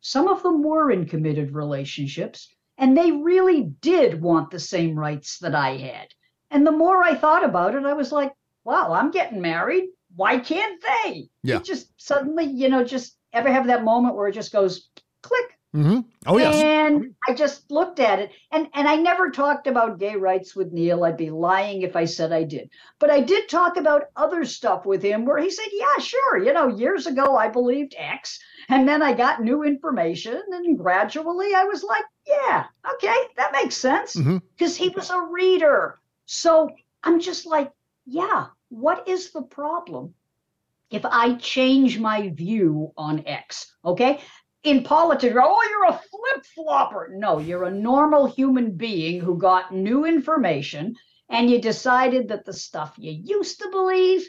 some 0.00 0.28
of 0.28 0.42
them 0.42 0.62
were 0.62 0.90
in 0.90 1.06
committed 1.06 1.54
relationships 1.54 2.48
and 2.78 2.96
they 2.96 3.12
really 3.12 3.64
did 3.80 4.20
want 4.20 4.50
the 4.50 4.60
same 4.60 4.98
rights 4.98 5.38
that 5.40 5.54
I 5.54 5.76
had. 5.76 6.08
And 6.52 6.66
the 6.66 6.72
more 6.72 7.02
I 7.02 7.14
thought 7.14 7.44
about 7.44 7.74
it, 7.74 7.84
I 7.84 7.94
was 7.94 8.12
like, 8.12 8.32
wow, 8.64 8.92
I'm 8.92 9.10
getting 9.10 9.40
married. 9.40 9.86
Why 10.14 10.38
can't 10.38 10.80
they? 10.82 11.28
Yeah. 11.42 11.56
It 11.56 11.64
just 11.64 11.88
suddenly, 11.96 12.44
you 12.44 12.68
know, 12.68 12.84
just 12.84 13.16
ever 13.32 13.50
have 13.50 13.66
that 13.66 13.82
moment 13.84 14.14
where 14.14 14.28
it 14.28 14.34
just 14.34 14.52
goes 14.52 14.90
click. 15.22 15.58
hmm 15.72 16.00
Oh, 16.26 16.36
yes. 16.38 16.54
And 16.54 17.14
I 17.26 17.32
just 17.34 17.70
looked 17.70 17.98
at 17.98 18.18
it, 18.18 18.30
and 18.52 18.68
and 18.74 18.86
I 18.86 18.96
never 18.96 19.30
talked 19.30 19.66
about 19.66 19.98
gay 19.98 20.14
rights 20.16 20.54
with 20.54 20.70
Neil. 20.72 21.02
I'd 21.04 21.16
be 21.16 21.30
lying 21.30 21.82
if 21.82 21.96
I 21.96 22.04
said 22.04 22.30
I 22.30 22.44
did. 22.44 22.68
But 23.00 23.10
I 23.10 23.20
did 23.20 23.48
talk 23.48 23.76
about 23.78 24.04
other 24.14 24.44
stuff 24.44 24.84
with 24.84 25.02
him 25.02 25.24
where 25.24 25.38
he 25.38 25.50
said, 25.50 25.68
"Yeah, 25.72 25.98
sure. 25.98 26.36
You 26.44 26.52
know, 26.52 26.68
years 26.68 27.06
ago 27.06 27.36
I 27.36 27.48
believed 27.48 27.94
X, 27.98 28.38
and 28.68 28.86
then 28.86 29.00
I 29.02 29.14
got 29.14 29.42
new 29.42 29.62
information, 29.64 30.40
and 30.52 30.78
gradually 30.78 31.54
I 31.54 31.64
was 31.64 31.82
like, 31.82 32.04
yeah, 32.26 32.66
okay, 32.94 33.16
that 33.38 33.52
makes 33.52 33.76
sense." 33.76 34.14
Mhm. 34.14 34.42
Because 34.56 34.76
he 34.76 34.90
was 34.90 35.08
a 35.10 35.20
reader. 35.32 35.98
So 36.26 36.70
I'm 37.02 37.20
just 37.20 37.46
like, 37.46 37.70
yeah, 38.06 38.46
what 38.68 39.08
is 39.08 39.32
the 39.32 39.42
problem 39.42 40.14
if 40.90 41.04
I 41.04 41.34
change 41.36 41.98
my 41.98 42.30
view 42.30 42.92
on 42.96 43.26
X? 43.26 43.74
Okay 43.84 44.20
in 44.64 44.84
politics, 44.84 45.34
oh, 45.38 45.68
you're 45.70 45.96
a 45.96 46.00
flip 46.10 46.46
flopper. 46.54 47.10
No, 47.12 47.38
you're 47.38 47.64
a 47.64 47.70
normal 47.70 48.26
human 48.26 48.76
being 48.76 49.20
who 49.20 49.36
got 49.36 49.74
new 49.74 50.04
information 50.04 50.94
and 51.28 51.50
you 51.50 51.60
decided 51.60 52.28
that 52.28 52.44
the 52.44 52.52
stuff 52.52 52.94
you 52.96 53.12
used 53.12 53.58
to 53.60 53.68
believe, 53.70 54.28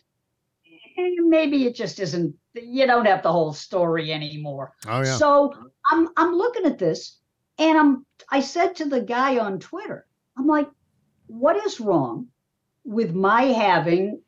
eh, 0.98 1.10
maybe 1.20 1.66
it 1.66 1.76
just 1.76 2.00
isn't, 2.00 2.36
you 2.56 2.88
don't 2.88 3.06
have 3.06 3.22
the 3.22 3.32
whole 3.32 3.54
story 3.54 4.12
anymore. 4.12 4.74
Oh, 4.88 5.02
yeah. 5.02 5.18
So 5.18 5.54
I'm 5.86 6.10
I'm 6.18 6.34
looking 6.34 6.66
at 6.66 6.80
this 6.80 7.20
and 7.60 7.78
I'm 7.78 8.06
I 8.30 8.40
said 8.40 8.76
to 8.78 8.86
the 8.86 9.02
guy 9.02 9.38
on 9.38 9.60
Twitter, 9.60 10.08
I'm 10.38 10.48
like, 10.48 10.70
what 11.28 11.56
is 11.66 11.80
wrong 11.80 12.28
with 12.86 13.14
my 13.14 13.44
having 13.44 14.22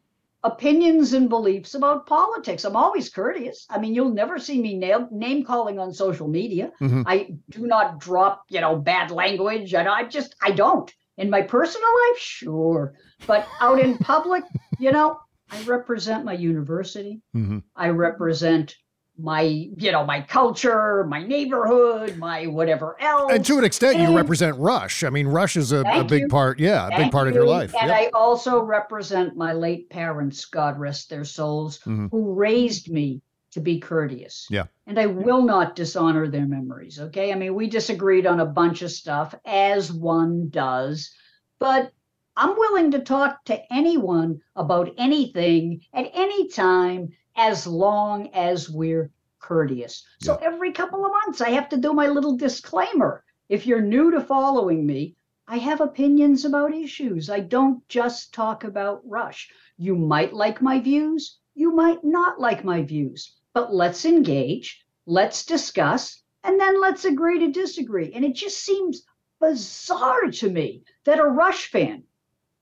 opinions 0.43 1.13
and 1.13 1.27
beliefs 1.27 1.73
about 1.73 2.05
politics. 2.05 2.63
I'm 2.65 2.75
always 2.75 3.10
courteous. 3.10 3.65
I 3.67 3.79
mean, 3.79 3.95
you'll 3.95 4.13
never 4.13 4.38
see 4.38 4.62
me 4.62 4.77
nail, 4.77 5.08
name 5.12 5.43
calling 5.43 5.79
on 5.79 5.91
social 5.91 6.27
media. 6.27 6.71
Mhm. 6.79 7.03
I 7.08 7.36
do 7.49 7.65
not 7.65 7.99
drop, 7.99 8.43
you 8.49 8.62
know, 8.62 8.75
bad 8.77 9.10
language. 9.10 9.73
I, 9.73 9.86
I 9.88 10.03
just, 10.03 10.36
I 10.41 10.51
don't. 10.51 10.91
In 11.17 11.29
my 11.31 11.41
personal 11.41 11.88
life, 11.88 12.19
sure. 12.19 12.93
But 13.25 13.47
out 13.60 13.79
in 13.79 13.97
public, 13.97 14.43
you 14.79 14.91
know, 14.91 15.17
I 15.49 15.63
represent 15.63 16.25
my 16.25 16.34
university. 16.34 17.21
Mhm. 17.36 17.63
I 17.75 17.89
represent 17.89 18.75
my, 19.17 19.41
you 19.41 19.91
know, 19.91 20.06
my 20.06 20.21
culture, 20.21 21.06
my 21.06 21.23
neighborhood, 21.23 22.17
my 22.17 22.47
whatever 22.47 22.97
else. 23.01 23.32
And 23.32 23.45
to 23.45 23.58
an 23.58 23.63
extent, 23.63 23.99
you 23.99 24.15
represent 24.15 24.58
Rush. 24.58 25.04
I 25.04 25.10
mean, 25.10 25.28
Rush 25.28 25.56
is 25.56 25.71
a, 25.71 25.82
a 25.82 26.04
big 26.04 26.23
you. 26.23 26.28
part. 26.28 26.60
Yeah, 26.60 26.88
a 26.88 26.89
big 26.89 26.97
Thank 26.97 27.12
part 27.13 27.28
of 27.28 27.34
your 27.34 27.47
life. 27.47 27.73
And 27.80 27.89
Yep. 27.89 27.97
I 27.97 28.10
also 28.17 28.62
represent 28.62 29.38
my 29.38 29.54
late 29.54 29.89
parents, 29.89 30.43
God 30.45 30.78
rest 30.78 31.10
their 31.10 31.23
souls, 31.23 31.80
Mhm. 31.86 32.12
who 32.12 32.34
raised 32.34 32.91
me 32.91 33.21
to 33.51 33.62
be 33.62 33.80
courteous. 33.80 34.47
Yeah. 34.49 34.65
And 34.86 34.99
I 34.99 35.06
will 35.06 35.41
not 35.41 35.78
dishonor 35.78 36.28
their 36.28 36.45
memories. 36.45 36.99
Okay. 36.99 37.32
I 37.32 37.36
mean, 37.36 37.56
we 37.56 37.67
disagreed 37.67 38.28
on 38.28 38.41
a 38.41 38.45
bunch 38.45 38.82
of 38.82 38.91
stuff, 38.91 39.34
as 39.45 39.93
one 39.93 40.49
does, 40.49 41.10
but 41.58 41.93
I'm 42.36 42.58
willing 42.58 42.91
to 42.91 42.99
talk 42.99 43.45
to 43.45 43.62
anyone 43.73 44.41
about 44.58 44.91
anything 44.97 45.80
at 45.93 46.12
any 46.13 46.49
time 46.49 47.10
as 47.35 47.67
long 47.67 48.29
as 48.33 48.69
we're 48.69 49.11
courteous. 49.39 50.03
So 50.21 50.35
every 50.35 50.71
couple 50.71 51.05
of 51.05 51.11
months, 51.11 51.41
I 51.41 51.49
have 51.51 51.69
to 51.69 51.77
do 51.77 51.93
my 51.93 52.07
little 52.07 52.35
disclaimer. 52.35 53.23
If 53.49 53.67
you're 53.67 53.81
new 53.81 54.11
to 54.11 54.21
following 54.21 54.85
me, 54.85 55.15
I 55.47 55.57
have 55.57 55.81
opinions 55.81 56.45
about 56.45 56.73
issues. 56.73 57.29
I 57.29 57.41
don't 57.41 57.87
just 57.87 58.33
talk 58.33 58.63
about 58.63 59.07
Rush. 59.07 59.51
You 59.77 59.95
might 59.95 60.33
like 60.33 60.61
my 60.61 60.79
views, 60.79 61.37
you 61.53 61.71
might 61.71 62.03
not 62.03 62.39
like 62.39 62.63
my 62.63 62.81
views, 62.81 63.35
but 63.53 63.73
let's 63.73 64.05
engage, 64.05 64.83
let's 65.05 65.45
discuss, 65.45 66.23
and 66.43 66.59
then 66.59 66.81
let's 66.81 67.05
agree 67.05 67.39
to 67.39 67.51
disagree. 67.51 68.11
And 68.13 68.25
it 68.25 68.33
just 68.33 68.57
seems 68.57 69.03
bizarre 69.39 70.31
to 70.31 70.49
me 70.49 70.83
that 71.03 71.19
a 71.19 71.25
Rush 71.25 71.69
fan 71.69 72.03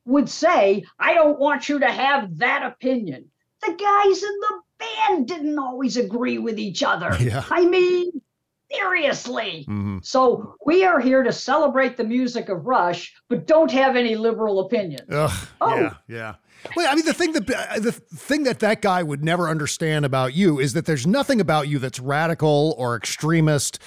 would 0.05 0.27
say, 0.27 0.83
I 0.99 1.13
don't 1.13 1.39
want 1.39 1.69
you 1.69 1.79
to 1.79 1.89
have 1.89 2.37
that 2.39 2.65
opinion. 2.65 3.31
The 3.65 3.73
guys 3.73 4.23
in 4.23 4.29
the 4.41 4.59
band 4.79 5.27
didn't 5.27 5.57
always 5.59 5.97
agree 5.97 6.37
with 6.37 6.59
each 6.59 6.83
other. 6.83 7.15
Yeah. 7.19 7.43
I 7.49 7.65
mean, 7.65 8.21
seriously. 8.71 9.65
Mhm. 9.69 10.03
So 10.05 10.55
we 10.65 10.83
are 10.83 10.99
here 10.99 11.23
to 11.23 11.31
celebrate 11.31 11.95
the 11.97 12.03
music 12.03 12.49
of 12.49 12.65
Rush, 12.65 13.13
but 13.29 13.45
don't 13.47 13.71
have 13.71 13.95
any 13.95 14.15
liberal 14.15 14.59
opinions. 14.61 15.07
Ugh, 15.11 15.47
Oh. 15.61 15.75
yeah, 15.75 15.93
yeah. 16.07 16.35
Well, 16.77 16.87
I 16.89 16.95
mean, 16.95 17.05
the 17.05 17.13
thing 17.13 17.33
that 17.33 17.45
the 17.45 17.91
thing 17.91 18.43
that 18.43 18.59
that 18.59 18.81
guy 18.81 19.03
would 19.03 19.21
never 19.23 19.49
understand 19.49 20.05
about 20.05 20.33
you 20.33 20.59
is 20.59 20.71
that 20.73 20.85
there's 20.85 21.05
nothing 21.05 21.41
about 21.41 21.67
you 21.67 21.77
that's 21.77 21.99
radical 21.99 22.73
or 22.77 22.95
extremist, 22.95 23.79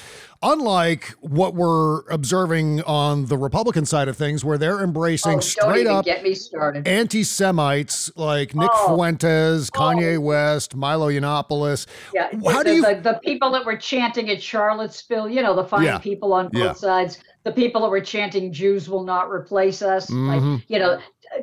unlike 0.47 1.15
what 1.21 1.55
we're 1.55 2.03
observing 2.09 2.81
on 2.83 3.27
the 3.27 3.37
Republican 3.37 3.85
side 3.85 4.07
of 4.07 4.17
things, 4.17 4.45
where 4.45 4.57
they're 4.57 4.83
embracing 4.83 5.39
Oh, 5.39 5.41
straight 5.41 5.87
up 5.89 6.07
started. 6.35 6.87
anti-Semites 6.87 8.17
like 8.17 8.55
Nick 8.55 8.71
Oh. 8.73 8.95
Fuentes, 8.95 9.71
Kanye 9.71 10.17
Oh. 10.17 10.21
West, 10.21 10.77
Milo 10.77 11.11
Yiannopoulos. 11.11 11.87
Yeah, 12.15 12.29
How 12.51 12.59
the, 12.63 12.65
do 12.65 12.75
you? 12.77 12.83
the, 12.83 12.95
the 13.03 13.21
people 13.25 13.51
that 13.53 13.65
were 13.65 13.77
chanting 13.77 14.31
at 14.31 14.41
Charlottesville, 14.41 15.29
you 15.29 15.43
know, 15.43 15.55
the 15.55 15.65
fine 15.65 15.85
Yeah. 15.85 15.99
people 15.99 16.33
on 16.33 16.49
both 16.49 16.63
Yeah. 16.63 16.73
sides, 16.75 17.19
the 17.45 17.53
people 17.53 17.81
that 17.83 17.91
were 17.91 18.01
chanting 18.01 18.53
"Jews 18.53 18.89
will 18.89 19.05
not 19.05 19.31
replace 19.31 19.83
us," 19.83 20.09
like 20.11 20.41
Mhm. 20.41 20.63
you 20.69 20.79
know, 20.79 20.99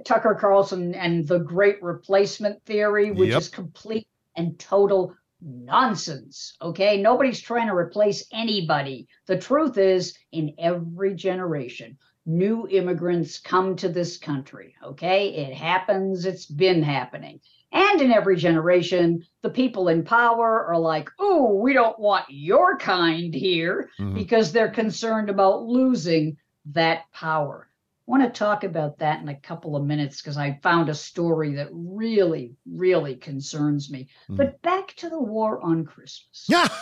Tucker 0.05 0.35
Carlson 0.39 0.95
and 0.95 1.27
the 1.27 1.39
Great 1.39 1.81
Replacement 1.83 2.63
theory, 2.65 3.11
which 3.11 3.29
Yep. 3.29 3.37
is 3.41 3.49
complete 3.49 4.07
and 4.37 4.57
total 4.57 5.13
nonsense. 5.43 6.55
Okay, 6.61 7.01
nobody's 7.01 7.41
trying 7.41 7.67
to 7.67 7.75
replace 7.75 8.25
anybody. 8.31 9.07
The 9.27 9.37
truth 9.37 9.77
is, 9.77 10.17
in 10.31 10.53
every 10.57 11.13
generation, 11.15 11.97
new 12.25 12.67
immigrants 12.69 13.39
come 13.39 13.75
to 13.77 13.89
this 13.89 14.17
country. 14.17 14.75
Okay, 14.83 15.29
it 15.29 15.53
happens. 15.53 16.25
It's 16.25 16.45
been 16.45 16.81
happening. 16.81 17.39
And 17.71 18.01
in 18.01 18.11
every 18.11 18.35
generation, 18.37 19.23
the 19.41 19.49
people 19.49 19.87
in 19.87 20.03
power 20.03 20.65
are 20.67 20.77
like, 20.77 21.09
oh, 21.19 21.55
we 21.55 21.73
don't 21.73 21.97
want 21.99 22.25
your 22.29 22.77
kind 22.77 23.33
here 23.33 23.89
Mhm. 23.99 24.13
because 24.13 24.51
they're 24.51 24.69
concerned 24.71 25.29
about 25.29 25.63
losing 25.63 26.37
that 26.67 27.11
power. 27.11 27.67
I 28.05 28.11
want 28.11 28.23
to 28.23 28.37
talk 28.37 28.65
about 28.65 28.97
that 28.99 29.21
in 29.21 29.29
a 29.29 29.39
couple 29.39 29.77
of 29.77 29.85
minutes 29.85 30.21
because 30.21 30.35
I 30.35 30.59
found 30.61 30.89
a 30.89 30.93
story 30.93 31.53
that 31.55 31.69
really, 31.71 32.53
really 32.69 33.15
concerns 33.15 33.89
me. 33.89 34.09
But 34.27 34.61
back 34.61 34.93
to 34.95 35.09
the 35.09 35.19
war 35.19 35.61
on 35.61 35.85
Christmas. 35.85 36.45
Yeah. 36.47 36.67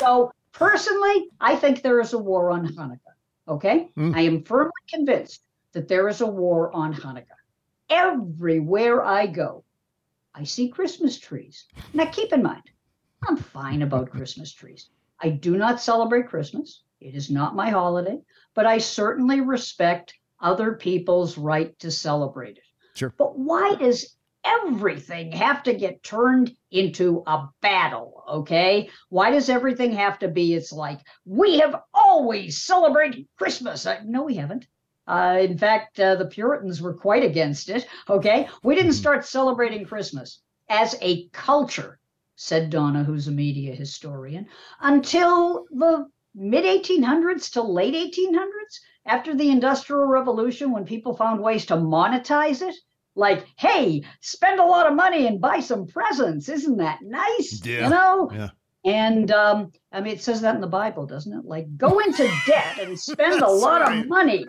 So, 0.00 0.32
personally, 0.50 1.28
I 1.40 1.54
think 1.54 1.80
there 1.80 2.00
is 2.00 2.14
a 2.14 2.18
war 2.18 2.50
on 2.50 2.66
Hanukkah. 2.66 3.14
Okay? 3.46 3.90
Mm. 3.96 4.16
I 4.16 4.22
am 4.22 4.42
firmly 4.42 4.72
convinced 4.88 5.44
that 5.72 5.86
there 5.86 6.08
is 6.08 6.20
a 6.20 6.26
war 6.26 6.74
on 6.74 6.92
Hanukkah. 6.92 7.38
Everywhere 7.88 9.04
I 9.04 9.26
go, 9.28 9.62
I 10.34 10.42
see 10.42 10.68
Christmas 10.68 11.16
trees. 11.16 11.66
Now, 11.92 12.06
keep 12.06 12.32
in 12.32 12.42
mind, 12.42 12.64
I'm 13.22 13.36
fine 13.36 13.82
about 13.82 14.10
Christmas 14.16 14.52
trees. 14.52 14.88
I 15.20 15.28
do 15.28 15.56
not 15.56 15.80
celebrate 15.80 16.28
Christmas, 16.28 16.82
it 17.00 17.14
is 17.14 17.30
not 17.30 17.54
my 17.54 17.70
holiday, 17.70 18.18
but 18.54 18.66
I 18.66 18.78
certainly 18.78 19.40
respect 19.40 20.14
other 20.40 20.74
people's 20.74 21.38
right 21.38 21.78
to 21.78 21.90
celebrate 21.90 22.58
it. 22.58 22.64
Sure. 22.94 23.14
But 23.16 23.38
why 23.38 23.74
does 23.74 24.16
everything 24.44 25.32
have 25.32 25.62
to 25.62 25.74
get 25.74 26.02
turned 26.02 26.54
into 26.70 27.22
a 27.26 27.48
battle? 27.60 28.24
Okay. 28.28 28.90
Why 29.08 29.30
does 29.30 29.48
everything 29.48 29.92
have 29.92 30.18
to 30.20 30.28
be? 30.28 30.54
It's 30.54 30.72
like, 30.72 31.00
we 31.24 31.58
have 31.60 31.76
always 31.92 32.62
celebrated 32.62 33.26
Christmas. 33.36 33.86
Uh, 33.86 34.00
no, 34.04 34.22
we 34.22 34.34
haven't. 34.34 34.66
Uh, 35.06 35.38
in 35.40 35.58
fact, 35.58 35.98
uh, 36.00 36.14
the 36.14 36.26
Puritans 36.26 36.80
were 36.80 36.94
quite 36.94 37.24
against 37.24 37.68
it. 37.68 37.86
Okay. 38.08 38.48
We 38.62 38.74
didn't 38.74 38.92
start 38.92 39.26
celebrating 39.26 39.84
Christmas 39.84 40.40
as 40.68 40.96
a 41.02 41.28
culture, 41.28 41.98
said 42.36 42.70
Donna, 42.70 43.04
who's 43.04 43.28
a 43.28 43.32
media 43.32 43.74
historian, 43.74 44.46
until 44.80 45.66
the 45.70 46.06
mid 46.34 46.64
1800s 46.64 47.52
to 47.52 47.62
late 47.62 47.94
1800s, 47.94 48.80
after 49.06 49.34
the 49.34 49.50
Industrial 49.50 50.06
Revolution, 50.06 50.72
when 50.72 50.84
people 50.84 51.16
found 51.16 51.42
ways 51.42 51.66
to 51.66 51.76
monetize 51.76 52.62
it. 52.62 52.74
Like, 53.16 53.46
hey, 53.58 54.02
spend 54.20 54.58
a 54.58 54.64
lot 54.64 54.88
of 54.88 54.96
money 54.96 55.28
and 55.28 55.40
buy 55.40 55.60
some 55.60 55.86
presents. 55.86 56.48
Isn't 56.48 56.78
that 56.78 56.98
nice? 57.02 57.60
Yeah, 57.64 57.84
You 57.84 57.90
know? 57.90 58.30
yeah. 58.32 58.50
And 58.84 59.30
um, 59.30 59.72
I 59.92 60.00
mean, 60.00 60.14
it 60.14 60.22
says 60.22 60.40
that 60.42 60.56
in 60.56 60.60
the 60.60 60.66
Bible, 60.66 61.06
doesn't 61.06 61.32
it? 61.32 61.44
Like, 61.44 61.76
go 61.76 62.00
into 62.00 62.28
debt 62.46 62.78
and 62.80 62.98
spend 62.98 63.40
a 63.40 63.48
lot 63.48 63.82
right. 63.82 64.00
of 64.00 64.08
money. 64.08 64.46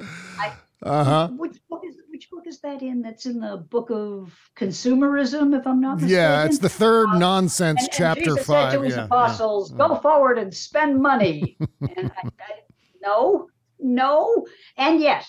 Uh 0.83 1.03
huh. 1.03 1.29
Which 1.37 1.57
book 1.69 1.83
is 1.87 1.95
which 2.15 2.29
book 2.29 2.47
is 2.47 2.61
that 2.61 2.81
in? 2.81 3.01
That's 3.01 3.25
in 3.25 3.41
the 3.41 3.57
book 3.57 3.91
of 3.91 4.33
consumerism, 4.55 5.53
if 5.53 5.67
I'm 5.67 5.81
not 5.81 5.95
mistaken. 5.95 6.15
Yeah, 6.15 6.45
it's 6.45 6.59
the 6.59 6.69
third 6.69 7.09
um, 7.09 7.19
nonsense 7.19 7.81
And- 7.81 7.89
and 7.89 7.97
chapter 7.97 8.23
Jesus 8.23 8.45
five. 8.45 8.71
said 8.71 8.77
to 8.77 8.83
his 8.85 8.93
yeah, 8.93 9.01
yeah. 9.01 9.05
apostles, 9.07 9.71
"Go 9.73 9.89
mm. 9.89 10.01
forward 10.01 10.37
and 10.37 10.53
spend 10.53 11.01
money." 11.01 11.57
and 11.81 12.09
I, 12.15 12.29
I, 12.39 12.53
no, 13.01 13.49
no, 13.79 14.45
and 14.77 15.01
yet, 15.01 15.27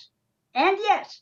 and 0.54 0.78
yet, 0.80 1.12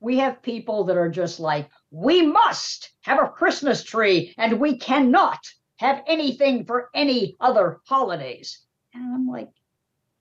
we 0.00 0.18
have 0.18 0.42
people 0.42 0.82
that 0.86 0.96
are 0.96 1.08
just 1.08 1.38
like, 1.38 1.70
"We 1.92 2.22
must 2.22 2.90
have 3.02 3.22
a 3.22 3.28
Christmas 3.28 3.84
tree, 3.84 4.34
and 4.36 4.58
we 4.58 4.76
cannot 4.76 5.38
have 5.76 6.02
anything 6.08 6.64
for 6.64 6.90
any 6.96 7.36
other 7.38 7.78
holidays." 7.86 8.60
And 8.92 9.14
I'm 9.14 9.28
like, 9.28 9.50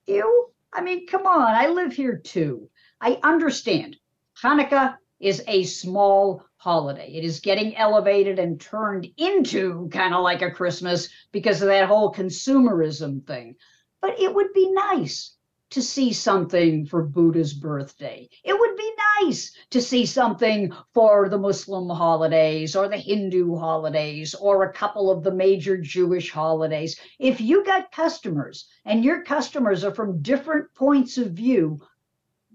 "You? 0.06 0.52
I 0.72 0.82
mean, 0.82 1.08
come 1.08 1.26
on! 1.26 1.56
I 1.56 1.70
live 1.70 1.92
here 1.92 2.18
too. 2.20 2.70
I 3.02 3.18
understand. 3.24 3.98
Hanukkah 4.42 4.98
is 5.20 5.44
a 5.48 5.64
small 5.66 6.44
holiday. 6.56 7.14
It 7.14 7.24
is 7.24 7.42
getting 7.42 7.78
elevated 7.78 8.40
and 8.40 8.60
turned 8.60 9.08
into 9.18 9.88
kind 9.90 10.16
of 10.16 10.24
like 10.24 10.42
a 10.42 10.50
Christmas 10.50 11.10
because 11.32 11.62
of 11.62 11.68
that 11.68 11.88
whole 11.88 12.12
consumerism 12.12 13.24
thing. 13.28 13.56
But 14.02 14.20
it 14.20 14.34
would 14.34 14.52
be 14.54 14.72
nice 14.72 15.36
to 15.70 15.82
see 15.84 16.12
something 16.12 16.88
for 16.88 17.04
Buddha's 17.04 17.54
birthday. 17.54 18.28
It 18.44 18.60
would 18.60 18.76
be 18.76 18.92
nice 19.22 19.56
to 19.70 19.80
see 19.80 20.08
something 20.08 20.74
for 20.92 21.30
the 21.30 21.38
Muslim 21.38 21.88
holidays 21.90 22.76
or 22.76 22.88
the 22.88 22.98
Hindu 22.98 23.56
holidays 23.56 24.34
or 24.34 24.64
a 24.64 24.74
couple 24.74 25.12
of 25.12 25.24
the 25.24 25.32
major 25.32 25.78
Jewish 25.78 26.32
holidays. 26.32 27.00
If 27.20 27.40
you 27.40 27.64
got 27.64 27.92
customers 27.92 28.68
and 28.86 29.04
your 29.04 29.24
customers 29.24 29.84
are 29.84 29.94
from 29.94 30.24
different 30.24 30.74
points 30.74 31.20
of 31.20 31.34
view, 31.34 31.80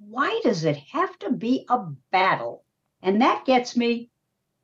why 0.09 0.41
does 0.43 0.65
it 0.65 0.77
have 0.93 1.19
to 1.21 1.33
be 1.33 1.67
a 1.69 1.79
battle? 2.11 2.65
And 3.03 3.21
that 3.23 3.45
gets 3.45 3.77
me, 3.77 4.11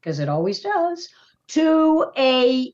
because 0.00 0.18
it 0.18 0.28
always 0.28 0.60
does, 0.60 1.08
to 1.48 2.06
a 2.16 2.72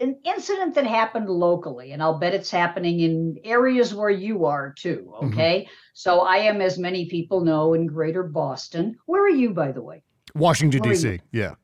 an 0.00 0.18
incident 0.24 0.74
that 0.74 0.86
happened 0.86 1.28
locally, 1.28 1.92
and 1.92 2.02
I'll 2.02 2.18
bet 2.18 2.34
it's 2.34 2.50
happening 2.50 3.00
in 3.00 3.38
areas 3.44 3.94
where 3.94 4.10
you 4.10 4.44
are 4.46 4.72
too. 4.76 5.12
Mm-hmm. 5.14 5.26
Okay, 5.28 5.68
so 5.94 6.20
I 6.20 6.38
am, 6.38 6.60
as 6.60 6.76
many 6.76 7.08
people 7.08 7.40
know, 7.40 7.74
in 7.74 7.86
Greater 7.86 8.24
Boston. 8.24 8.96
Where 9.06 9.24
are 9.24 9.28
you, 9.30 9.50
by 9.50 9.70
the 9.70 9.82
way? 9.82 10.02
Washington 10.34 10.82
D.C. 10.82 11.20
Yeah. 11.30 11.54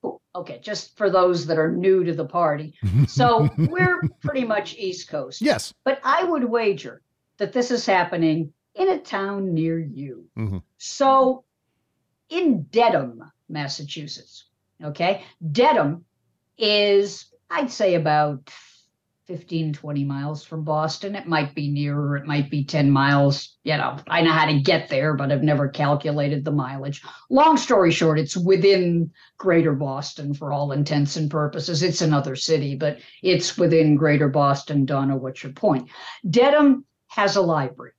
Cool. 0.00 0.22
Okay, 0.34 0.60
just 0.62 0.96
for 0.96 1.10
those 1.10 1.44
that 1.46 1.58
are 1.58 1.70
new 1.70 2.04
to 2.04 2.14
the 2.14 2.24
party. 2.24 2.74
So 3.06 3.50
we're 3.58 4.00
pretty 4.22 4.44
much 4.44 4.76
East 4.76 5.08
Coast. 5.08 5.42
Yes. 5.42 5.74
But 5.84 6.00
I 6.04 6.24
would 6.24 6.44
wager 6.44 7.02
that 7.36 7.52
this 7.52 7.70
is 7.70 7.84
happening 7.84 8.52
in 8.74 8.88
a 8.90 8.98
town 8.98 9.54
near 9.54 9.78
you. 9.78 10.28
Mhm. 10.36 10.62
So 10.78 11.44
in 12.28 12.64
Dedham, 12.64 13.30
Massachusetts, 13.48 14.46
okay, 14.82 15.22
Dedham 15.52 16.04
is, 16.58 17.32
I'd 17.50 17.70
say, 17.70 17.94
about 17.94 18.50
15, 19.26 19.72
20 19.72 20.04
miles 20.04 20.44
from 20.44 20.64
Boston. 20.64 21.16
It 21.16 21.26
might 21.26 21.54
be 21.54 21.70
nearer, 21.70 22.16
it 22.16 22.26
might 22.26 22.50
be 22.50 22.62
10 22.62 22.90
miles. 22.90 23.56
You 23.64 23.78
know, 23.78 23.96
I 24.06 24.20
know 24.20 24.32
how 24.32 24.44
to 24.46 24.60
get 24.60 24.90
there, 24.90 25.14
but 25.14 25.32
I've 25.32 25.42
never 25.42 25.68
calculated 25.68 26.44
the 26.44 26.52
mileage. 26.52 27.02
Long 27.30 27.56
story 27.56 27.90
short, 27.90 28.18
it's 28.18 28.36
within 28.36 29.10
greater 29.38 29.72
Boston 29.72 30.34
for 30.34 30.52
all 30.52 30.72
intents 30.72 31.16
and 31.16 31.30
purposes. 31.30 31.82
It's 31.82 32.02
another 32.02 32.36
city, 32.36 32.76
but 32.76 32.98
it's 33.22 33.56
within 33.56 33.94
greater 33.94 34.28
Boston. 34.28 34.84
Donna, 34.84 35.16
what's 35.16 35.42
your 35.42 35.52
point? 35.52 35.88
Dedham 36.28 36.84
has 37.06 37.36
a 37.36 37.42
library, 37.42 37.92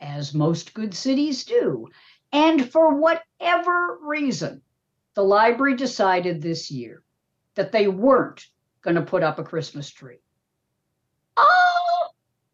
as 0.00 0.34
most 0.34 0.74
good 0.74 0.94
cities 0.94 1.44
do. 1.44 1.88
And 2.32 2.70
for 2.70 2.94
whatever 2.94 3.98
reason, 4.02 4.62
the 5.14 5.24
library 5.24 5.76
decided 5.76 6.40
this 6.40 6.70
year 6.70 7.02
that 7.54 7.72
they 7.72 7.88
weren't 7.88 8.46
going 8.82 8.96
to 8.96 9.02
put 9.02 9.22
up 9.22 9.38
a 9.38 9.44
Christmas 9.44 9.90
tree. 9.90 10.18
Oh, 11.36 12.08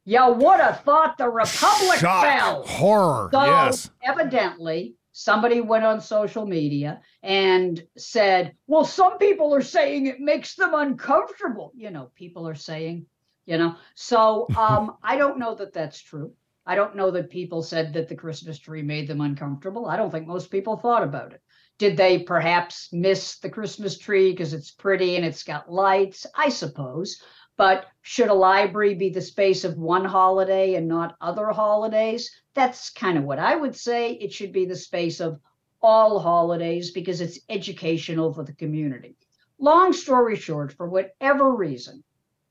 you 0.04 0.24
would 0.32 0.60
have 0.60 0.80
thought 0.80 1.18
the 1.18 1.28
Republic 1.28 1.98
Shock. 1.98 2.24
fell. 2.24 2.66
Horror. 2.66 3.28
So 3.32 3.44
yes. 3.44 3.90
evidently, 4.02 4.94
somebody 5.12 5.60
went 5.60 5.84
on 5.84 6.00
social 6.00 6.46
media 6.46 7.00
and 7.22 7.84
said, 7.96 8.54
Well, 8.66 8.84
some 8.84 9.18
people 9.18 9.54
are 9.54 9.62
saying 9.62 10.06
it 10.06 10.20
makes 10.20 10.54
them 10.54 10.74
uncomfortable. 10.74 11.72
You 11.74 11.90
know, 11.90 12.10
people 12.14 12.46
are 12.46 12.54
saying, 12.54 13.06
you 13.46 13.58
know. 13.58 13.76
So 13.94 14.46
um, 14.56 14.96
I 15.02 15.16
don't 15.16 15.38
know 15.38 15.54
that 15.56 15.72
that's 15.72 16.00
true. 16.00 16.32
I 16.66 16.74
don't 16.74 16.96
know 16.96 17.12
that 17.12 17.30
people 17.30 17.62
said 17.62 17.92
that 17.92 18.08
the 18.08 18.16
Christmas 18.16 18.58
tree 18.58 18.82
made 18.82 19.06
them 19.06 19.20
uncomfortable. 19.20 19.86
I 19.86 19.96
don't 19.96 20.10
think 20.10 20.26
most 20.26 20.50
people 20.50 20.76
thought 20.76 21.04
about 21.04 21.32
it. 21.32 21.40
Did 21.78 21.96
they 21.96 22.18
perhaps 22.20 22.88
miss 22.92 23.38
the 23.38 23.50
Christmas 23.50 23.98
tree 23.98 24.32
because 24.32 24.52
it's 24.52 24.70
pretty 24.70 25.14
and 25.14 25.24
it's 25.24 25.42
got 25.44 25.70
lights? 25.70 26.26
I 26.34 26.48
suppose. 26.48 27.22
But 27.56 27.86
should 28.02 28.28
a 28.28 28.34
library 28.34 28.94
be 28.94 29.10
the 29.10 29.20
space 29.20 29.64
of 29.64 29.78
one 29.78 30.04
holiday 30.04 30.74
and 30.74 30.88
not 30.88 31.16
other 31.20 31.50
holidays? 31.50 32.30
That's 32.54 32.90
kind 32.90 33.16
of 33.16 33.24
what 33.24 33.38
I 33.38 33.54
would 33.54 33.76
say. 33.76 34.12
It 34.12 34.32
should 34.32 34.52
be 34.52 34.66
the 34.66 34.76
space 34.76 35.20
of 35.20 35.40
all 35.80 36.18
holidays 36.18 36.90
because 36.90 37.20
it's 37.20 37.38
educational 37.48 38.32
for 38.32 38.42
the 38.42 38.54
community. 38.54 39.16
Long 39.58 39.92
story 39.92 40.36
short, 40.36 40.72
for 40.72 40.88
whatever 40.88 41.54
reason, 41.54 42.02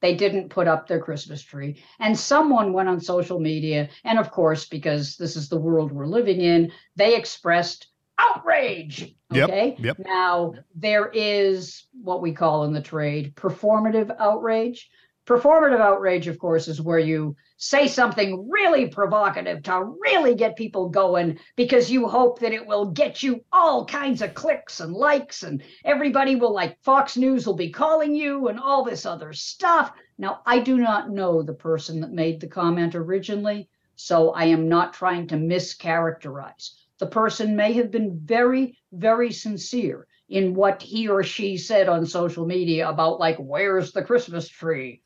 they 0.01 0.15
didn't 0.15 0.49
put 0.49 0.67
up 0.67 0.87
their 0.87 0.99
Christmas 0.99 1.41
tree. 1.41 1.81
And 1.99 2.17
someone 2.17 2.73
went 2.73 2.89
on 2.89 2.99
social 2.99 3.39
media. 3.39 3.89
And 4.03 4.19
of 4.19 4.31
course, 4.31 4.65
because 4.65 5.15
this 5.17 5.35
is 5.35 5.49
the 5.49 5.59
world 5.59 5.91
we're 5.91 6.05
living 6.05 6.41
in, 6.41 6.71
they 6.95 7.15
expressed 7.15 7.87
outrage. 8.17 9.15
Yep, 9.31 9.49
Okay. 9.49 9.75
yep. 9.79 9.97
Now, 9.99 10.53
there 10.75 11.09
is 11.13 11.87
what 12.01 12.21
we 12.21 12.33
call 12.33 12.63
in 12.65 12.73
the 12.73 12.81
trade 12.81 13.35
performative 13.35 14.15
outrage. 14.19 14.89
Performative 15.25 15.79
outrage, 15.79 16.27
of 16.27 16.37
course, 16.37 16.67
is 16.67 16.79
where 16.79 16.99
you 16.99 17.35
say 17.57 17.87
something 17.87 18.47
really 18.47 18.87
provocative 18.87 19.63
to 19.63 19.95
really 19.99 20.35
get 20.35 20.55
people 20.55 20.87
going 20.89 21.39
because 21.55 21.89
you 21.89 22.07
hope 22.07 22.37
that 22.39 22.53
it 22.53 22.67
will 22.67 22.91
get 22.91 23.23
you 23.23 23.43
all 23.51 23.85
kinds 23.85 24.21
of 24.21 24.35
clicks 24.35 24.81
and 24.81 24.93
likes, 24.93 25.41
and 25.41 25.63
everybody 25.83 26.35
will 26.35 26.53
like 26.53 26.79
Fox 26.83 27.17
News 27.17 27.47
will 27.47 27.55
be 27.55 27.71
calling 27.71 28.13
you 28.13 28.49
and 28.49 28.59
all 28.59 28.83
this 28.83 29.03
other 29.03 29.33
stuff. 29.33 29.91
Now, 30.19 30.41
I 30.45 30.59
do 30.59 30.77
not 30.77 31.09
know 31.09 31.41
the 31.41 31.55
person 31.55 32.01
that 32.01 32.11
made 32.11 32.39
the 32.39 32.47
comment 32.47 32.93
originally, 32.93 33.67
so 33.95 34.29
I 34.29 34.45
am 34.45 34.69
not 34.69 34.93
trying 34.93 35.27
to 35.29 35.35
mischaracterize. 35.37 36.69
The 36.99 37.07
person 37.07 37.55
may 37.55 37.73
have 37.73 37.89
been 37.89 38.19
very, 38.23 38.77
very 38.91 39.31
sincere 39.31 40.05
in 40.29 40.53
what 40.53 40.83
he 40.83 41.07
or 41.07 41.23
she 41.23 41.57
said 41.57 41.89
on 41.89 42.05
social 42.05 42.45
media 42.45 42.87
about, 42.87 43.19
like, 43.19 43.37
where's 43.37 43.91
the 43.91 44.03
Christmas 44.03 44.47
tree? 44.47 45.01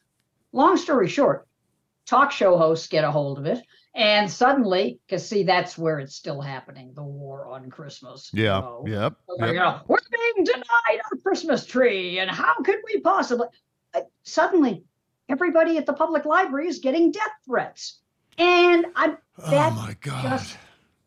Long 0.51 0.77
story 0.77 1.07
short, 1.07 1.47
talk 2.05 2.31
show 2.31 2.57
hosts 2.57 2.87
get 2.87 3.03
a 3.03 3.11
hold 3.11 3.37
of 3.37 3.45
it. 3.45 3.63
And 3.95 4.29
suddenly, 4.29 4.99
because 5.05 5.27
see, 5.27 5.43
that's 5.43 5.77
where 5.77 5.99
it's 5.99 6.15
still 6.15 6.41
happening 6.41 6.93
the 6.95 7.03
war 7.03 7.47
on 7.47 7.69
Christmas. 7.69 8.29
Yeah. 8.33 8.59
know. 8.59 8.83
Yep. 8.87 9.13
You 9.39 9.45
yep. 9.47 9.55
know, 9.55 9.81
we're 9.87 9.97
being 10.11 10.45
denied 10.45 11.01
our 11.03 11.17
Christmas 11.23 11.65
tree, 11.65 12.19
and 12.19 12.29
how 12.29 12.55
could 12.63 12.77
we 12.85 13.01
possibly? 13.01 13.47
Uh, 13.93 14.01
suddenly, 14.23 14.83
everybody 15.27 15.77
at 15.77 15.85
the 15.85 15.93
public 15.93 16.25
library 16.25 16.67
is 16.67 16.79
getting 16.79 17.11
death 17.11 17.31
threats, 17.45 17.99
and 18.37 18.85
I'm 18.95 19.17
that 19.49 19.73
oh 19.73 19.75
my 19.75 19.95
God. 20.01 20.23
just 20.23 20.57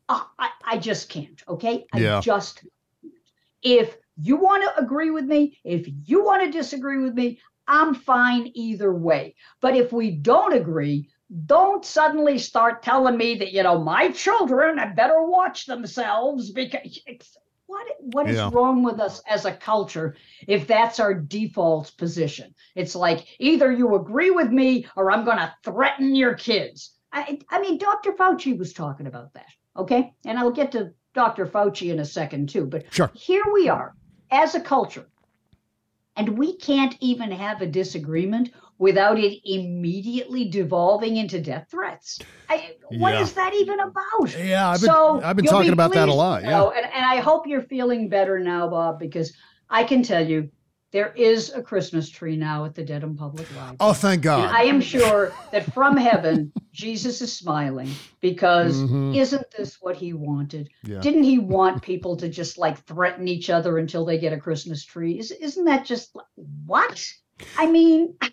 uh, 0.08 0.22
I, 0.38 0.50
I 0.64 0.78
just 0.78 1.08
can't. 1.08 1.40
Okay, 1.48 1.86
I 1.92 1.98
Yeah. 1.98 2.20
just 2.20 2.64
if 3.62 3.96
you 4.20 4.36
want 4.36 4.64
to 4.64 4.82
agree 4.82 5.10
with 5.10 5.24
me, 5.24 5.58
if 5.64 5.86
you 6.04 6.24
want 6.24 6.44
to 6.44 6.50
disagree 6.50 6.98
with 6.98 7.14
me, 7.14 7.40
I'm 7.68 7.94
fine 7.94 8.50
either 8.54 8.92
way. 8.92 9.34
But 9.60 9.76
if 9.76 9.92
we 9.92 10.10
don't 10.10 10.52
agree, 10.52 11.08
don't 11.46 11.84
suddenly 11.84 12.38
start 12.38 12.82
telling 12.82 13.16
me 13.16 13.36
that 13.36 13.52
you 13.52 13.62
know 13.62 13.78
my 13.78 14.10
children 14.10 14.78
had 14.78 14.96
better 14.96 15.22
watch 15.22 15.66
themselves 15.66 16.50
because 16.50 16.98
what 17.66 17.86
what 18.00 18.28
is 18.28 18.36
Yeah. 18.36 18.50
wrong 18.52 18.82
with 18.82 19.00
us 19.00 19.22
as 19.26 19.44
a 19.46 19.52
culture 19.52 20.16
if 20.46 20.66
that's 20.66 21.00
our 21.00 21.14
default 21.14 21.96
position? 21.96 22.54
It's 22.74 22.94
like 22.94 23.26
either 23.38 23.72
you 23.72 23.94
agree 23.94 24.30
with 24.30 24.50
me 24.50 24.86
or 24.96 25.10
I'm 25.10 25.24
going 25.24 25.38
to 25.38 25.54
threaten 25.64 26.14
your 26.14 26.34
kids. 26.34 26.94
I, 27.12 27.38
I 27.50 27.60
mean, 27.60 27.78
Dr. 27.78 28.12
Fauci 28.12 28.58
was 28.58 28.72
talking 28.72 29.06
about 29.06 29.32
that. 29.34 29.46
Okay. 29.76 30.12
And 30.26 30.38
I'll 30.38 30.50
get 30.50 30.72
to 30.72 30.92
Dr. 31.14 31.46
Fauci 31.46 31.90
in 31.90 32.00
a 32.00 32.04
second 32.04 32.48
too. 32.50 32.66
But 32.66 32.84
Sure. 32.92 33.10
here 33.14 33.44
we 33.52 33.68
are 33.68 33.94
as 34.30 34.54
a 34.54 34.60
culture, 34.60 35.06
and 36.16 36.38
we 36.38 36.56
can't 36.56 36.96
even 37.00 37.30
have 37.30 37.62
a 37.62 37.66
disagreement 37.66 38.50
without 38.78 39.18
it 39.18 39.40
immediately 39.44 40.48
devolving 40.48 41.16
into 41.16 41.40
death 41.40 41.68
threats. 41.70 42.18
I, 42.48 42.76
what 42.90 43.14
Yeah. 43.14 43.20
is 43.22 43.32
that 43.34 43.54
even 43.54 43.80
about? 43.80 44.36
Yeah, 44.38 44.68
I've 44.70 44.80
been 44.80 44.90
so 44.90 45.20
I've 45.22 45.36
been 45.36 45.44
talking 45.44 45.68
be 45.68 45.72
about 45.72 45.92
that 45.92 46.08
a 46.08 46.12
lot. 46.12 46.42
Yeah. 46.42 46.50
know, 46.50 46.70
and, 46.72 46.84
and 46.84 47.04
I 47.04 47.16
hope 47.20 47.46
you're 47.46 47.62
feeling 47.62 48.08
better 48.08 48.38
now, 48.38 48.68
Bob, 48.68 48.98
because 48.98 49.32
I 49.70 49.84
can 49.84 50.02
tell 50.02 50.26
you 50.26 50.50
there 50.92 51.12
is 51.16 51.50
a 51.54 51.62
Christmas 51.62 52.08
tree 52.10 52.36
now 52.36 52.64
at 52.64 52.74
the 52.74 52.84
Dedham 52.84 53.16
Public 53.16 53.48
Library. 53.56 53.76
Oh, 53.80 53.92
thank 53.94 54.16
And 54.18 54.22
God. 54.24 54.54
I 54.54 54.62
am 54.64 54.80
sure 54.80 55.32
that 55.50 55.72
from 55.72 55.96
heaven, 55.96 56.52
Jesus 56.72 57.20
is 57.22 57.32
smiling 57.32 57.90
because 58.20 58.76
Mhm. 58.76 59.16
isn't 59.16 59.46
this 59.56 59.78
what 59.80 59.96
he 59.96 60.12
wanted? 60.12 60.68
Yeah. 60.84 61.00
Didn't 61.00 61.22
he 61.24 61.38
want 61.38 61.82
people 61.82 62.16
to 62.18 62.28
just 62.28 62.58
like 62.58 62.78
threaten 62.84 63.26
each 63.26 63.48
other 63.50 63.78
until 63.78 64.04
they 64.04 64.18
get 64.18 64.32
a 64.32 64.36
Christmas 64.38 64.84
tree? 64.84 65.18
Is, 65.18 65.30
isn't 65.30 65.64
that 65.64 65.84
just 65.86 66.14
what? 66.66 67.04
I 67.58 67.70
mean, 67.70 68.14
I, 68.20 68.30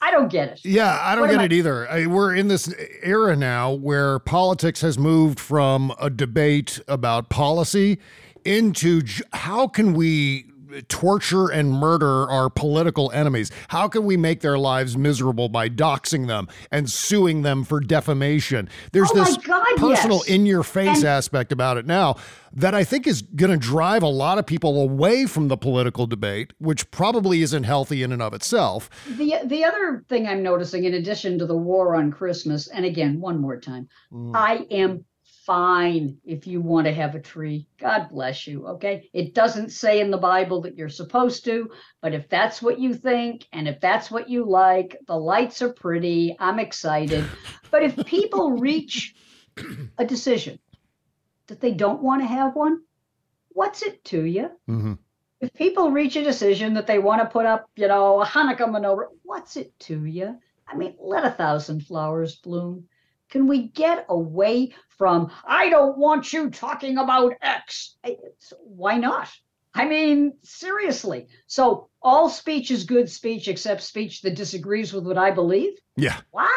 I 0.00 0.10
don't 0.10 0.28
get 0.30 0.48
it. 0.48 0.60
Yeah, 0.64 0.98
I 1.00 1.14
don't 1.14 1.22
What 1.22 1.30
get 1.30 1.40
I- 1.40 1.44
it 1.44 1.52
either. 1.52 1.88
I, 1.88 2.06
we're 2.06 2.34
in 2.34 2.48
this 2.48 2.74
era 3.04 3.36
now 3.36 3.72
where 3.72 4.18
politics 4.18 4.80
has 4.80 4.98
moved 4.98 5.38
from 5.38 5.92
a 6.00 6.10
debate 6.10 6.80
about 6.88 7.28
policy 7.30 8.00
into 8.44 9.02
j- 9.02 9.22
how 9.32 9.68
can 9.68 9.92
we 9.94 10.46
torture 10.88 11.48
and 11.48 11.70
murder 11.72 12.30
our 12.30 12.48
political 12.48 13.10
enemies? 13.12 13.50
How 13.68 13.88
can 13.88 14.04
we 14.04 14.16
make 14.16 14.40
their 14.40 14.58
lives 14.58 14.96
miserable 14.96 15.48
by 15.48 15.68
doxing 15.68 16.26
them 16.26 16.48
and 16.70 16.88
suing 16.90 17.42
them 17.42 17.64
for 17.64 17.80
defamation? 17.80 18.68
There's 18.92 19.10
Oh 19.12 19.24
this 19.24 19.36
God, 19.38 19.64
personal 19.76 20.18
yes. 20.18 20.28
in 20.28 20.46
your 20.46 20.62
face 20.62 20.98
And- 20.98 21.06
aspect 21.06 21.52
about 21.52 21.76
it 21.76 21.86
now 21.86 22.16
that 22.54 22.74
I 22.74 22.84
think 22.84 23.06
is 23.06 23.22
going 23.22 23.50
to 23.50 23.56
drive 23.56 24.02
a 24.02 24.08
lot 24.08 24.36
of 24.38 24.44
people 24.44 24.80
away 24.82 25.24
from 25.26 25.48
the 25.48 25.56
political 25.56 26.06
debate, 26.06 26.52
which 26.58 26.90
probably 26.90 27.40
isn't 27.42 27.64
healthy 27.64 28.02
in 28.02 28.12
and 28.12 28.20
of 28.20 28.34
itself. 28.34 28.90
The 29.16 29.36
the 29.44 29.64
other 29.64 30.04
thing 30.08 30.26
I'm 30.28 30.42
noticing, 30.42 30.84
in 30.84 30.94
addition 30.94 31.38
to 31.38 31.46
the 31.46 31.56
war 31.56 31.94
on 31.94 32.10
Christmas, 32.10 32.68
and 32.68 32.84
again, 32.84 33.20
one 33.20 33.40
more 33.40 33.58
time, 33.58 33.88
mm. 34.12 34.32
I 34.34 34.66
am 34.70 35.04
fine 35.46 36.18
if 36.24 36.46
you 36.46 36.60
want 36.60 36.86
to 36.86 36.92
have 36.92 37.14
a 37.14 37.20
tree. 37.20 37.66
God 37.78 38.08
bless 38.10 38.46
you. 38.46 38.66
Okay. 38.66 39.08
It 39.12 39.34
doesn't 39.34 39.70
say 39.70 40.00
in 40.00 40.10
the 40.10 40.18
Bible 40.18 40.62
that 40.62 40.76
you're 40.76 40.88
supposed 40.88 41.44
to, 41.46 41.70
but 42.00 42.14
if 42.14 42.28
that's 42.28 42.62
what 42.62 42.78
you 42.78 42.94
think 42.94 43.46
and 43.52 43.66
if 43.68 43.80
that's 43.80 44.10
what 44.10 44.28
you 44.28 44.44
like, 44.48 44.96
the 45.06 45.16
lights 45.16 45.60
are 45.62 45.72
pretty. 45.72 46.36
I'm 46.38 46.58
excited. 46.58 47.24
But 47.70 47.82
if 47.82 47.96
people 48.06 48.52
reach 48.68 49.14
a 49.98 50.04
decision 50.04 50.58
that 51.48 51.60
they 51.60 51.72
don't 51.72 52.02
want 52.02 52.22
to 52.22 52.26
have 52.26 52.54
one, 52.54 52.82
what's 53.50 53.82
it 53.82 54.02
to 54.06 54.22
you? 54.24 54.50
Mhm. 54.68 54.98
if 55.40 55.52
people 55.54 55.90
reach 55.90 56.14
a 56.14 56.22
decision 56.22 56.74
that 56.74 56.86
they 56.86 57.00
want 57.00 57.20
to 57.20 57.26
put 57.26 57.46
up, 57.46 57.66
you 57.74 57.88
know, 57.88 58.22
a 58.22 58.24
Hanukkah 58.24 58.68
menorah, 58.68 59.08
what's 59.24 59.56
it 59.56 59.76
to 59.80 60.04
you? 60.04 60.38
I 60.68 60.76
mean, 60.76 60.94
let 61.00 61.24
a 61.24 61.30
thousand 61.32 61.84
flowers 61.84 62.36
bloom. 62.36 62.86
Can 63.32 63.46
we 63.46 63.68
get 63.68 64.04
away 64.10 64.74
from, 64.90 65.30
I 65.46 65.70
don't 65.70 65.96
want 65.96 66.34
you 66.34 66.50
talking 66.50 66.98
about 66.98 67.32
X? 67.40 67.96
it's- 68.04 68.52
Why 68.60 68.98
not? 68.98 69.30
I 69.74 69.86
mean, 69.86 70.34
seriously. 70.42 71.28
So, 71.46 71.88
all 72.02 72.28
speech 72.28 72.70
is 72.70 72.84
good 72.84 73.08
speech 73.10 73.48
except 73.48 73.80
speech 73.80 74.20
that 74.20 74.34
disagrees 74.36 74.92
with 74.92 75.06
what 75.06 75.16
I 75.16 75.30
believe? 75.30 75.72
Yeah. 75.96 76.18
What? 76.30 76.50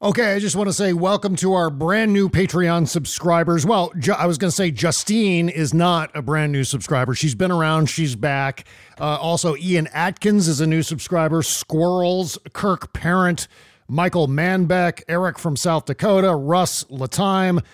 Okay, 0.00 0.34
I 0.36 0.38
just 0.38 0.54
want 0.54 0.68
to 0.68 0.72
say 0.72 0.92
welcome 0.92 1.34
to 1.34 1.54
our 1.54 1.68
brand 1.68 2.12
new 2.12 2.28
Patreon 2.28 2.86
subscribers. 2.86 3.66
Well, 3.66 3.90
Ju- 3.98 4.12
I 4.12 4.26
was 4.26 4.38
going 4.38 4.50
to 4.52 4.54
say 4.56 4.70
Justine 4.70 5.48
is 5.48 5.74
not 5.74 6.12
a 6.14 6.22
brand 6.22 6.52
new 6.52 6.62
subscriber. 6.62 7.12
She's 7.16 7.34
been 7.34 7.50
around, 7.50 7.86
she's 7.90 8.14
back. 8.14 8.68
Uh, 9.00 9.16
also, 9.16 9.56
Ian 9.56 9.88
Atkins 9.88 10.46
is 10.46 10.60
a 10.60 10.66
new 10.68 10.84
subscriber. 10.84 11.42
Squirrels, 11.42 12.38
Kirk 12.52 12.92
Parent, 12.92 13.48
Michael 13.88 14.28
Manbeck, 14.28 15.02
Eric 15.08 15.38
from 15.38 15.56
South 15.56 15.86
Dakota, 15.86 16.34
Russ 16.34 16.84
Latime, 16.84 17.64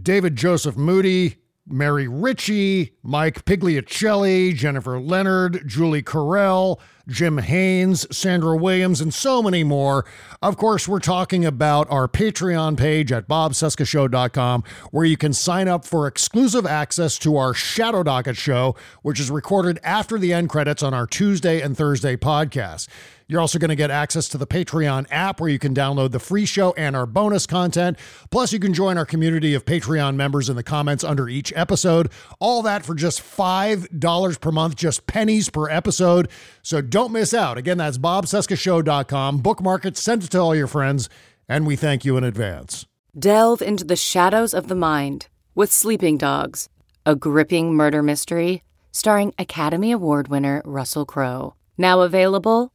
David 0.00 0.36
Joseph 0.36 0.76
Moody, 0.76 1.36
Mary 1.66 2.08
Ritchie, 2.08 2.92
Mike 3.02 3.44
Pigliacelli, 3.44 4.54
Jennifer 4.54 5.00
Leonard, 5.00 5.62
Julie 5.66 6.02
Carell, 6.02 6.78
Jim 7.08 7.38
Haynes, 7.38 8.06
Sandra 8.16 8.56
Williams, 8.56 9.00
and 9.00 9.12
so 9.14 9.42
many 9.42 9.64
more. 9.64 10.04
Of 10.40 10.56
course, 10.56 10.86
we're 10.86 11.00
talking 11.00 11.44
about 11.44 11.90
our 11.90 12.08
Patreon 12.08 12.76
page 12.76 13.10
at 13.12 13.28
bobcescashow.com, 13.28 14.64
where 14.90 15.04
you 15.04 15.16
can 15.16 15.32
sign 15.32 15.68
up 15.68 15.84
for 15.84 16.06
exclusive 16.06 16.66
access 16.66 17.18
to 17.20 17.36
our 17.36 17.54
Shadow 17.54 18.02
Docket 18.02 18.36
show, 18.36 18.76
which 19.02 19.18
is 19.18 19.30
recorded 19.30 19.78
after 19.82 20.18
the 20.18 20.32
end 20.32 20.48
credits 20.48 20.82
on 20.82 20.94
our 20.94 21.06
Tuesday 21.06 21.60
and 21.60 21.76
Thursday 21.76 22.16
podcasts. 22.16 22.88
You're 23.32 23.40
also 23.40 23.58
going 23.58 23.70
to 23.70 23.76
get 23.76 23.90
access 23.90 24.28
to 24.28 24.36
the 24.36 24.46
Patreon 24.46 25.06
app 25.10 25.40
where 25.40 25.48
you 25.48 25.58
can 25.58 25.74
download 25.74 26.10
the 26.10 26.18
free 26.18 26.44
show 26.44 26.74
and 26.76 26.94
our 26.94 27.06
bonus 27.06 27.46
content. 27.46 27.98
Plus, 28.30 28.52
you 28.52 28.58
can 28.58 28.74
join 28.74 28.98
our 28.98 29.06
community 29.06 29.54
of 29.54 29.64
Patreon 29.64 30.16
members 30.16 30.50
in 30.50 30.56
the 30.56 30.62
comments 30.62 31.02
under 31.02 31.30
each 31.30 31.50
episode. 31.56 32.10
All 32.40 32.60
that 32.60 32.84
for 32.84 32.94
just 32.94 33.22
$5 33.22 34.38
per 34.38 34.52
month, 34.52 34.76
just 34.76 35.06
pennies 35.06 35.48
per 35.48 35.70
episode. 35.70 36.28
So 36.60 36.82
don't 36.82 37.10
miss 37.10 37.32
out. 37.32 37.56
Again, 37.56 37.78
that's 37.78 37.96
bobcescashow.com. 37.96 39.38
Bookmark 39.38 39.86
it, 39.86 39.96
send 39.96 40.24
it 40.24 40.30
to 40.32 40.38
all 40.38 40.54
your 40.54 40.66
friends, 40.66 41.08
and 41.48 41.66
we 41.66 41.74
thank 41.74 42.04
you 42.04 42.18
in 42.18 42.24
advance. 42.24 42.84
Delve 43.18 43.62
into 43.62 43.84
the 43.84 43.96
shadows 43.96 44.52
of 44.52 44.68
the 44.68 44.74
mind 44.74 45.28
with 45.54 45.72
Sleeping 45.72 46.18
Dogs, 46.18 46.68
a 47.06 47.16
gripping 47.16 47.72
murder 47.72 48.02
mystery 48.02 48.62
starring 48.90 49.32
Academy 49.38 49.90
Award 49.90 50.28
winner 50.28 50.60
Russell 50.66 51.06
Crowe. 51.06 51.54
Now 51.78 52.02
available 52.02 52.74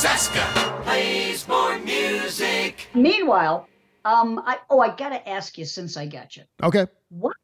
Bob 0.00 0.12
Cesca 0.12 0.82
plays 0.84 1.46
more 1.46 1.78
music. 1.80 2.88
Meanwhile, 2.94 3.68
um, 4.06 4.38
I 4.46 4.56
oh, 4.70 4.80
I 4.80 4.96
gotta 4.96 5.28
ask 5.28 5.58
you 5.58 5.66
since 5.66 5.98
I 5.98 6.06
got 6.06 6.38
you. 6.38 6.44
Okay. 6.62 6.86
What 7.10 7.36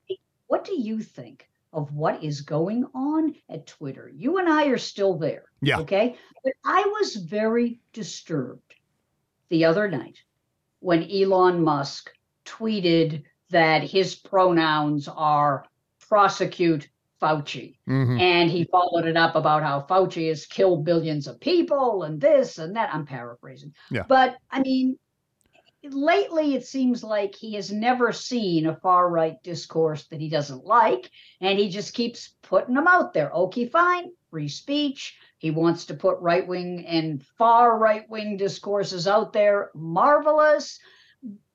what 0.46 0.64
do 0.64 0.80
you 0.80 1.00
think 1.00 1.50
of 1.74 1.92
what 1.92 2.24
is 2.24 2.40
going 2.40 2.86
on 2.94 3.34
at 3.50 3.66
Twitter? 3.66 4.10
You 4.14 4.38
and 4.38 4.48
I 4.48 4.68
are 4.68 4.78
still 4.78 5.18
there. 5.18 5.44
Yeah. 5.60 5.80
Okay. 5.80 6.16
But 6.44 6.54
I 6.64 6.82
was 6.98 7.16
very 7.16 7.78
disturbed 7.92 8.74
the 9.50 9.66
other 9.66 9.86
night 9.86 10.16
when 10.80 11.10
Elon 11.10 11.62
Musk 11.62 12.10
tweeted 12.46 13.22
that 13.50 13.82
his 13.82 14.14
pronouns 14.14 15.08
are 15.08 15.66
prosecute 16.08 16.88
Fauci. 17.20 17.78
Mhm. 17.88 18.20
And 18.20 18.50
he 18.50 18.64
followed 18.64 19.06
it 19.06 19.16
up 19.16 19.36
about 19.36 19.62
how 19.62 19.86
Fauci 19.88 20.28
has 20.28 20.46
killed 20.46 20.84
billions 20.84 21.26
of 21.26 21.40
people 21.40 22.02
and 22.02 22.20
this 22.20 22.58
and 22.58 22.76
that. 22.76 22.94
I'm 22.94 23.06
paraphrasing. 23.06 23.74
Yeah. 23.90 24.04
But 24.08 24.36
I 24.50 24.60
mean, 24.60 24.98
lately 25.82 26.54
it 26.54 26.66
seems 26.66 27.02
like 27.02 27.34
he 27.34 27.54
has 27.54 27.72
never 27.72 28.12
seen 28.12 28.66
a 28.66 28.76
far 28.76 29.08
right 29.08 29.42
discourse 29.42 30.06
that 30.08 30.20
he 30.20 30.28
doesn't 30.28 30.64
like. 30.64 31.10
And 31.40 31.58
he 31.58 31.68
just 31.68 31.94
keeps 31.94 32.34
putting 32.42 32.74
them 32.74 32.88
out 32.88 33.12
there. 33.12 33.30
Okay, 33.32 33.66
fine, 33.66 34.10
free 34.30 34.48
speech. 34.48 35.16
He 35.38 35.50
wants 35.50 35.86
to 35.86 35.94
put 35.94 36.18
right 36.20 36.46
wing 36.46 36.86
and 36.86 37.24
far 37.38 37.78
right 37.78 38.08
wing 38.08 38.36
discourses 38.36 39.06
out 39.06 39.32
there. 39.32 39.70
Marvelous. 39.74 40.78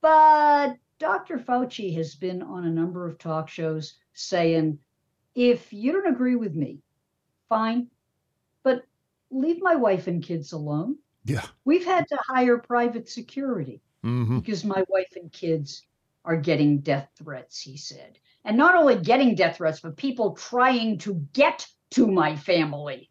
But 0.00 0.76
Dr. 0.98 1.38
Fauci 1.38 1.94
has 1.96 2.14
been 2.14 2.42
on 2.42 2.64
a 2.64 2.70
number 2.70 3.06
of 3.06 3.18
talk 3.18 3.48
shows 3.48 3.98
saying, 4.14 4.78
if 5.34 5.72
you 5.72 5.92
don't 5.92 6.12
agree 6.12 6.36
with 6.36 6.54
me, 6.54 6.78
fine, 7.48 7.88
but 8.62 8.84
leave 9.30 9.62
my 9.62 9.74
wife 9.74 10.06
and 10.06 10.22
kids 10.22 10.52
alone. 10.52 10.96
Yeah. 11.24 11.46
We've 11.64 11.84
had 11.84 12.06
to 12.08 12.18
hire 12.26 12.58
private 12.58 13.08
security 13.08 13.82
Mm-hmm. 14.04 14.40
because 14.40 14.64
my 14.64 14.82
wife 14.88 15.12
and 15.14 15.30
kids 15.30 15.86
are 16.24 16.36
getting 16.36 16.80
death 16.80 17.08
threats, 17.16 17.60
he 17.60 17.76
said. 17.76 18.18
And 18.44 18.56
not 18.56 18.74
only 18.74 18.96
getting 18.96 19.36
death 19.36 19.58
threats, 19.58 19.78
but 19.78 19.96
people 19.96 20.32
trying 20.32 20.98
to 20.98 21.14
get 21.32 21.68
to 21.90 22.08
my 22.08 22.34
family. 22.34 23.10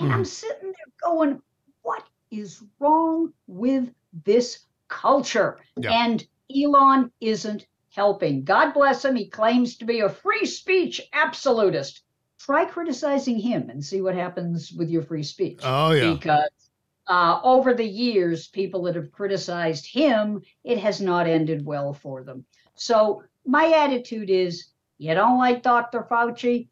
And 0.00 0.12
I'm 0.12 0.24
sitting 0.24 0.72
there 0.72 0.92
going, 1.00 1.40
what 1.82 2.02
is 2.32 2.60
wrong 2.80 3.32
with 3.46 3.92
this 4.24 4.66
culture? 4.88 5.58
Yeah. 5.76 5.92
And 5.92 6.26
Elon 6.52 7.12
isn't 7.20 7.66
helping. 7.94 8.44
God 8.44 8.72
bless 8.72 9.04
him. 9.04 9.16
He 9.16 9.28
claims 9.28 9.76
to 9.76 9.84
be 9.84 10.00
a 10.00 10.08
free 10.08 10.46
speech 10.46 11.00
absolutist. 11.12 12.02
Try 12.38 12.64
criticizing 12.64 13.38
him 13.38 13.70
and 13.70 13.84
see 13.84 14.00
what 14.00 14.14
happens 14.14 14.72
with 14.72 14.90
your 14.90 15.02
free 15.02 15.22
speech. 15.22 15.60
Oh, 15.62 15.92
yeah. 15.92 16.14
Because 16.14 16.70
uh, 17.06 17.40
over 17.44 17.74
the 17.74 17.86
years, 17.86 18.48
people 18.48 18.82
that 18.84 18.96
have 18.96 19.12
criticized 19.12 19.86
him, 19.86 20.42
it 20.64 20.78
has 20.78 21.00
not 21.00 21.26
ended 21.26 21.64
well 21.64 21.92
for 21.92 22.24
them. 22.24 22.44
So 22.74 23.22
my 23.44 23.72
attitude 23.72 24.30
is, 24.30 24.68
you 24.98 25.14
don't 25.14 25.38
like 25.38 25.62
Dr. 25.62 26.06
Fauci, 26.10 26.68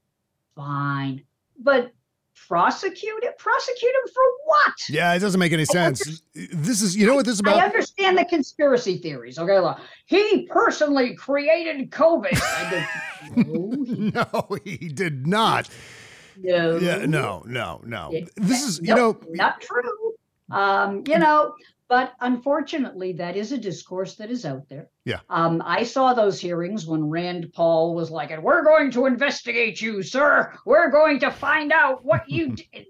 fine, 0.57 1.25
but 1.59 1.93
prosecute 2.49 3.23
it. 3.25 3.37
Prosecute 3.39 3.91
him 3.91 4.13
for 4.13 4.23
what? 4.45 4.75
Yeah, 4.89 5.13
it 5.15 5.19
doesn't 5.21 5.39
make 5.41 5.53
any 5.53 5.65
sense. 5.65 6.23
This 6.35 6.83
is, 6.83 6.97
you 6.97 7.07
know 7.07 7.15
what 7.15 7.25
this 7.25 7.35
is 7.35 7.41
about? 7.41 7.57
I 7.57 7.65
understand 7.65 8.19
the 8.19 8.25
conspiracy 8.25 8.99
theories. 8.99 9.39
Okay, 9.39 9.59
look, 9.59 9.79
he 10.07 10.47
personally 10.51 11.15
created 11.15 11.91
COVID. 11.91 12.41
I 12.43 12.71
go, 12.71 13.43
no, 13.43 13.77
he- 13.85 14.11
No, 14.15 14.57
he 14.65 14.89
did 14.89 15.27
not. 15.27 15.69
no. 16.39 16.77
Yeah, 16.79 17.05
no, 17.07 17.43
no, 17.47 17.81
no. 17.85 18.11
It- 18.13 18.31
This 18.37 18.67
is, 18.67 18.81
you 18.83 18.95
know, 18.95 19.19
not 19.31 19.61
true. 19.61 20.15
Um, 20.51 21.05
you 21.07 21.19
know, 21.19 21.55
but 21.91 22.15
unfortunately, 22.21 23.13
that 23.15 23.37
is 23.37 23.51
a 23.51 23.59
discourse 23.59 24.15
that 24.15 24.31
is 24.31 24.47
out 24.47 24.69
there. 24.69 24.89
Yeah. 25.05 25.19
Um, 25.29 25.61
I 25.67 25.83
saw 25.83 26.15
those 26.15 26.41
hearings 26.41 26.87
when 26.87 27.11
Rand 27.11 27.53
Paul 27.53 27.97
was 27.97 28.13
like, 28.13 28.31
"And 28.31 28.45
we're 28.45 28.63
going 28.63 28.93
to 28.93 29.07
investigate 29.07 29.83
you, 29.83 30.05
sir. 30.05 30.53
We're 30.65 30.93
going 30.93 31.19
to 31.19 31.33
find 31.33 31.73
out 31.73 32.05
what 32.05 32.31
you 32.31 32.51
did." 32.73 32.87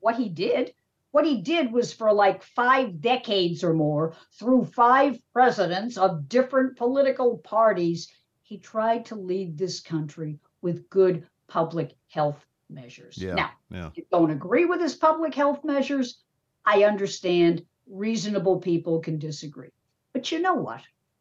What 0.00 0.14
he 0.14 0.28
did, 0.28 0.72
what 1.10 1.26
he 1.26 1.42
did 1.42 1.72
was 1.72 1.92
for 1.92 2.12
like 2.12 2.44
five 2.44 3.00
decades 3.00 3.64
or 3.64 3.74
more, 3.74 4.14
through 4.38 4.66
five 4.66 5.18
presidents 5.32 5.98
of 5.98 6.28
different 6.28 6.76
political 6.76 7.38
parties, 7.38 8.06
he 8.42 8.58
tried 8.58 9.06
to 9.06 9.16
lead 9.16 9.58
this 9.58 9.80
country 9.80 10.38
with 10.62 10.88
good 10.88 11.26
public 11.48 11.96
health 12.06 12.46
measures. 12.70 13.18
yeah, 13.18 13.34
Now, 13.34 13.50
yeah. 13.70 13.90
you 13.96 14.04
don't 14.12 14.30
agree 14.30 14.66
with 14.66 14.80
his 14.80 14.94
public 14.94 15.34
health 15.34 15.64
measures, 15.64 16.20
I 16.64 16.84
understand 16.84 17.64
reasonable 17.88 18.58
people 18.60 19.00
can 19.00 19.18
disagree. 19.18 19.70
But 20.12 20.30
you 20.32 20.40
know 20.40 20.54
what? 20.54 20.80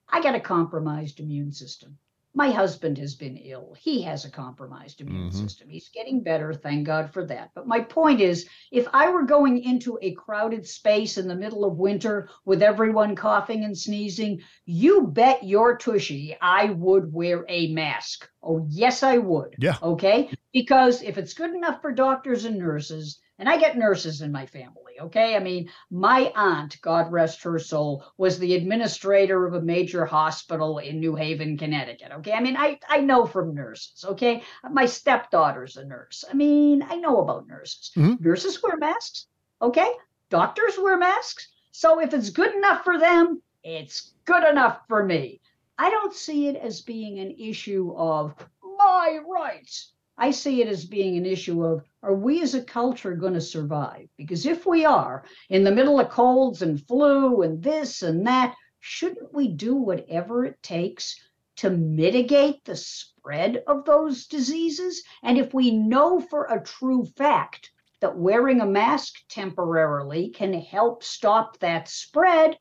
I 0.10 0.22
got 0.22 0.36
a 0.36 0.40
compromised 0.40 1.20
immune 1.20 1.52
system. 1.52 1.98
My 2.38 2.52
husband 2.52 2.98
has 2.98 3.16
been 3.16 3.38
ill. 3.38 3.76
He 3.80 4.02
has 4.02 4.26
a 4.26 4.30
compromised 4.30 5.00
immune 5.00 5.30
Mhm. 5.30 5.34
system. 5.34 5.70
He's 5.70 5.88
getting 5.88 6.22
better, 6.22 6.54
thank 6.54 6.86
God 6.86 7.10
for 7.12 7.26
that. 7.28 7.52
But 7.56 7.66
my 7.66 7.80
point 7.80 8.20
is 8.20 8.46
if 8.72 8.88
I 8.94 9.10
were 9.10 9.24
going 9.24 9.64
into 9.64 9.98
a 10.02 10.12
crowded 10.16 10.68
space 10.68 11.18
in 11.18 11.30
the 11.30 11.36
middle 11.36 11.64
of 11.64 11.78
winter 11.78 12.28
with 12.44 12.62
everyone 12.62 13.16
coughing 13.16 13.64
and 13.64 13.78
sneezing, 13.78 14.42
you 14.66 15.08
bet 15.08 15.46
your 15.46 15.78
tushy 15.78 16.36
I 16.42 16.72
would 16.72 17.14
wear 17.14 17.46
a 17.48 17.72
mask. 17.72 18.30
Oh, 18.44 18.66
yes, 18.70 19.02
I 19.02 19.18
would. 19.18 19.56
Yeah. 19.58 19.78
Okay. 19.82 20.30
Because 20.52 21.04
if 21.04 21.18
it's 21.18 21.34
good 21.34 21.56
enough 21.56 21.82
for 21.82 21.94
doctors 21.94 22.44
and 22.44 22.60
nurses, 22.60 23.18
and 23.38 23.50
I 23.50 23.58
get 23.58 23.78
nurses 23.78 24.22
in 24.22 24.32
my 24.32 24.46
family, 24.46 24.94
okay? 25.02 25.36
I 25.36 25.40
mean, 25.40 25.70
my 25.92 26.32
aunt, 26.36 26.80
God 26.82 27.12
rest 27.12 27.44
her 27.44 27.60
soul, 27.60 28.06
was 28.18 28.40
the 28.40 28.56
administrator 28.56 29.46
of 29.46 29.54
a 29.54 29.62
major 29.62 30.06
hospital 30.06 30.78
in 30.80 31.00
New 31.00 31.16
Haven, 31.16 31.58
Connecticut, 31.58 32.12
okay? 32.14 32.34
I 32.34 32.40
mean, 32.40 32.56
I, 32.58 32.80
I 32.88 33.00
know 33.00 33.26
from 33.26 33.54
nurses, 33.54 34.06
okay? 34.08 34.44
My 34.72 34.86
stepdaughter's 34.86 35.78
a 35.78 35.86
nurse. 35.86 36.24
I 36.30 36.34
mean, 36.34 36.82
I 36.82 36.96
know 36.96 37.20
about 37.20 37.48
nurses. 37.48 37.92
Mhm. 37.96 38.22
Nurses 38.22 38.62
wear 38.64 38.78
masks, 38.78 39.28
okay? 39.62 39.92
Doctors 40.30 40.78
wear 40.78 40.98
masks. 40.98 41.48
So 41.72 42.00
if 42.00 42.14
it's 42.14 42.30
good 42.30 42.56
enough 42.56 42.84
for 42.84 42.98
them, 42.98 43.42
it's 43.64 44.14
good 44.26 44.48
enough 44.48 44.80
for 44.88 45.04
me. 45.04 45.42
I 45.78 45.90
don't 45.90 46.14
see 46.14 46.48
it 46.48 46.56
as 46.56 46.82
being 46.82 47.20
an 47.20 47.32
issue 47.38 47.94
of 47.98 48.34
my 48.78 49.20
rights. 49.28 49.92
I 50.18 50.32
see 50.32 50.62
it 50.62 50.68
as 50.68 50.86
being 50.86 51.18
an 51.18 51.26
issue 51.26 51.64
of 51.64 51.84
are 52.02 52.16
we 52.16 52.42
as 52.42 52.56
a 52.56 52.64
culture 52.64 53.16
going 53.16 53.34
to 53.34 53.42
survive? 53.42 54.08
Because 54.18 54.46
if 54.46 54.66
we 54.66 54.86
are 54.86 55.26
in 55.50 55.64
the 55.64 55.72
middle 55.72 56.00
of 56.00 56.10
colds 56.10 56.62
and 56.62 56.86
flu 56.88 57.42
and 57.42 57.62
this 57.62 58.02
and 58.02 58.26
that, 58.28 58.56
shouldn't 58.80 59.34
we 59.34 59.48
do 59.50 59.76
whatever 59.76 60.46
it 60.46 60.62
takes 60.64 61.20
to 61.58 61.70
mitigate 61.70 62.64
the 62.66 62.76
spread 62.76 63.64
of 63.68 63.86
those 63.86 64.28
diseases? 64.28 65.04
And 65.24 65.38
if 65.38 65.54
we 65.54 65.72
know 65.72 66.20
for 66.20 66.46
a 66.46 66.64
true 66.64 67.06
fact 67.18 67.72
that 68.02 68.18
wearing 68.18 68.62
a 68.62 68.66
mask 68.66 69.16
temporarily 69.30 70.30
can 70.30 70.54
help 70.54 71.04
stop 71.04 71.58
that 71.60 71.88
spread, 71.88 72.58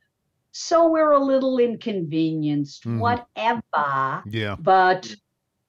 so 0.53 0.89
we're 0.89 1.13
a 1.13 1.25
little 1.25 1.59
inconvenienced, 1.59 2.85
Mhm. 2.85 2.99
whatever 3.01 4.23
Yeah. 4.31 4.57
but 4.61 5.15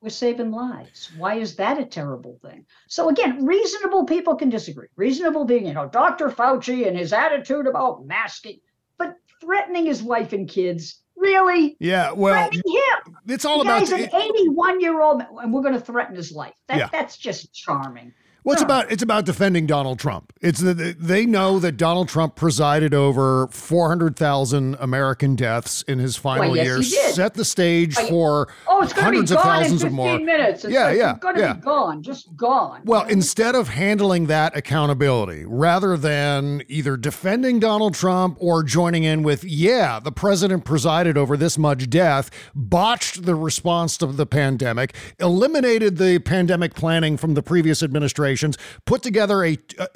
we're 0.05 0.09
saving 0.11 0.51
lives. 0.51 1.11
Why 1.17 1.33
is 1.35 1.55
that 1.55 1.79
a 1.79 1.85
terrible 1.85 2.37
thing? 2.43 2.63
So 2.87 3.09
again, 3.09 3.43
reasonable 3.43 4.05
people 4.05 4.35
can 4.35 4.49
disagree. 4.51 4.87
Reasonable 4.95 5.45
being, 5.45 5.65
you 5.65 5.73
know, 5.73 5.87
Dr. 5.87 6.29
Fauci 6.29 6.87
and 6.87 6.95
his 6.95 7.11
attitude 7.11 7.65
about 7.65 8.05
masking, 8.05 8.59
but 8.99 9.15
threatening 9.41 9.87
his 9.87 10.03
wife 10.03 10.31
and 10.31 10.47
kids, 10.47 11.01
Really? 11.17 11.75
Yeah, 11.79 12.11
well, 12.11 12.49
it's 13.25 13.45
all 13.45 13.63
the 13.63 13.69
about 13.69 13.87
the- 13.87 13.95
an 13.95 14.09
81 14.13 14.79
year 14.81 15.01
old, 15.01 15.23
and 15.41 15.51
we're 15.51 15.61
going 15.61 15.73
to 15.73 15.79
threaten 15.79 16.15
his 16.15 16.31
life. 16.31 16.53
That, 16.67 16.77
Yeah. 16.77 16.89
That's 16.91 17.17
just 17.17 17.51
charming. 17.51 18.13
Well, 18.45 18.53
it's 18.53 18.61
about 18.61 18.91
it's 18.91 19.01
about 19.01 19.25
defending 19.25 19.65
Donald 19.65 19.97
Trump. 19.97 20.31
It's 20.39 20.59
that 20.61 20.97
they 20.99 21.25
know 21.25 21.57
that 21.59 21.77
Donald 21.77 22.07
Trump 22.09 22.35
presided 22.35 22.93
over 22.93 23.47
four 23.47 23.89
hundred 23.89 24.15
thousand 24.15 24.77
American 24.79 25.35
deaths 25.35 25.81
in 25.87 25.97
his 25.97 26.15
final 26.15 26.51
Why, 26.51 26.57
yes, 26.57 26.93
year, 26.93 27.09
set 27.11 27.33
the 27.33 27.43
stage 27.43 27.95
for 27.95 28.47
Oh, 28.67 28.83
it's 28.83 28.93
going 28.93 29.05
to 29.05 29.11
be 29.11 29.15
hundreds 29.17 29.31
of 29.31 29.37
in 29.37 29.43
thousands 29.43 29.81
15 29.81 29.87
of 29.87 29.93
more. 29.93 30.19
minutes. 30.19 30.63
It's 30.63 30.73
yeah, 30.73 30.83
like, 30.85 30.97
yeah, 30.97 31.11
It's 31.11 31.19
going 31.19 31.35
to 31.35 31.41
yeah. 31.41 31.53
be 31.53 31.61
gone, 31.61 32.03
just 32.03 32.35
gone. 32.35 32.81
Well, 32.85 33.05
instead 33.07 33.55
of 33.55 33.69
handling 33.69 34.27
that 34.27 34.55
accountability, 34.55 35.43
rather 35.45 35.97
than 35.97 36.61
either 36.67 36.97
defending 36.97 37.59
Donald 37.59 37.95
Trump 37.95 38.37
or 38.39 38.61
joining 38.61 39.03
in 39.03 39.23
with, 39.23 39.43
yeah, 39.43 39.99
the 39.99 40.11
president 40.11 40.65
presided 40.65 41.17
over 41.17 41.35
this 41.35 41.57
much 41.57 41.89
death, 41.89 42.29
botched 42.53 43.25
the 43.25 43.33
response 43.33 43.97
to 43.97 44.05
the 44.05 44.27
pandemic, 44.27 44.93
eliminated 45.19 45.97
the 45.97 46.19
pandemic 46.19 46.75
planning 46.75 47.17
from 47.17 47.33
the 47.33 47.41
previous 47.41 47.81
put 48.85 49.01
together 49.03 49.43
a, 49.43 49.57
a, 49.79 49.87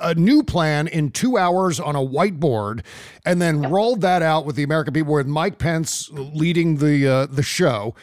a 0.00 0.14
new 0.14 0.42
plan 0.42 0.86
in 0.88 1.10
two 1.10 1.36
hours 1.38 1.80
on 1.80 1.96
a 1.96 2.00
whiteboard, 2.00 2.84
and 3.24 3.40
then 3.40 3.62
rolled 3.70 4.00
that 4.02 4.22
out 4.22 4.44
with 4.46 4.56
the 4.56 4.62
American 4.62 4.94
people 4.94 5.14
with 5.14 5.26
Mike 5.26 5.58
Pence 5.58 6.08
leading 6.12 6.76
the 6.76 7.06
uh, 7.06 7.26
the 7.26 7.42
show 7.42 7.94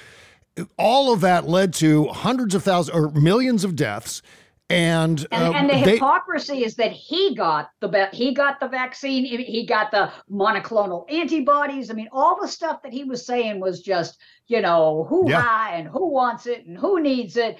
all 0.78 1.12
of 1.12 1.20
that 1.22 1.48
led 1.50 1.74
to 1.74 2.06
hundreds 2.08 2.56
of 2.56 2.64
thousands 2.64 2.96
or 2.98 3.12
millions 3.12 3.66
of 3.66 3.76
deaths. 3.76 4.22
And, 4.70 5.28
And, 5.32 5.44
uh, 5.44 5.58
and 5.58 5.70
the 5.70 5.74
they- 5.74 5.92
hypocrisy 5.92 6.64
is 6.64 6.76
that 6.78 6.92
he 6.92 7.36
got 7.36 7.70
the 7.82 8.10
he 8.14 8.34
got 8.34 8.60
the 8.60 8.68
vaccine, 8.68 9.24
he 9.26 9.44
he 9.44 9.66
got 9.66 9.92
the 9.92 10.12
monoclonal 10.32 11.06
antibodies. 11.12 11.92
I 11.92 11.94
mean, 11.94 12.10
all 12.12 12.40
the 12.42 12.48
stuff 12.48 12.82
that 12.82 12.92
he 12.92 13.04
was 13.04 13.26
saying 13.26 13.60
was 13.60 13.82
just, 13.82 14.18
you 14.48 14.62
know, 14.62 15.06
who 15.08 15.30
Yeah. 15.30 15.70
and 15.76 15.88
who 15.88 16.08
wants 16.10 16.48
it 16.48 16.66
and 16.66 16.78
who 16.78 17.00
needs 17.00 17.38
it. 17.38 17.58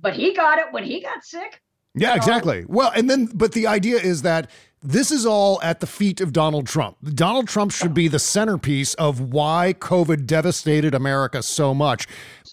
But 0.00 0.14
he 0.14 0.34
got 0.34 0.58
it 0.58 0.66
when 0.72 0.82
he 0.84 1.00
got 1.00 1.22
sick. 1.22 1.60
Yeah, 1.98 2.14
exactly. 2.14 2.64
Well, 2.68 2.90
and 2.94 3.08
then, 3.08 3.26
but 3.34 3.52
the 3.52 3.66
idea 3.66 3.96
is 3.98 4.22
that 4.22 4.50
this 4.82 5.10
is 5.10 5.26
all 5.26 5.60
at 5.62 5.80
the 5.80 5.86
feet 5.86 6.20
of 6.20 6.32
Donald 6.32 6.66
Trump. 6.66 6.96
Donald 7.14 7.48
Trump 7.48 7.72
should 7.72 7.94
be 7.94 8.08
the 8.08 8.18
centerpiece 8.18 8.94
of 8.94 9.20
why 9.20 9.74
COVID 9.78 10.26
devastated 10.26 10.94
America 10.94 11.42
so 11.42 11.74
much. 11.74 12.06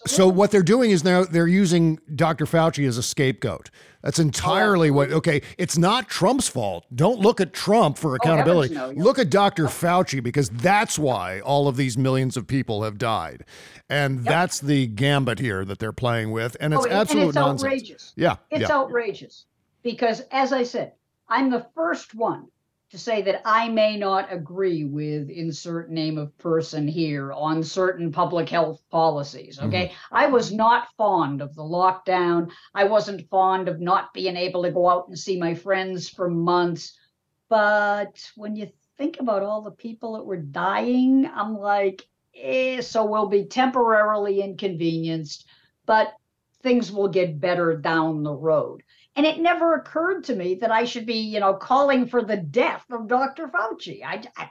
So 0.06 0.28
what 0.28 0.50
they're 0.50 0.62
doing 0.62 0.90
is 0.90 1.02
now 1.04 1.24
they're 1.24 1.46
using 1.48 1.98
Dr. 2.14 2.44
Fauci 2.46 2.86
as 2.86 2.96
a 2.98 3.02
scapegoat. 3.02 3.70
That's 4.02 4.20
entirely 4.20 4.90
what. 4.90 5.10
Okay, 5.10 5.42
it's 5.58 5.76
not 5.76 6.08
Trump's 6.08 6.46
fault. 6.48 6.84
Don't 6.94 7.18
look 7.18 7.40
at 7.40 7.52
Trump 7.52 7.98
for 7.98 8.12
oh, 8.12 8.14
accountability. 8.14 8.72
no, 8.74 8.90
yeah. 8.90 9.02
Look 9.02 9.18
at 9.18 9.30
Dr. 9.30 9.64
Fauci 9.64 10.22
because 10.22 10.48
that's 10.50 10.96
why 10.96 11.40
all 11.40 11.66
of 11.66 11.76
these 11.76 11.98
millions 11.98 12.36
of 12.36 12.46
people 12.46 12.84
have 12.84 12.98
died, 12.98 13.44
and 13.90 14.24
that's 14.24 14.60
the 14.60 14.86
gambit 14.86 15.40
here 15.40 15.64
that 15.64 15.80
they're 15.80 15.92
playing 15.92 16.30
with, 16.30 16.56
and 16.60 16.72
it's 16.72 16.86
Oh, 16.86 16.90
absolute 16.90 17.20
and 17.22 17.28
it's 17.30 17.34
nonsense. 17.34 17.64
outrageous. 17.64 18.12
Yeah, 18.14 18.36
It's 18.50 18.60
yeah. 18.68 18.76
outrageous 18.76 19.46
because, 19.82 20.22
as 20.30 20.52
I 20.52 20.62
said, 20.62 20.92
I'm 21.28 21.50
the 21.50 21.66
first 21.74 22.14
one 22.14 22.48
to 22.90 22.98
say 22.98 23.20
that 23.22 23.42
I 23.44 23.68
may 23.68 23.96
not 23.96 24.32
agree 24.32 24.84
with 24.84 25.28
insert 25.28 25.90
name 25.90 26.18
of 26.18 26.36
person 26.38 26.86
here 26.86 27.32
on 27.32 27.64
certain 27.64 28.12
public 28.12 28.48
health 28.48 28.80
policies. 28.90 29.58
Okay. 29.60 29.92
I 30.12 30.26
was 30.26 30.52
not 30.52 30.88
fond 30.96 31.42
of 31.42 31.54
the 31.56 31.62
lockdown. 31.62 32.52
I 32.74 32.84
wasn't 32.84 33.28
fond 33.28 33.68
of 33.68 33.80
not 33.80 34.14
being 34.14 34.36
able 34.36 34.62
to 34.62 34.70
go 34.70 34.88
out 34.88 35.08
and 35.08 35.18
see 35.18 35.36
my 35.36 35.54
friends 35.54 36.08
for 36.08 36.30
months. 36.30 36.96
But 37.48 38.30
when 38.36 38.54
you 38.54 38.70
think 38.96 39.18
about 39.18 39.42
all 39.42 39.62
the 39.62 39.72
people 39.72 40.14
that 40.14 40.24
were 40.24 40.36
dying, 40.36 41.26
I'm 41.26 41.58
like, 41.58 42.06
eh, 42.36 42.80
so 42.80 43.04
we'll 43.04 43.26
be 43.28 43.44
temporarily 43.46 44.42
inconvenienced, 44.42 45.46
but 45.86 46.14
things 46.62 46.92
will 46.92 47.08
get 47.08 47.40
better 47.40 47.76
down 47.76 48.22
the 48.22 48.34
road. 48.34 48.82
And 49.16 49.24
it 49.24 49.40
never 49.40 49.74
occurred 49.74 50.24
to 50.24 50.36
me 50.36 50.56
that 50.56 50.70
I 50.70 50.84
should 50.84 51.06
be, 51.06 51.14
you 51.14 51.40
know, 51.40 51.54
calling 51.54 52.06
for 52.06 52.22
the 52.22 52.36
death 52.36 52.84
of 52.90 53.08
Dr. 53.08 53.48
Fauci. 53.48 54.04
I, 54.04 54.22
I 54.36 54.50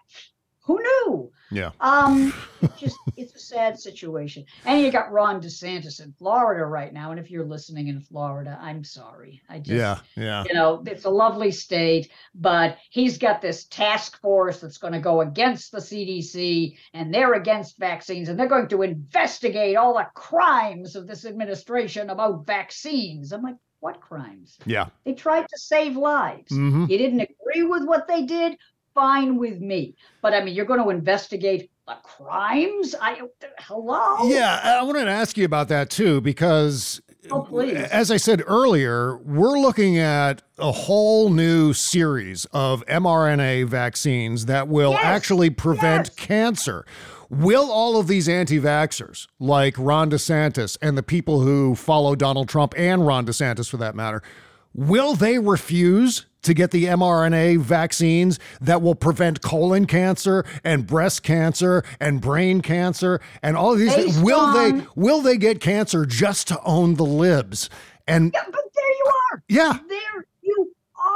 who 0.66 0.82
knew? 0.82 1.32
Yeah. 1.52 1.72
Um, 1.80 2.34
it's 2.62 2.80
just 2.80 2.98
it's 3.16 3.36
a 3.36 3.40
sad 3.40 3.80
situation. 3.80 4.46
And 4.66 4.82
you 4.82 4.92
got 4.92 5.12
Ron 5.12 5.40
DeSantis 5.40 6.04
in 6.04 6.12
Florida 6.14 6.66
right 6.66 6.92
now. 6.92 7.12
And 7.12 7.20
if 7.20 7.30
you're 7.30 7.46
listening 7.46 7.88
in 7.88 8.02
Florida, 8.02 8.58
I'm 8.60 8.84
sorry. 8.84 9.44
I 9.48 9.60
just 9.60 9.70
Yeah, 9.70 10.00
yeah. 10.16 10.44
you 10.48 10.56
know, 10.56 10.84
it's 10.88 11.06
a 11.06 11.10
lovely 11.10 11.52
state, 11.52 12.10
but 12.34 12.78
he's 12.90 13.20
got 13.20 13.42
this 13.42 13.66
task 13.66 14.20
force 14.22 14.60
that's 14.60 14.80
going 14.80 14.94
to 14.94 15.00
go 15.00 15.22
against 15.22 15.72
the 15.72 15.78
CDC 15.78 16.76
and 16.94 17.14
they're 17.14 17.34
against 17.34 17.78
vaccines 17.78 18.28
and 18.28 18.40
they're 18.40 18.48
going 18.48 18.68
to 18.70 18.82
investigate 18.82 19.76
all 19.78 19.94
the 19.94 20.08
crimes 20.16 20.96
of 20.96 21.06
this 21.06 21.26
administration 21.26 22.10
about 22.10 22.48
vaccines. 22.48 23.32
I'm 23.32 23.44
like, 23.44 23.56
what 23.86 24.02
crimes? 24.02 24.58
Yeah. 24.66 24.88
They 25.06 25.14
tried 25.14 25.44
to 25.48 25.58
save 25.60 25.96
lives. 25.96 26.52
Mhm. 26.52 26.90
You 26.90 26.98
didn't 26.98 27.22
agree 27.22 27.62
with 27.62 27.84
what 27.86 28.08
they 28.08 28.24
did? 28.24 28.58
Fine 28.96 29.38
with 29.38 29.60
me. 29.62 29.94
But 30.24 30.34
I 30.34 30.44
mean, 30.44 30.56
you're 30.56 30.66
going 30.66 30.82
to 30.82 30.90
investigate 30.90 31.70
the 31.88 31.94
crimes? 32.02 32.96
I 33.00 33.22
hello? 33.60 34.28
Yeah, 34.28 34.80
I 34.80 34.82
wanted 34.82 35.06
to 35.06 35.12
ask 35.12 35.38
you 35.38 35.46
about 35.46 35.68
that 35.68 35.92
too, 35.92 36.20
because 36.20 37.00
Oh, 37.32 37.48
as 37.60 38.12
I 38.12 38.18
said 38.18 38.44
earlier, 38.46 39.18
we're 39.18 39.58
looking 39.60 39.98
at 39.98 40.44
a 40.60 40.72
whole 40.72 41.30
new 41.30 41.74
series 41.74 42.46
of 42.54 42.84
mRNA 42.88 43.68
vaccines 43.68 44.46
that 44.46 44.68
will 44.68 44.92
Yes, 44.92 45.02
actually 45.04 45.50
prevent 45.50 46.08
yes. 46.08 46.16
cancer. 46.16 46.86
Will 47.30 47.72
all 47.72 48.00
of 48.00 48.08
these 48.08 48.30
anti 48.30 48.60
vaxxers, 48.60 49.28
like 49.40 49.76
Ron 49.78 50.12
DeSantis 50.12 50.78
and 50.82 50.98
the 50.98 51.04
people 51.04 51.42
who 51.42 51.76
follow 51.76 52.16
Donald 52.16 52.50
Trump 52.50 52.74
and 52.78 53.06
Ron 53.06 53.26
DeSantis 53.26 53.70
for 53.70 53.78
that 53.78 53.96
matter, 53.96 54.22
will 54.74 55.16
they 55.16 55.40
refuse 55.40 56.26
to 56.44 56.54
get 56.54 56.72
the 56.72 56.86
mRNA 56.86 57.60
vaccines 57.60 58.40
that 58.62 58.82
will 58.82 58.96
prevent 58.96 59.42
colon 59.42 59.86
cancer 59.88 60.46
and 60.64 60.86
breast 60.86 61.24
cancer 61.24 61.84
and 62.00 62.22
brain 62.22 62.62
cancer 62.62 63.20
and 63.42 63.58
all 63.58 63.74
of 63.74 63.80
these 63.80 63.94
things? 63.96 64.20
Will 64.20 64.54
they 64.54 64.86
will 64.96 65.22
they 65.22 65.38
get 65.38 65.60
cancer 65.60 66.06
just 66.06 66.48
to 66.50 66.62
own 66.64 66.96
the 66.96 67.06
libs? 67.06 67.70
And 68.08 68.32
Yeah, 68.34 68.44
but 68.46 68.62
there 68.76 68.90
you 68.90 69.12
are. 69.32 69.44
Yeah. 69.50 69.80
There 69.88 70.26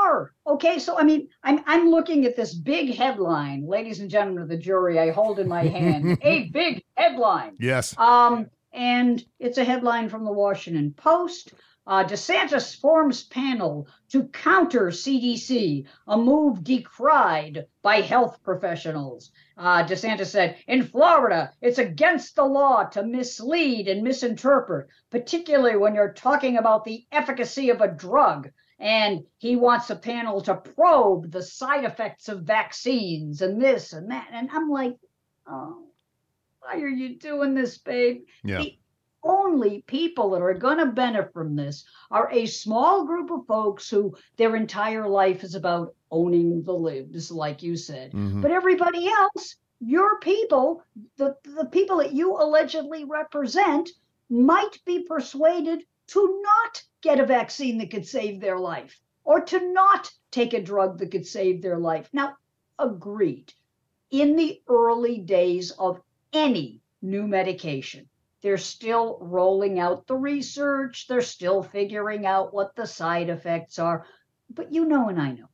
are. 0.01 0.33
Okay, 0.47 0.79
so 0.79 0.97
I 0.97 1.03
mean, 1.03 1.29
I'm 1.43 1.61
I'm 1.65 1.89
looking 1.89 2.25
at 2.25 2.35
this 2.35 2.53
big 2.53 2.95
headline, 2.95 3.67
ladies 3.67 3.99
and 3.99 4.09
gentlemen 4.09 4.43
of 4.43 4.49
the 4.49 4.57
jury. 4.57 4.99
I 4.99 5.11
hold 5.11 5.39
in 5.39 5.47
my 5.47 5.63
hand 5.63 6.17
a 6.23 6.49
big 6.49 6.83
headline. 6.95 7.55
yes. 7.59 7.97
Um, 7.97 8.49
and 8.71 9.23
it's 9.39 9.57
a 9.57 9.63
headline 9.63 10.09
from 10.09 10.25
the 10.25 10.31
Washington 10.31 10.93
Post. 10.93 11.53
Uh, 11.87 12.03
DeSantis 12.03 12.79
forms 12.79 13.23
panel 13.23 13.87
to 14.09 14.27
counter 14.27 14.91
CDC, 14.91 15.87
a 16.05 16.17
move 16.17 16.63
decried 16.63 17.65
by 17.81 18.01
health 18.01 18.43
professionals. 18.43 19.31
Uh, 19.57 19.83
DeSantis 19.83 20.27
said, 20.27 20.57
in 20.67 20.83
Florida, 20.83 21.51
it's 21.61 21.79
against 21.79 22.35
the 22.35 22.45
law 22.45 22.83
to 22.83 23.01
mislead 23.01 23.87
and 23.87 24.03
misinterpret, 24.03 24.87
particularly 25.09 25.77
when 25.77 25.95
you're 25.95 26.13
talking 26.13 26.57
about 26.57 26.85
the 26.85 27.07
efficacy 27.11 27.71
of 27.71 27.81
a 27.81 27.87
drug. 27.87 28.51
And 28.79 29.25
he 29.37 29.55
wants 29.55 29.89
a 29.89 29.95
panel 29.95 30.41
to 30.41 30.55
probe 30.55 31.31
the 31.31 31.43
side 31.43 31.83
effects 31.83 32.29
of 32.29 32.43
vaccines 32.43 33.41
and 33.41 33.61
this 33.61 33.93
and 33.93 34.09
that. 34.11 34.29
And 34.31 34.49
I'm 34.51 34.69
like, 34.69 34.95
oh, 35.47 35.83
why 36.61 36.79
are 36.81 36.87
you 36.87 37.17
doing 37.17 37.53
this, 37.53 37.77
babe? 37.77 38.21
Yeah. 38.43 38.59
The 38.59 38.77
only 39.21 39.83
people 39.85 40.29
that 40.29 40.41
are 40.41 40.53
going 40.53 40.77
to 40.77 40.85
benefit 40.85 41.33
from 41.33 41.55
this 41.55 41.83
are 42.09 42.31
a 42.31 42.45
small 42.45 43.05
group 43.05 43.31
of 43.31 43.45
folks 43.47 43.89
who 43.89 44.15
their 44.37 44.55
entire 44.55 45.09
life 45.09 45.43
is 45.43 45.55
about 45.55 45.93
owning 46.09 46.63
the 46.63 46.73
libs, 46.73 47.29
like 47.31 47.61
you 47.61 47.75
said. 47.75 48.13
Mhm. 48.13 48.41
But 48.41 48.51
everybody 48.51 49.07
else, 49.09 49.57
your 49.81 50.19
people, 50.19 50.83
the, 51.17 51.35
the 51.43 51.65
people 51.65 51.97
that 51.97 52.13
you 52.13 52.33
allegedly 52.37 53.03
represent, 53.03 53.89
might 54.29 54.79
be 54.85 55.03
persuaded 55.03 55.83
to 56.07 56.41
not 56.41 56.83
get 57.01 57.19
a 57.19 57.25
vaccine 57.25 57.77
that 57.77 57.91
could 57.91 58.07
save 58.07 58.39
their 58.39 58.57
life 58.57 58.99
or 59.23 59.41
to 59.41 59.71
not 59.73 60.11
take 60.31 60.53
a 60.53 60.61
drug 60.61 60.97
that 60.99 61.11
could 61.11 61.25
save 61.25 61.61
their 61.61 61.77
life. 61.77 62.09
Now, 62.13 62.35
agreed. 62.77 63.53
In 64.11 64.35
the 64.35 64.61
early 64.67 65.19
days 65.19 65.71
of 65.71 66.01
any 66.33 66.81
new 67.01 67.27
medication, 67.27 68.09
they're 68.41 68.57
still 68.57 69.19
rolling 69.21 69.79
out 69.79 70.07
the 70.07 70.15
research, 70.15 71.07
they're 71.07 71.21
still 71.21 71.61
figuring 71.61 72.25
out 72.25 72.53
what 72.53 72.75
the 72.75 72.87
side 72.87 73.29
effects 73.29 73.77
are. 73.77 74.05
But 74.49 74.73
you 74.73 74.85
know, 74.85 75.09
and 75.09 75.21
I 75.21 75.31
know, 75.33 75.49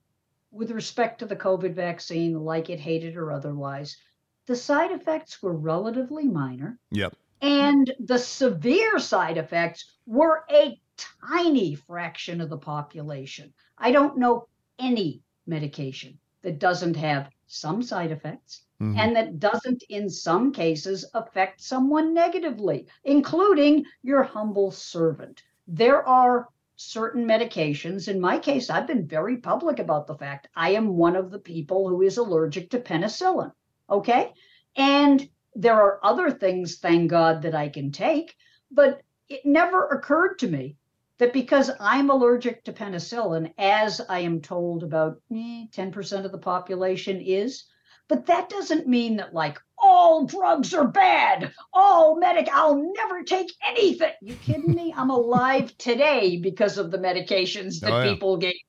with 0.51 0.71
respect 0.71 1.19
to 1.19 1.25
the 1.25 1.35
COVID 1.35 1.73
vaccine, 1.73 2.39
like 2.39 2.69
it, 2.69 2.79
hated, 2.79 3.17
or 3.17 3.31
otherwise, 3.31 3.97
the 4.45 4.55
side 4.55 4.91
effects 4.91 5.41
were 5.41 5.55
relatively 5.55 6.27
minor. 6.27 6.79
Yep. 6.91 7.15
And 7.41 7.93
the 7.99 8.19
severe 8.19 8.99
side 8.99 9.37
effects 9.37 9.97
were 10.05 10.45
a 10.49 10.79
tiny 10.97 11.75
fraction 11.75 12.41
of 12.41 12.49
the 12.49 12.57
population. 12.57 13.53
I 13.77 13.91
don't 13.91 14.17
know 14.17 14.47
any 14.79 15.21
medication 15.47 16.17
that 16.41 16.59
doesn't 16.59 16.95
have 16.95 17.29
some 17.47 17.81
side 17.83 18.11
effects 18.11 18.63
Mhm. 18.81 18.97
and 18.97 19.15
that 19.15 19.39
doesn't, 19.39 19.83
in 19.89 20.09
some 20.09 20.51
cases, 20.51 21.05
affect 21.13 21.61
someone 21.61 22.13
negatively, 22.13 22.87
including 23.03 23.85
your 24.03 24.23
humble 24.23 24.71
servant. 24.71 25.43
There 25.67 26.05
are 26.07 26.49
certain 26.75 27.25
medications. 27.25 28.07
In 28.07 28.19
my 28.19 28.37
case, 28.37 28.69
I've 28.69 28.87
been 28.87 29.07
very 29.07 29.37
public 29.37 29.79
about 29.79 30.07
the 30.07 30.15
fact 30.17 30.49
I 30.55 30.71
am 30.71 30.97
one 30.97 31.15
of 31.15 31.31
the 31.31 31.39
people 31.39 31.87
who 31.87 32.01
is 32.01 32.17
allergic 32.17 32.69
to 32.71 32.79
penicillin. 32.79 33.51
Okay. 33.89 34.33
And 34.75 35.29
there 35.55 35.81
are 35.81 35.99
other 36.03 36.29
things, 36.29 36.79
thank 36.79 37.09
God, 37.09 37.41
that 37.43 37.55
I 37.55 37.69
can 37.69 37.91
take, 37.91 38.35
but 38.71 39.01
it 39.29 39.45
never 39.45 39.87
occurred 39.87 40.37
to 40.39 40.47
me 40.47 40.75
that 41.17 41.33
because 41.33 41.71
I'm 41.79 42.09
allergic 42.09 42.63
to 42.65 42.73
penicillin, 42.73 43.53
as 43.57 44.01
I 44.09 44.19
am 44.19 44.41
told 44.41 44.83
about 44.83 45.21
eh, 45.31 45.65
10% 45.71 46.25
of 46.25 46.31
the 46.31 46.37
population 46.37 47.21
is, 47.21 47.65
but 48.07 48.25
that 48.27 48.49
doesn't 48.49 48.87
mean 48.87 49.15
that 49.17 49.33
like 49.33 49.57
all 49.77 50.25
drugs 50.25 50.73
are 50.73 50.87
bad. 50.87 51.51
All 51.73 52.19
medic, 52.19 52.49
I'll 52.51 52.91
never 52.95 53.23
take 53.23 53.51
anything. 53.67 54.13
You 54.21 54.35
kidding 54.35 54.73
me? 54.75 54.93
I'm 54.95 55.09
alive 55.09 55.75
today 55.77 56.37
because 56.37 56.77
of 56.77 56.91
the 56.91 56.97
medications 56.97 57.79
that 57.81 57.91
Oh, 57.93 58.03
yeah. 58.03 58.11
people 58.13 58.37
gave. 58.37 58.53
me. 58.53 58.61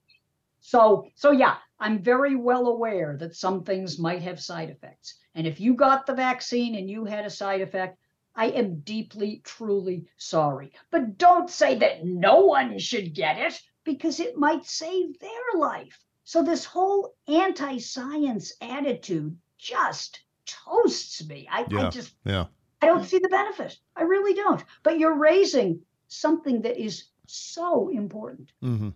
So, 0.60 1.06
so 1.14 1.30
yeah, 1.32 1.56
I'm 1.78 2.02
very 2.02 2.34
well 2.36 2.66
aware 2.68 3.16
that 3.20 3.36
some 3.36 3.62
things 3.62 3.98
might 3.98 4.22
have 4.22 4.40
side 4.40 4.70
effects. 4.70 5.16
And 5.34 5.46
if 5.46 5.60
you 5.60 5.74
got 5.74 6.06
the 6.06 6.14
vaccine 6.14 6.74
and 6.76 6.88
you 6.90 7.04
had 7.04 7.24
a 7.26 7.30
side 7.30 7.60
effect, 7.60 7.98
I 8.36 8.46
am 8.48 8.80
deeply, 8.80 9.40
truly 9.44 10.06
sorry. 10.18 10.72
But 10.90 11.18
don't 11.18 11.50
say 11.50 11.76
that 11.78 12.04
no 12.04 12.44
one 12.44 12.78
should 12.78 13.14
get 13.14 13.38
it 13.38 13.60
because 13.84 14.20
it 14.20 14.36
might 14.36 14.66
save 14.66 15.18
their 15.18 15.58
life. 15.58 15.98
So, 16.24 16.42
this 16.42 16.64
whole 16.64 17.14
anti 17.26 17.78
science 17.78 18.52
attitude 18.60 19.36
just 19.58 20.20
toasts 20.44 21.26
me. 21.26 21.48
I, 21.50 21.64
I 21.76 21.88
just, 21.88 22.14
Yeah. 22.24 22.46
I 22.82 22.86
don't 22.86 23.04
see 23.04 23.18
the 23.18 23.28
benefit. 23.28 23.78
I 23.96 24.02
really 24.02 24.34
don't. 24.34 24.62
But 24.82 24.98
you're 24.98 25.16
raising 25.16 25.80
something 26.08 26.62
that 26.62 26.76
is 26.76 27.04
so 27.26 27.88
important. 27.88 28.52
Mm-hmm. 28.62 28.90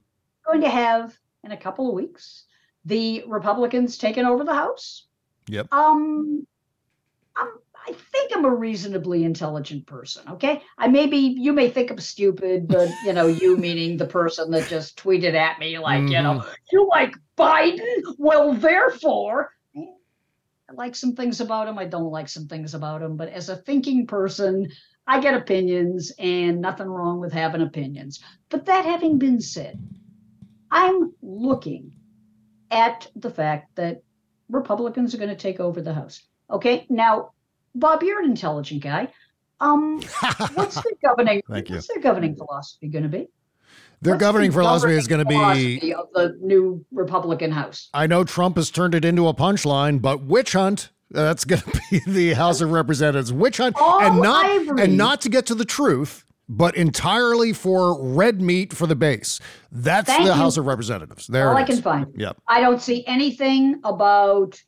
Going 0.47 0.61
to 0.61 0.69
have 0.69 1.19
in 1.45 1.53
a 1.53 1.57
couple 1.57 1.89
of 1.89 1.95
weeks 1.95 2.45
the 2.85 3.25
Republicans 3.27 3.99
taking 3.99 4.25
over 4.25 4.45
the 4.45 4.55
House. 4.55 5.07
Yep. 5.49 5.73
Um, 5.73 6.47
I'm, 7.37 7.49
I 7.91 7.93
think 8.13 8.33
I'm 8.35 8.45
a 8.45 8.55
reasonably 8.55 9.25
intelligent 9.25 9.87
person. 9.87 10.23
Okay, 10.31 10.63
I 10.79 10.87
maybe 10.87 11.17
you 11.17 11.53
may 11.53 11.69
think 11.69 11.91
I'm 11.91 11.99
stupid, 11.99 12.69
but 12.69 12.89
you 13.05 13.13
know, 13.13 13.27
you 13.27 13.57
meaning 13.59 13.97
the 13.97 14.07
person 14.07 14.51
that 14.53 14.69
just 14.69 14.97
tweeted 14.97 15.35
at 15.35 15.59
me 15.59 15.79
like, 15.79 16.03
you 16.03 16.23
know, 16.23 16.39
mm-hmm. 16.39 16.51
you 16.71 16.89
like 16.89 17.15
Biden? 17.37 18.03
Well, 18.17 18.55
therefore, 18.55 19.51
I 19.77 20.73
like 20.75 20.95
some 20.95 21.17
things 21.17 21.41
about 21.41 21.67
him. 21.67 21.79
I 21.79 21.87
don't 21.87 22.13
like 22.13 22.29
some 22.29 22.47
things 22.47 22.75
about 22.75 23.03
him. 23.03 23.17
But 23.17 23.31
as 23.31 23.49
a 23.49 23.57
thinking 23.57 24.07
person, 24.07 24.71
I 25.07 25.21
get 25.21 25.35
opinions, 25.35 26.13
and 26.19 26.61
nothing 26.61 26.87
wrong 26.87 27.19
with 27.19 27.33
having 27.33 27.63
opinions. 27.63 28.23
But 28.51 28.67
that 28.67 28.85
having 28.85 29.19
been 29.19 29.41
said, 29.41 29.81
I'm 30.71 31.13
looking 31.23 31.97
at 32.71 33.09
the 33.17 33.31
fact 33.31 33.75
that 33.75 34.03
Republicans 34.49 35.13
are 35.13 35.19
going 35.19 35.31
to 35.31 35.37
take 35.37 35.59
over 35.59 35.83
the 35.83 35.95
House. 35.95 36.23
Okay, 36.49 36.87
now, 36.89 37.33
Bob, 37.75 38.03
you're 38.03 38.21
an 38.21 38.31
intelligent 38.31 38.83
guy. 38.83 39.09
Um, 39.61 40.01
what's 40.55 40.75
their 40.77 40.93
governing? 41.05 41.43
Thank 41.49 41.69
you. 41.69 41.77
What's 41.77 41.89
their 41.89 42.01
governing 42.01 42.35
philosophy 42.37 42.89
going 42.89 43.03
to 43.05 43.09
be? 43.09 43.29
Their 44.03 44.15
What's 44.15 44.21
the 44.21 44.27
governing 44.27 44.53
philosophy 44.53 44.95
is 44.95 45.07
going 45.07 45.25
to 45.27 45.29
be 45.29 45.93
of 45.93 46.07
the 46.15 46.37
new 46.41 46.85
Republican 46.91 47.51
House. 47.51 47.91
I 47.93 48.07
know 48.07 48.25
Trump 48.25 48.57
has 48.57 48.71
turned 48.71 48.95
it 48.95 49.05
into 49.05 49.29
a 49.29 49.35
punchline, 49.35 50.01
but 50.01 50.23
witch 50.23 50.55
hunt. 50.55 50.91
That's 51.11 51.45
going 51.45 51.61
to 51.73 51.81
be 51.91 52.01
the 52.07 52.33
House 52.33 52.61
of 52.61 52.71
Representatives 52.73 53.33
witch 53.33 53.59
hunt, 53.59 53.77
All 53.79 54.01
and 54.01 54.21
not 54.21 54.47
ivory. 54.47 54.83
and 54.83 54.97
not 54.97 55.21
to 55.23 55.29
get 55.29 55.45
to 55.47 55.55
the 55.55 55.67
truth, 55.67 56.25
but 56.49 56.77
entirely 56.77 57.53
for 57.53 58.01
red 58.03 58.41
meat 58.41 58.73
for 58.73 58.87
the 58.87 58.97
base. 58.97 59.39
That's 59.71 60.07
Thank 60.07 60.23
the 60.25 60.31
you. 60.31 60.35
House 60.35 60.57
of 60.57 60.65
Representatives. 60.67 61.27
There 61.27 61.51
All 61.51 61.57
I 61.57 61.65
can 61.65 61.83
find. 61.83 62.07
Yep. 62.17 62.39
I 62.49 62.61
don't 62.61 62.81
see 62.81 63.05
anything 63.07 63.81
about 63.85 64.63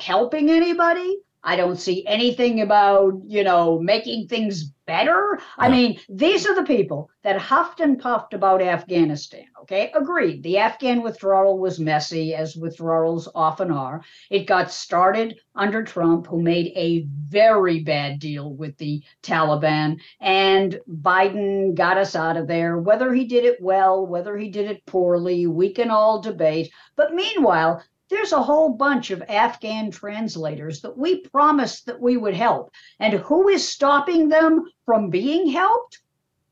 helping 0.00 0.50
anybody. 0.50 1.18
I 1.46 1.54
don't 1.54 1.78
see 1.78 2.04
anything 2.08 2.60
about, 2.60 3.22
you 3.24 3.44
know, 3.44 3.78
making 3.78 4.26
things 4.26 4.64
better. 4.84 5.38
I 5.56 5.68
mean, 5.68 6.00
these 6.08 6.44
are 6.44 6.56
the 6.56 6.64
people 6.64 7.08
that 7.22 7.38
huffed 7.38 7.78
and 7.78 8.00
puffed 8.00 8.34
about 8.34 8.60
Afghanistan. 8.60 9.44
Okay, 9.62 9.92
agreed. 9.94 10.42
The 10.42 10.58
Afghan 10.58 11.02
withdrawal 11.02 11.58
was 11.58 11.78
messy, 11.78 12.34
as 12.34 12.56
withdrawals 12.56 13.28
often 13.32 13.70
are. 13.70 14.02
It 14.28 14.46
got 14.46 14.72
started 14.72 15.38
under 15.54 15.84
Trump, 15.84 16.26
who 16.26 16.42
made 16.42 16.72
a 16.74 17.06
very 17.28 17.80
bad 17.80 18.18
deal 18.18 18.52
with 18.52 18.76
the 18.78 19.02
Taliban, 19.22 20.00
and 20.20 20.80
Biden 20.88 21.74
got 21.74 21.96
us 21.96 22.16
out 22.16 22.36
of 22.36 22.48
there. 22.48 22.78
Whether 22.78 23.12
he 23.12 23.24
did 23.24 23.44
it 23.44 23.60
well, 23.60 24.04
whether 24.04 24.36
he 24.36 24.50
did 24.50 24.68
it 24.68 24.84
poorly, 24.84 25.46
we 25.46 25.72
can 25.72 25.90
all 25.90 26.20
debate. 26.20 26.72
But 26.96 27.14
meanwhile, 27.14 27.82
there's 28.08 28.32
a 28.32 28.42
whole 28.42 28.70
bunch 28.70 29.10
of 29.10 29.22
Afghan 29.28 29.90
translators 29.90 30.80
that 30.82 30.96
we 30.96 31.20
promised 31.20 31.86
that 31.86 32.00
we 32.00 32.16
would 32.16 32.34
help. 32.34 32.70
And 33.00 33.14
who 33.14 33.48
is 33.48 33.68
stopping 33.68 34.28
them 34.28 34.66
from 34.84 35.10
being 35.10 35.48
helped? 35.50 36.00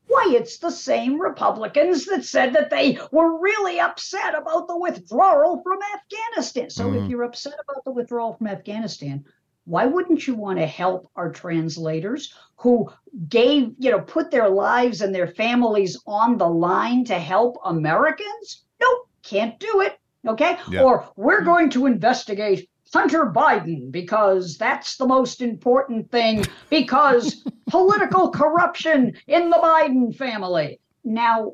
Why, 0.07 0.33
it's 0.37 0.59
the 0.59 0.71
same 0.71 1.19
Republicans 1.19 2.05
that 2.05 2.25
said 2.25 2.53
that 2.53 2.69
they 2.69 2.99
were 3.11 3.39
really 3.39 3.79
upset 3.79 4.35
about 4.35 4.67
the 4.67 4.77
withdrawal 4.77 5.63
from 5.63 5.79
Afghanistan. 5.95 6.69
So 6.69 6.93
if 6.93 7.03
Mhm. 7.03 7.09
you're 7.09 7.23
upset 7.23 7.55
about 7.67 7.83
the 7.85 7.91
withdrawal 7.91 8.33
from 8.33 8.47
Afghanistan, 8.47 9.25
why 9.65 9.85
wouldn't 9.87 10.27
you 10.27 10.35
want 10.35 10.59
to 10.59 10.67
help 10.67 11.09
our 11.15 11.31
translators 11.31 12.33
who 12.57 12.87
gave, 13.29 13.73
you 13.79 13.89
know, 13.89 14.01
put 14.01 14.29
their 14.29 14.47
lives 14.47 15.01
and 15.01 15.13
their 15.13 15.27
families 15.29 15.99
on 16.05 16.37
the 16.37 16.47
line 16.47 17.03
to 17.05 17.17
help 17.17 17.57
Americans? 17.65 18.63
Nope, 18.79 19.07
can't 19.23 19.59
do 19.59 19.81
it. 19.81 19.97
Okay. 20.27 20.57
Yeah. 20.69 20.83
Or 20.83 21.09
we're 21.15 21.41
mm. 21.41 21.45
going 21.45 21.69
to 21.71 21.85
investigate 21.85 22.69
Hunter 22.93 23.25
Biden 23.25 23.91
because 23.91 24.57
that's 24.57 24.95
the 24.95 25.05
most 25.05 25.41
important 25.41 26.09
thing 26.11 26.45
because 26.69 27.43
political 27.69 28.29
corruption 28.29 29.13
in 29.27 29.49
the 29.49 29.57
Biden 29.57 30.15
family. 30.15 30.79
Now, 31.03 31.53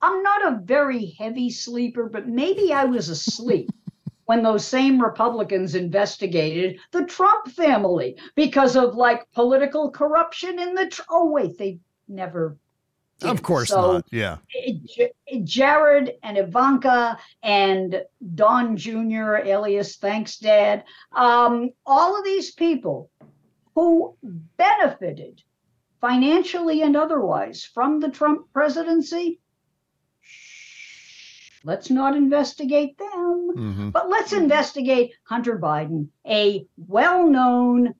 I'm 0.00 0.22
not 0.22 0.46
a 0.46 0.60
very 0.64 1.14
heavy 1.18 1.50
sleeper, 1.50 2.08
but 2.08 2.26
maybe 2.26 2.72
I 2.72 2.84
was 2.84 3.08
asleep 3.08 3.70
when 4.24 4.42
those 4.42 4.66
same 4.66 5.00
Republicans 5.00 5.74
investigated 5.74 6.78
the 6.90 7.04
Trump 7.04 7.48
family 7.48 8.16
because 8.34 8.74
of 8.74 8.94
like 8.94 9.30
political 9.32 9.90
corruption 9.90 10.58
in 10.58 10.74
the. 10.74 10.86
Tr- 10.86 11.02
oh, 11.10 11.30
wait, 11.30 11.58
they 11.58 11.78
never. 12.08 12.56
Of 13.24 13.42
course 13.42 13.68
So, 13.70 13.92
not. 13.92 14.06
Yeah. 14.10 14.38
Jared 15.44 16.14
and 16.22 16.38
Ivanka 16.38 17.18
and 17.42 18.02
Don 18.34 18.76
Jr., 18.76 19.36
alias 19.36 19.96
Thanks 19.96 20.38
Dad, 20.38 20.84
um, 21.14 21.70
all 21.86 22.18
of 22.18 22.24
these 22.24 22.52
people 22.52 23.10
who 23.74 24.16
benefited 24.56 25.42
financially 26.00 26.82
and 26.82 26.96
otherwise 26.96 27.64
from 27.64 28.00
the 28.00 28.10
Trump 28.10 28.52
presidency, 28.52 29.40
let's 31.64 31.90
not 31.90 32.16
investigate 32.16 32.98
them. 32.98 33.50
hmm 33.54 33.90
But 33.90 34.08
let's 34.08 34.32
investigate 34.32 35.12
Hunter 35.24 35.58
Biden, 35.58 36.08
a 36.26 36.66
well 36.76 37.26
known 37.26 37.94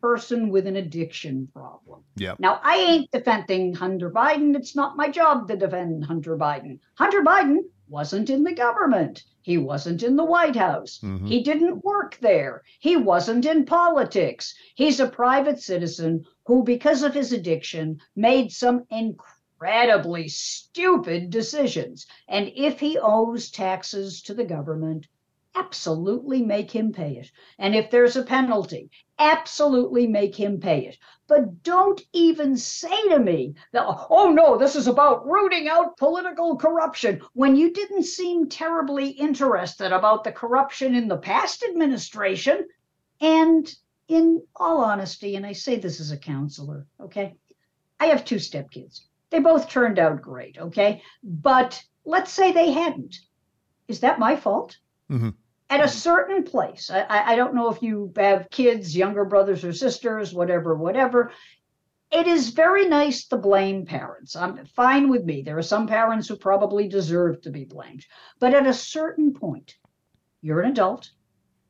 person 0.00 0.50
with 0.50 0.66
an 0.66 0.76
addiction 0.76 1.48
problem. 1.52 2.02
Yeah. 2.16 2.34
Now, 2.38 2.60
I 2.62 2.76
ain't 2.76 3.10
defending 3.10 3.74
Hunter 3.74 4.10
Biden. 4.10 4.56
It's 4.56 4.74
not 4.74 4.96
my 4.96 5.08
job 5.08 5.48
to 5.48 5.56
defend 5.56 6.04
Hunter 6.04 6.36
Biden. 6.36 6.78
Hunter 6.94 7.22
Biden 7.22 7.58
wasn't 7.88 8.30
in 8.30 8.44
the 8.44 8.54
government. 8.54 9.24
He 9.42 9.58
wasn't 9.58 10.02
in 10.02 10.16
the 10.16 10.24
White 10.24 10.56
House. 10.56 11.00
Mhm. 11.02 11.26
He 11.26 11.42
didn't 11.42 11.84
work 11.84 12.18
there. 12.20 12.62
He 12.78 12.96
wasn't 12.96 13.46
in 13.46 13.64
politics. 13.64 14.54
He's 14.74 15.00
a 15.00 15.08
private 15.08 15.60
citizen 15.60 16.24
who, 16.46 16.62
because 16.62 17.02
of 17.02 17.14
his 17.14 17.32
addiction, 17.32 18.00
made 18.14 18.52
some 18.52 18.84
incredibly 18.90 20.28
stupid 20.28 21.30
decisions. 21.30 22.06
And 22.28 22.52
if 22.54 22.78
he 22.80 22.98
owes 22.98 23.50
taxes 23.50 24.22
to 24.22 24.34
the 24.34 24.44
government, 24.44 25.06
absolutely 25.54 26.42
make 26.42 26.70
him 26.70 26.92
pay 26.92 27.16
it. 27.16 27.30
And 27.58 27.74
if 27.74 27.90
there's 27.90 28.16
a 28.16 28.22
penalty, 28.22 28.90
absolutely 29.18 30.06
make 30.06 30.34
him 30.34 30.60
pay 30.60 30.86
it. 30.86 30.98
But 31.26 31.62
don't 31.62 32.00
even 32.12 32.56
say 32.56 33.08
to 33.08 33.18
me 33.18 33.54
that, 33.72 33.84
oh 34.10 34.30
no, 34.30 34.58
this 34.58 34.74
is 34.74 34.88
about 34.88 35.26
rooting 35.26 35.68
out 35.68 35.96
political 35.96 36.56
corruption 36.56 37.20
when 37.34 37.56
you 37.56 37.72
didn't 37.72 38.04
seem 38.04 38.48
terribly 38.48 39.10
interested 39.10 39.92
about 39.92 40.24
the 40.24 40.32
corruption 40.32 40.94
in 40.94 41.08
the 41.08 41.18
past 41.18 41.62
administration. 41.62 42.66
And 43.20 43.72
in 44.08 44.42
all 44.56 44.82
honesty, 44.82 45.36
and 45.36 45.46
I 45.46 45.52
say 45.52 45.76
this 45.76 46.00
as 46.00 46.10
a 46.10 46.16
counselor, 46.16 46.86
okay, 47.00 47.34
I 48.00 48.06
have 48.06 48.24
two 48.24 48.36
stepkids. 48.36 49.02
They 49.30 49.38
both 49.38 49.68
turned 49.68 49.98
out 49.98 50.22
great, 50.22 50.58
okay? 50.58 51.02
But 51.22 51.80
let's 52.04 52.32
say 52.32 52.50
they 52.50 52.72
hadn't. 52.72 53.16
Is 53.86 54.00
that 54.00 54.18
my 54.18 54.36
fault? 54.36 54.78
Mhm. 55.10 55.34
At 55.70 55.80
a 55.80 55.84
mm. 55.84 55.90
certain 55.90 56.42
place, 56.42 56.90
I, 56.90 57.06
I 57.08 57.36
don't 57.36 57.54
know 57.54 57.70
if 57.70 57.80
you 57.80 58.12
have 58.16 58.50
kids, 58.50 58.96
younger 58.96 59.24
brothers 59.24 59.64
or 59.64 59.72
sisters, 59.72 60.34
whatever, 60.34 60.74
whatever. 60.74 61.32
It 62.10 62.26
is 62.26 62.50
very 62.50 62.88
nice 62.88 63.28
to 63.28 63.36
blame 63.36 63.86
parents. 63.86 64.34
I'm 64.34 64.66
fine 64.66 65.08
with 65.08 65.24
me. 65.24 65.42
There 65.42 65.56
are 65.56 65.62
some 65.62 65.86
parents 65.86 66.26
who 66.26 66.36
probably 66.36 66.88
deserve 66.88 67.40
to 67.42 67.50
be 67.50 67.64
blamed. 67.64 68.04
But 68.40 68.52
at 68.52 68.66
a 68.66 68.74
certain 68.74 69.32
point, 69.32 69.76
you're 70.42 70.60
an 70.60 70.72
adult 70.72 71.08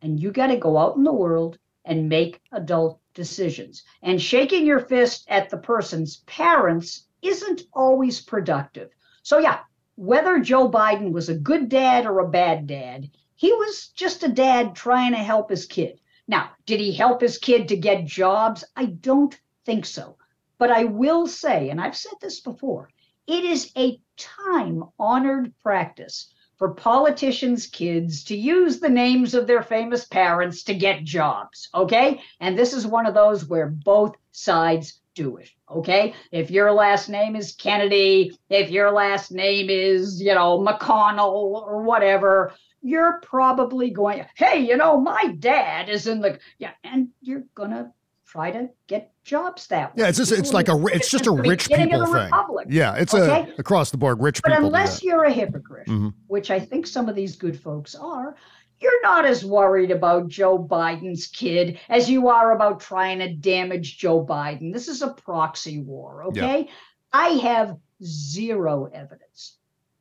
and 0.00 0.18
you 0.18 0.32
got 0.32 0.46
to 0.46 0.56
go 0.56 0.78
out 0.78 0.96
in 0.96 1.04
the 1.04 1.12
world 1.12 1.58
and 1.84 2.08
make 2.08 2.40
adult 2.52 3.00
decisions. 3.12 3.82
And 4.02 4.20
shaking 4.20 4.64
your 4.64 4.80
fist 4.80 5.26
at 5.28 5.50
the 5.50 5.58
person's 5.58 6.18
parents 6.26 7.06
isn't 7.20 7.62
always 7.74 8.22
productive. 8.22 8.88
So, 9.22 9.38
yeah, 9.38 9.60
whether 9.96 10.38
Joe 10.38 10.70
Biden 10.70 11.12
was 11.12 11.28
a 11.28 11.34
good 11.34 11.68
dad 11.68 12.06
or 12.06 12.20
a 12.20 12.30
bad 12.30 12.66
dad, 12.66 13.10
he 13.40 13.50
was 13.54 13.88
just 13.94 14.22
a 14.22 14.28
dad 14.28 14.74
trying 14.74 15.12
to 15.12 15.16
help 15.16 15.48
his 15.48 15.64
kid. 15.64 15.98
Now, 16.28 16.50
did 16.66 16.78
he 16.78 16.92
help 16.92 17.22
his 17.22 17.38
kid 17.38 17.68
to 17.68 17.76
get 17.76 18.04
jobs? 18.04 18.64
I 18.76 18.84
don't 18.84 19.34
think 19.64 19.86
so. 19.86 20.18
But 20.58 20.70
I 20.70 20.84
will 20.84 21.26
say, 21.26 21.70
and 21.70 21.80
I've 21.80 21.96
said 21.96 22.12
this 22.20 22.40
before, 22.40 22.90
it 23.26 23.42
is 23.42 23.72
a 23.78 23.98
time 24.18 24.84
honored 24.98 25.54
practice 25.62 26.34
for 26.58 26.74
politicians' 26.74 27.66
kids 27.66 28.24
to 28.24 28.36
use 28.36 28.78
the 28.78 28.90
names 28.90 29.32
of 29.32 29.46
their 29.46 29.62
famous 29.62 30.04
parents 30.04 30.62
to 30.64 30.74
get 30.74 31.04
jobs. 31.04 31.70
Okay. 31.74 32.20
And 32.40 32.58
this 32.58 32.74
is 32.74 32.86
one 32.86 33.06
of 33.06 33.14
those 33.14 33.46
where 33.46 33.68
both 33.68 34.16
sides 34.32 35.00
do 35.14 35.38
it. 35.38 35.48
Okay. 35.70 36.12
If 36.30 36.50
your 36.50 36.72
last 36.72 37.08
name 37.08 37.36
is 37.36 37.52
Kennedy, 37.52 38.38
if 38.50 38.68
your 38.68 38.90
last 38.90 39.32
name 39.32 39.70
is, 39.70 40.20
you 40.20 40.34
know, 40.34 40.58
McConnell 40.58 41.32
or 41.32 41.82
whatever, 41.82 42.52
you're 42.82 43.20
probably 43.22 43.90
going, 43.90 44.24
hey, 44.34 44.60
you 44.60 44.76
know, 44.76 45.00
my 45.00 45.34
dad 45.38 45.88
is 45.88 46.06
in 46.06 46.20
the 46.20 46.38
yeah, 46.58 46.72
and 46.84 47.08
you're 47.20 47.44
gonna 47.54 47.92
try 48.26 48.50
to 48.50 48.68
get 48.86 49.12
jobs 49.24 49.66
that 49.68 49.94
way. 49.94 50.02
Yeah, 50.02 50.08
it's 50.08 50.18
just 50.18 50.32
it's 50.32 50.52
like 50.52 50.68
a 50.68 50.86
it's 50.86 51.10
just 51.10 51.26
a 51.26 51.32
rich 51.32 51.68
people 51.68 52.06
thing. 52.06 52.12
Republic, 52.12 52.66
yeah, 52.70 52.94
it's 52.94 53.14
okay? 53.14 53.50
a 53.50 53.60
across 53.60 53.90
the 53.90 53.98
board 53.98 54.20
rich 54.20 54.40
but 54.42 54.50
people. 54.50 54.66
unless 54.66 55.02
you're 55.02 55.24
a 55.24 55.32
hypocrite, 55.32 55.88
mm-hmm. 55.88 56.08
which 56.28 56.50
I 56.50 56.60
think 56.60 56.86
some 56.86 57.08
of 57.08 57.14
these 57.14 57.36
good 57.36 57.60
folks 57.60 57.94
are, 57.94 58.36
you're 58.80 59.02
not 59.02 59.24
as 59.24 59.44
worried 59.44 59.90
about 59.90 60.28
Joe 60.28 60.58
Biden's 60.58 61.26
kid 61.26 61.78
as 61.88 62.08
you 62.08 62.28
are 62.28 62.52
about 62.52 62.80
trying 62.80 63.18
to 63.18 63.32
damage 63.34 63.98
Joe 63.98 64.24
Biden. 64.24 64.72
This 64.72 64.88
is 64.88 65.02
a 65.02 65.08
proxy 65.08 65.80
war, 65.80 66.24
okay? 66.24 66.66
Yeah. 66.66 66.72
I 67.12 67.28
have 67.30 67.76
zero 68.02 68.88
evidence 68.92 69.56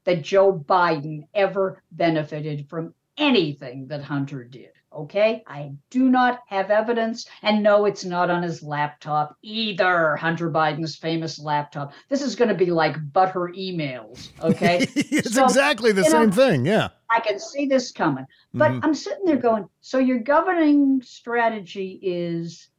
that 0.10 0.24
Joe 0.24 0.52
Biden 0.52 1.28
ever 1.36 1.84
benefited 1.92 2.68
from 2.68 2.96
anything 3.16 3.86
that 3.90 4.02
Hunter 4.02 4.44
did. 4.44 4.72
Okay, 4.92 5.44
I 5.46 5.72
do 5.92 6.10
not 6.10 6.40
have 6.48 6.72
evidence, 6.72 7.28
and 7.44 7.62
no, 7.62 7.86
it's 7.86 8.04
not 8.04 8.32
on 8.32 8.42
his 8.42 8.64
laptop 8.64 9.38
either. 9.44 10.16
Hunter 10.16 10.50
Biden's 10.50 10.96
famous 10.96 11.38
laptop. 11.38 11.94
This 12.10 12.24
is 12.24 12.36
going 12.36 12.50
to 12.50 12.56
be 12.56 12.72
like 12.72 12.96
butter 13.14 13.52
emails. 13.56 14.30
Okay, 14.42 14.80
it's 14.96 15.36
so, 15.36 15.46
exactly 15.46 15.92
the 15.92 16.06
same 16.06 16.32
know, 16.32 16.36
thing. 16.36 16.66
Yeah, 16.66 16.88
I 17.12 17.20
can 17.20 17.38
see 17.40 17.68
this 17.68 17.92
coming, 17.92 18.26
but 18.52 18.72
mm-hmm. 18.72 18.86
I'm 18.86 18.96
sitting 18.96 19.26
there 19.26 19.38
going, 19.38 19.70
so 19.80 20.00
your 20.00 20.18
governing 20.18 21.04
strategy 21.04 22.00
is 22.02 22.70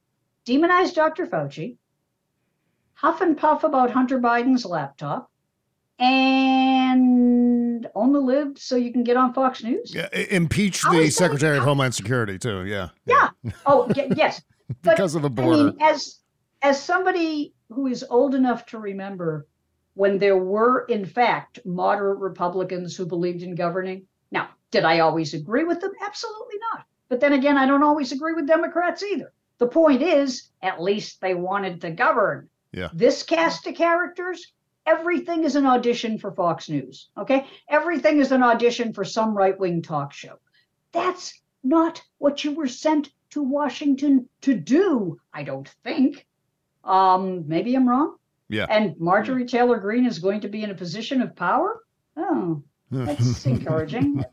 demonize 0.44 0.92
Dr. 0.92 1.26
Fauci, 1.26 1.76
huff 2.94 3.20
and 3.20 3.38
puff 3.38 3.62
about 3.62 3.92
Hunter 3.92 4.18
Biden's 4.18 4.66
laptop, 4.66 5.30
and 6.00 6.59
only 7.94 8.20
lived 8.20 8.58
so 8.58 8.76
you 8.76 8.92
can 8.92 9.04
get 9.04 9.16
on 9.16 9.32
Fox 9.32 9.62
News. 9.62 9.94
Yeah, 9.94 10.08
impeach 10.12 10.82
the 10.82 11.10
Secretary 11.10 11.58
of 11.58 11.64
Homeland 11.64 11.94
Security 11.94 12.38
too. 12.38 12.64
Yeah. 12.64 12.88
Yeah. 13.06 13.30
Oh, 13.66 13.90
yes. 13.96 14.42
because 14.82 15.14
of 15.14 15.22
the 15.22 15.30
border. 15.30 15.60
I 15.60 15.64
mean, 15.64 15.76
as 15.80 16.18
as 16.62 16.82
somebody 16.82 17.54
who 17.70 17.86
is 17.86 18.04
old 18.10 18.34
enough 18.34 18.66
to 18.66 18.78
remember 18.78 19.46
when 19.94 20.18
there 20.18 20.36
were 20.36 20.84
in 20.86 21.04
fact 21.04 21.58
moderate 21.64 22.18
Republicans 22.18 22.96
who 22.96 23.06
believed 23.06 23.42
in 23.42 23.54
governing. 23.54 24.06
Now, 24.30 24.50
did 24.70 24.84
I 24.84 25.00
always 25.00 25.34
agree 25.34 25.64
with 25.64 25.80
them? 25.80 25.92
Absolutely 26.04 26.56
not. 26.72 26.84
But 27.08 27.20
then 27.20 27.32
again, 27.32 27.58
I 27.58 27.66
don't 27.66 27.82
always 27.82 28.12
agree 28.12 28.32
with 28.32 28.46
Democrats 28.46 29.02
either. 29.02 29.32
The 29.58 29.66
point 29.66 30.00
is, 30.00 30.50
at 30.62 30.80
least 30.80 31.20
they 31.20 31.34
wanted 31.34 31.80
to 31.80 31.90
govern. 31.90 32.48
Yeah. 32.72 32.88
This 32.94 33.22
cast 33.22 33.66
of 33.66 33.74
characters 33.74 34.52
everything 34.90 35.44
is 35.44 35.56
an 35.56 35.66
audition 35.66 36.18
for 36.18 36.32
Fox 36.32 36.68
News. 36.68 37.08
Okay. 37.16 37.46
Everything 37.68 38.18
is 38.18 38.32
an 38.32 38.42
audition 38.42 38.92
for 38.92 39.04
some 39.04 39.36
right 39.36 39.58
wing 39.58 39.82
talk 39.82 40.12
show. 40.12 40.38
That's 40.92 41.40
not 41.62 42.02
what 42.18 42.42
you 42.44 42.52
were 42.52 42.68
sent 42.68 43.10
to 43.30 43.42
Washington 43.42 44.28
to 44.42 44.54
do, 44.54 45.20
I 45.32 45.42
don't 45.44 45.68
think. 45.84 46.26
Um, 46.84 47.46
maybe 47.46 47.74
I'm 47.74 47.88
wrong. 47.88 48.16
Yeah. 48.48 48.66
And 48.68 48.98
Marjorie 48.98 49.46
Taylor 49.46 49.78
Greene 49.78 50.06
is 50.06 50.18
going 50.18 50.40
to 50.40 50.48
be 50.48 50.64
in 50.64 50.70
a 50.70 50.74
position 50.74 51.22
of 51.22 51.36
power. 51.36 51.80
Oh, 52.16 52.62
that's 52.90 53.46
encouraging. 53.54 54.24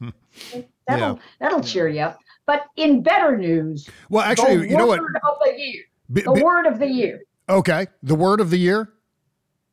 That'll 0.88 1.16
yeah. 1.16 1.22
that'll 1.40 1.62
cheer 1.62 1.88
you 1.88 2.02
up. 2.02 2.20
But 2.48 2.66
in 2.78 3.04
better 3.04 3.38
news, 3.38 3.88
well, 4.10 4.24
actually, 4.24 4.70
you 4.70 4.78
know 4.78 4.88
what? 4.88 5.00
Of 5.00 5.38
the 5.44 5.54
year, 5.58 5.84
the 6.10 6.44
word 6.44 6.66
of 6.66 6.80
the 6.80 6.88
year. 6.88 7.22
Okay, 7.50 7.88
the 8.02 8.16
word 8.16 8.42
of 8.42 8.50
the 8.50 8.58
year. 8.58 8.94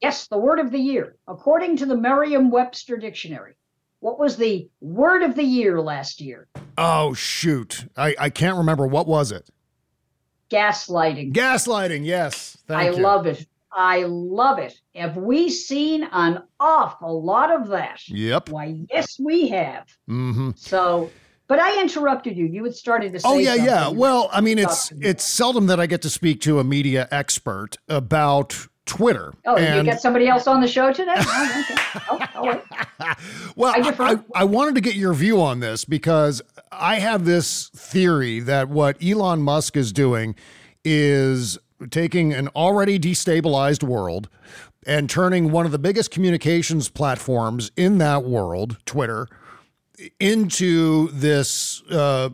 Yes, 0.00 0.26
the 0.26 0.38
word 0.38 0.58
of 0.58 0.70
the 0.70 0.78
year. 0.78 1.16
According 1.26 1.78
to 1.78 1.86
the 1.86 1.96
Merriam 1.96 2.50
Webster 2.50 2.96
Dictionary, 2.96 3.54
what 4.00 4.18
was 4.18 4.36
the 4.36 4.68
word 4.80 5.22
of 5.22 5.34
the 5.34 5.44
year 5.44 5.80
last 5.80 6.20
year? 6.20 6.46
Oh, 6.76 7.14
shoot. 7.14 7.86
I, 7.96 8.14
I 8.18 8.30
can't 8.30 8.58
remember. 8.58 8.86
What 8.86 9.06
was 9.06 9.32
it? 9.32 9.48
Gaslighting. 10.50 11.32
Gaslighting, 11.32 12.04
yes. 12.04 12.58
Thank 12.68 12.94
I 12.94 12.96
you. 12.96 13.02
love 13.02 13.26
it. 13.26 13.46
I 13.72 14.04
love 14.04 14.58
it. 14.58 14.78
Have 14.94 15.16
we 15.16 15.48
seen 15.48 16.06
an 16.12 16.42
awful 16.60 17.24
lot 17.24 17.50
of 17.50 17.68
that? 17.68 18.06
Yep. 18.08 18.50
Why, 18.50 18.76
yes, 18.90 19.18
we 19.18 19.48
have. 19.48 19.86
Mm-hmm. 20.08 20.50
So 20.54 21.10
but 21.46 21.60
I 21.60 21.80
interrupted 21.80 22.36
you. 22.36 22.46
You 22.46 22.64
had 22.64 22.74
started 22.74 23.12
to 23.12 23.20
say. 23.20 23.28
Oh 23.28 23.38
yeah, 23.38 23.54
yeah. 23.54 23.88
Well, 23.88 24.30
I 24.32 24.40
mean, 24.40 24.58
it's 24.58 24.90
it's 24.92 25.24
seldom 25.24 25.66
that 25.66 25.78
I 25.78 25.86
get 25.86 26.02
to 26.02 26.10
speak 26.10 26.40
to 26.42 26.58
a 26.58 26.64
media 26.64 27.06
expert 27.10 27.76
about 27.88 28.66
Twitter. 28.86 29.32
Oh, 29.46 29.56
and... 29.56 29.76
you 29.76 29.82
get 29.82 30.00
somebody 30.00 30.28
else 30.28 30.46
on 30.46 30.60
the 30.60 30.68
show 30.68 30.92
today? 30.92 31.14
Oh, 31.16 31.64
okay. 32.10 32.28
oh, 32.34 32.62
oh, 33.00 33.14
well, 33.56 33.72
I, 33.74 34.12
I, 34.12 34.40
I, 34.42 34.44
wanted 34.44 34.74
to 34.74 34.80
get 34.80 34.94
your 34.94 35.14
view 35.14 35.40
on 35.40 35.60
this 35.60 35.84
because 35.84 36.42
I 36.70 36.96
have 36.96 37.24
this 37.24 37.68
theory 37.70 38.40
that 38.40 38.68
what 38.68 39.02
Elon 39.02 39.42
Musk 39.42 39.76
is 39.76 39.92
doing 39.92 40.34
is 40.84 41.58
taking 41.90 42.32
an 42.32 42.48
already 42.48 42.98
destabilized 42.98 43.82
world 43.82 44.28
and 44.86 45.08
turning 45.08 45.50
one 45.50 45.64
of 45.66 45.72
the 45.72 45.78
biggest 45.78 46.10
communications 46.10 46.88
platforms 46.88 47.70
in 47.76 47.98
that 47.98 48.24
world, 48.24 48.78
Twitter, 48.84 49.28
into 50.20 51.08
this 51.12 51.82
uh, 51.90 52.28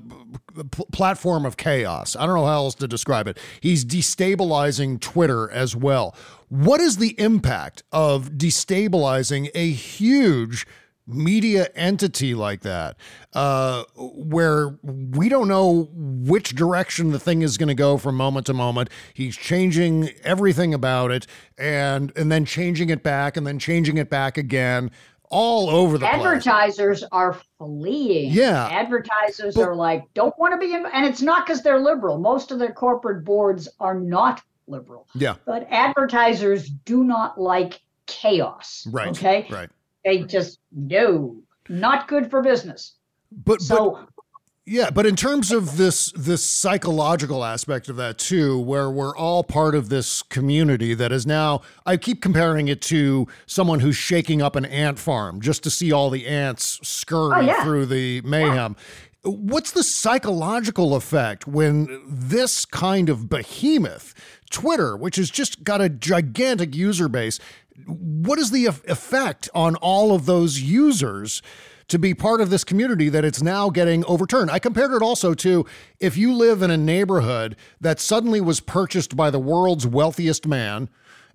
p- 0.70 0.84
platform 0.92 1.44
of 1.44 1.56
chaos. 1.56 2.16
I 2.16 2.26
don't 2.26 2.34
know 2.34 2.46
how 2.46 2.54
else 2.54 2.74
to 2.76 2.88
describe 2.88 3.28
it. 3.28 3.38
He's 3.60 3.84
destabilizing 3.84 5.00
Twitter 5.00 5.50
as 5.50 5.76
well. 5.76 6.14
What 6.50 6.80
is 6.80 6.96
the 6.96 7.18
impact 7.18 7.84
of 7.92 8.32
destabilizing 8.32 9.50
a 9.54 9.70
huge 9.70 10.66
media 11.06 11.68
entity 11.76 12.34
like 12.34 12.62
that, 12.62 12.96
uh, 13.34 13.84
where 13.96 14.76
we 14.82 15.28
don't 15.28 15.46
know 15.46 15.88
which 15.94 16.54
direction 16.54 17.10
the 17.10 17.20
thing 17.20 17.42
is 17.42 17.56
going 17.56 17.68
to 17.68 17.74
go 17.74 17.96
from 17.96 18.16
moment 18.16 18.46
to 18.46 18.54
moment. 18.54 18.90
He's 19.14 19.36
changing 19.36 20.10
everything 20.24 20.74
about 20.74 21.12
it, 21.12 21.26
and 21.56 22.12
and 22.16 22.30
then 22.32 22.44
changing 22.44 22.90
it 22.90 23.02
back, 23.02 23.36
and 23.36 23.46
then 23.46 23.58
changing 23.58 23.96
it 23.96 24.10
back 24.10 24.36
again 24.36 24.90
all 25.30 25.70
over 25.70 25.96
the 25.96 26.04
place. 26.04 26.14
advertisers 26.14 26.98
place. 27.00 27.08
are 27.12 27.40
fleeing 27.56 28.32
yeah 28.32 28.66
advertisers 28.66 29.54
but, 29.54 29.62
are 29.62 29.76
like 29.76 30.02
don't 30.12 30.36
want 30.40 30.52
to 30.52 30.58
be 30.58 30.74
in 30.74 30.84
and 30.86 31.06
it's 31.06 31.22
not 31.22 31.46
because 31.46 31.62
they're 31.62 31.78
liberal 31.78 32.18
most 32.18 32.50
of 32.50 32.58
their 32.58 32.72
corporate 32.72 33.24
boards 33.24 33.68
are 33.78 33.94
not 33.94 34.42
liberal 34.70 35.06
yeah 35.14 35.34
but 35.44 35.66
advertisers 35.70 36.68
do 36.68 37.04
not 37.04 37.40
like 37.40 37.80
chaos 38.06 38.86
right 38.90 39.08
okay 39.08 39.46
right 39.50 39.70
they 40.04 40.22
just 40.22 40.60
no 40.72 41.36
not 41.68 42.08
good 42.08 42.30
for 42.30 42.42
business 42.42 42.94
but 43.44 43.60
so 43.60 43.92
but, 43.92 44.08
yeah, 44.70 44.90
but 44.90 45.04
in 45.04 45.16
terms 45.16 45.50
of 45.50 45.78
this 45.78 46.12
this 46.12 46.44
psychological 46.44 47.44
aspect 47.44 47.88
of 47.88 47.96
that 47.96 48.18
too, 48.18 48.56
where 48.56 48.88
we're 48.88 49.16
all 49.16 49.42
part 49.42 49.74
of 49.74 49.88
this 49.88 50.22
community 50.22 50.94
that 50.94 51.10
is 51.10 51.26
now 51.26 51.62
I 51.86 51.96
keep 51.96 52.22
comparing 52.22 52.68
it 52.68 52.80
to 52.82 53.26
someone 53.46 53.80
who's 53.80 53.96
shaking 53.96 54.40
up 54.40 54.54
an 54.54 54.64
ant 54.64 55.00
farm 55.00 55.40
just 55.40 55.64
to 55.64 55.70
see 55.70 55.90
all 55.90 56.08
the 56.08 56.24
ants 56.24 56.78
scurry 56.86 57.38
oh, 57.38 57.40
yeah. 57.40 57.64
through 57.64 57.86
the 57.86 58.20
mayhem. 58.20 58.76
Yeah. 58.78 58.84
What's 59.22 59.72
the 59.72 59.82
psychological 59.82 60.94
effect 60.94 61.46
when 61.46 62.02
this 62.06 62.64
kind 62.64 63.10
of 63.10 63.28
behemoth, 63.28 64.14
Twitter, 64.50 64.96
which 64.96 65.16
has 65.16 65.30
just 65.30 65.62
got 65.62 65.82
a 65.82 65.90
gigantic 65.90 66.74
user 66.74 67.08
base, 67.08 67.38
what 67.86 68.38
is 68.38 68.50
the 68.50 68.66
effect 68.66 69.50
on 69.54 69.76
all 69.76 70.14
of 70.14 70.26
those 70.26 70.60
users 70.60 71.42
to 71.88 71.98
be 71.98 72.14
part 72.14 72.40
of 72.40 72.50
this 72.50 72.64
community 72.64 73.08
that 73.08 73.24
it's 73.24 73.42
now 73.42 73.68
getting 73.68 74.04
overturned. 74.04 74.50
I 74.50 74.60
compared 74.60 74.92
it 74.92 75.02
also 75.02 75.34
to 75.34 75.66
if 75.98 76.16
you 76.16 76.32
live 76.32 76.62
in 76.62 76.70
a 76.70 76.76
neighborhood 76.76 77.56
that 77.80 77.98
suddenly 77.98 78.40
was 78.40 78.60
purchased 78.60 79.16
by 79.16 79.28
the 79.30 79.40
world's 79.40 79.88
wealthiest 79.88 80.46
man 80.46 80.88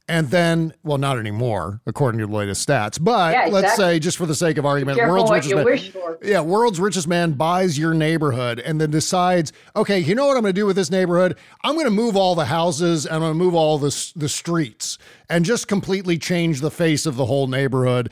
and 0.07 0.29
then, 0.29 0.73
well, 0.83 0.99
not 0.99 1.17
anymore, 1.17 1.81
according 1.87 2.19
to 2.19 2.27
the 2.27 2.33
latest 2.33 2.67
stats. 2.67 2.99
But 3.01 3.33
Yeah, 3.33 3.47
let's 3.51 3.75
say, 3.75 3.97
just 3.97 4.17
for 4.17 4.27
the 4.27 4.35
sake 4.35 4.57
of 4.57 4.65
argument, 4.65 4.97
careful 4.97 5.15
world's 5.15 5.31
richest 5.31 5.55
man. 5.55 5.91
for. 5.91 6.19
Yeah, 6.21 6.41
world's 6.41 6.79
richest 6.79 7.07
man 7.07 7.31
buys 7.33 7.77
your 7.79 7.93
neighborhood 7.95 8.59
and 8.59 8.79
then 8.79 8.91
decides, 8.91 9.51
okay, 9.75 9.99
you 9.99 10.13
know 10.13 10.27
what 10.27 10.37
I'm 10.37 10.43
going 10.43 10.53
to 10.53 10.59
do 10.61 10.67
with 10.67 10.75
this 10.75 10.91
neighborhood? 10.91 11.37
I'm 11.63 11.73
going 11.73 11.85
to 11.85 11.91
move 11.91 12.15
all 12.15 12.35
the 12.35 12.45
houses 12.45 13.05
and 13.05 13.15
I'm 13.15 13.21
going 13.21 13.33
to 13.33 13.37
move 13.37 13.55
all 13.55 13.79
the 13.79 14.13
the 14.15 14.29
streets 14.29 14.97
and 15.29 15.43
just 15.43 15.67
completely 15.67 16.17
change 16.19 16.61
the 16.61 16.71
face 16.71 17.05
of 17.07 17.15
the 17.15 17.25
whole 17.25 17.47
neighborhood. 17.47 18.11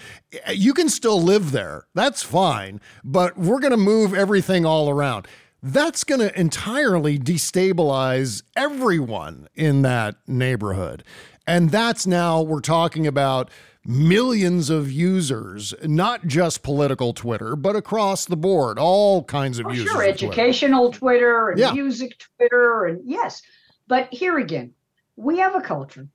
You 0.52 0.74
can 0.74 0.90
still 0.90 1.22
live 1.22 1.52
there. 1.52 1.86
That's 1.94 2.24
fine, 2.24 2.82
but 3.04 3.38
we're 3.38 3.60
going 3.60 3.72
to 3.72 3.78
move 3.78 4.14
everything 4.16 4.66
all 4.66 4.90
around. 4.90 5.28
That's 5.66 6.04
going 6.04 6.20
to 6.20 6.38
entirely 6.38 7.18
destabilize 7.18 8.44
everyone 8.56 9.48
in 9.56 9.82
that 9.84 10.16
neighborhood. 10.28 11.04
And 11.46 11.72
that's 11.72 12.08
now 12.08 12.42
we're 12.42 12.62
talking 12.62 13.06
about 13.06 13.50
millions 13.86 14.70
of 14.70 14.90
users, 14.90 15.74
not 15.84 16.26
just 16.26 16.64
political 16.64 17.14
Twitter, 17.14 17.56
but 17.58 17.76
across 17.76 18.26
the 18.26 18.38
board, 18.38 18.80
all 18.80 19.24
kinds 19.26 19.60
of 19.60 19.66
Oh, 19.68 19.72
users. 19.72 19.92
sure, 19.92 20.02
of 20.04 20.18
Twitter. 20.18 20.26
educational 20.28 20.92
Twitter 20.92 21.50
and 21.50 21.60
Yeah. 21.60 21.74
music 21.74 22.18
Twitter, 22.38 22.86
and 22.86 23.02
yes. 23.04 23.42
But 23.88 24.14
here 24.14 24.38
again, 24.38 24.74
we 25.18 25.38
have 25.40 25.56
a 25.56 25.62
culture 25.62 26.08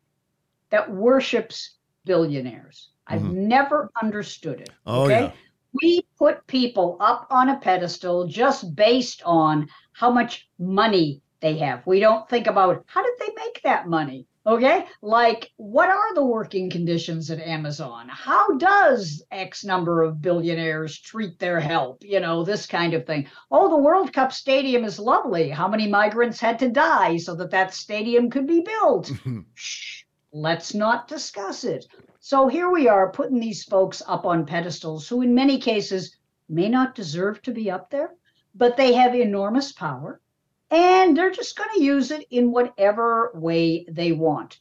that 0.70 0.90
worships 0.90 1.74
billionaires. 2.06 2.88
I've 3.06 3.24
never 3.24 3.90
understood 4.02 4.60
it. 4.60 4.70
Mm-hmm. 4.86 4.90
Oh, 4.90 5.02
okay? 5.04 5.20
yeah. 5.24 5.32
We 5.74 6.06
put 6.18 6.46
people 6.46 6.96
up 7.00 7.26
on 7.30 7.50
a 7.50 7.56
pedestal 7.58 8.26
just 8.26 8.74
based 8.74 9.22
on 9.26 9.68
how 9.92 10.10
much 10.10 10.48
money 10.58 11.20
they 11.40 11.58
have. 11.58 11.86
We 11.86 12.00
don't 12.00 12.26
think 12.30 12.46
about 12.46 12.82
how 12.86 13.02
did 13.02 13.14
they 13.20 13.32
make 13.36 13.60
that 13.62 13.88
money? 13.88 14.26
Okay. 14.48 14.86
Like, 15.02 15.50
what 15.58 15.90
are 15.90 16.14
the 16.14 16.24
working 16.24 16.70
conditions 16.70 17.30
at 17.30 17.38
Amazon? 17.38 18.08
How 18.08 18.56
does 18.56 19.22
X 19.30 19.62
number 19.62 20.02
of 20.02 20.22
billionaires 20.22 20.98
treat 20.98 21.38
their 21.38 21.60
help? 21.60 22.02
You 22.02 22.20
know, 22.20 22.44
this 22.44 22.64
kind 22.64 22.94
of 22.94 23.04
thing. 23.04 23.28
Oh, 23.50 23.68
the 23.68 23.76
World 23.76 24.10
Cup 24.14 24.32
stadium 24.32 24.84
is 24.84 24.98
lovely. 24.98 25.50
How 25.50 25.68
many 25.68 25.86
migrants 25.86 26.40
had 26.40 26.58
to 26.60 26.70
die 26.70 27.18
so 27.18 27.34
that 27.34 27.50
that 27.50 27.74
stadium 27.74 28.30
could 28.30 28.46
be 28.46 28.62
built? 28.62 29.12
Shh, 29.54 30.04
let's 30.32 30.72
not 30.72 31.08
discuss 31.08 31.64
it. 31.64 31.84
So 32.20 32.48
here 32.48 32.70
we 32.70 32.88
are 32.88 33.12
putting 33.12 33.40
these 33.40 33.64
folks 33.64 34.02
up 34.06 34.24
on 34.24 34.46
pedestals 34.46 35.06
who, 35.06 35.20
in 35.20 35.34
many 35.34 35.58
cases, 35.58 36.16
may 36.48 36.70
not 36.70 36.94
deserve 36.94 37.42
to 37.42 37.52
be 37.52 37.70
up 37.70 37.90
there, 37.90 38.14
but 38.54 38.78
they 38.78 38.94
have 38.94 39.14
enormous 39.14 39.72
power 39.72 40.22
and 40.70 41.16
they're 41.16 41.30
just 41.30 41.56
going 41.56 41.70
to 41.74 41.82
use 41.82 42.10
it 42.10 42.26
in 42.30 42.50
whatever 42.52 43.30
way 43.34 43.86
they 43.90 44.12
want. 44.12 44.58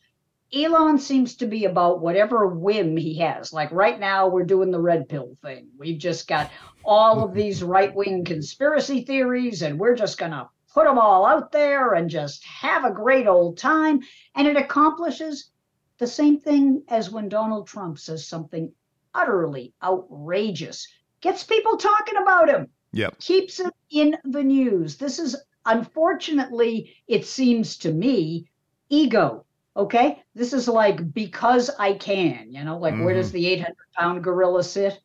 Elon 0.54 0.98
seems 0.98 1.36
to 1.36 1.46
be 1.46 1.66
about 1.66 2.00
whatever 2.00 2.48
whim 2.48 2.96
he 2.96 3.18
has. 3.18 3.52
Like 3.52 3.70
right 3.72 4.00
now, 4.00 4.28
we're 4.28 4.46
doing 4.46 4.72
the 4.72 4.80
red 4.80 5.10
pill 5.10 5.36
thing. 5.42 5.68
We've 5.78 5.98
just 6.00 6.28
got 6.28 6.50
all 6.86 7.24
of 7.24 7.34
these 7.36 7.62
right 7.62 7.94
wing 7.94 8.24
conspiracy 8.24 9.02
theories, 9.04 9.62
and 9.62 9.78
we're 9.78 9.96
just 9.96 10.18
going 10.18 10.32
to 10.32 10.48
put 10.74 10.86
them 10.86 10.98
all 10.98 11.26
out 11.26 11.52
there 11.52 11.94
and 11.96 12.10
just 12.10 12.46
have 12.46 12.86
a 12.86 12.92
great 12.94 13.28
old 13.28 13.58
time. 13.58 14.00
And 14.36 14.48
it 14.48 14.56
accomplishes 14.56 15.52
the 15.98 16.08
same 16.08 16.40
thing 16.40 16.84
as 16.88 17.10
when 17.10 17.28
Donald 17.28 17.68
Trump 17.68 18.00
says 18.00 18.28
something 18.28 18.72
utterly 19.14 19.74
outrageous, 19.84 20.88
gets 21.22 21.44
people 21.44 21.76
talking 21.76 22.18
about 22.18 22.50
him 22.50 22.70
Yep. 22.94 23.20
keeps 23.20 23.60
it 23.60 23.74
in 23.92 24.16
the 24.24 24.44
news. 24.44 24.98
This 24.98 25.20
is 25.20 25.36
unfortunately, 25.68 26.96
it 27.08 27.26
seems 27.26 27.78
to 27.80 27.92
me, 27.92 28.48
ego. 28.90 29.46
Okay. 29.76 30.24
This 30.34 30.54
is 30.54 30.68
like 30.68 31.14
because 31.14 31.70
I 31.78 31.94
can, 31.94 32.52
you 32.52 32.64
know, 32.64 32.78
like 32.78 32.96
where 32.96 33.14
does 33.14 33.28
mm-hmm. 33.28 33.38
the 33.38 33.48
800 33.48 33.76
pound 33.96 34.24
gorilla 34.24 34.64
sit? 34.64 35.00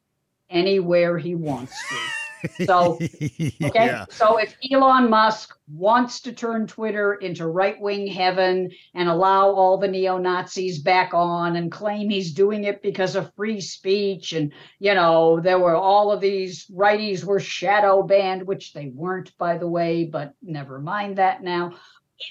Anywhere 0.48 1.18
he 1.18 1.34
wants 1.34 1.72
to. 1.88 2.21
So, 2.64 2.94
okay. 3.00 3.50
Yeah. 3.60 4.06
So 4.10 4.38
if 4.38 4.56
Elon 4.70 5.10
Musk 5.10 5.56
wants 5.68 6.20
to 6.22 6.32
turn 6.32 6.66
Twitter 6.66 7.14
into 7.14 7.46
right 7.46 7.80
wing 7.80 8.06
heaven 8.06 8.70
and 8.94 9.08
allow 9.08 9.50
all 9.50 9.78
the 9.78 9.88
neo 9.88 10.18
Nazis 10.18 10.80
back 10.80 11.14
on 11.14 11.56
and 11.56 11.70
claim 11.70 12.10
he's 12.10 12.32
doing 12.32 12.64
it 12.64 12.82
because 12.82 13.16
of 13.16 13.34
free 13.34 13.60
speech, 13.60 14.32
and, 14.32 14.52
you 14.78 14.94
know, 14.94 15.40
there 15.40 15.58
were 15.58 15.76
all 15.76 16.12
of 16.12 16.20
these 16.20 16.66
righties 16.66 17.24
were 17.24 17.40
shadow 17.40 18.02
banned, 18.02 18.46
which 18.46 18.72
they 18.72 18.88
weren't, 18.94 19.36
by 19.38 19.58
the 19.58 19.68
way, 19.68 20.04
but 20.04 20.34
never 20.42 20.80
mind 20.80 21.16
that 21.16 21.42
now. 21.42 21.74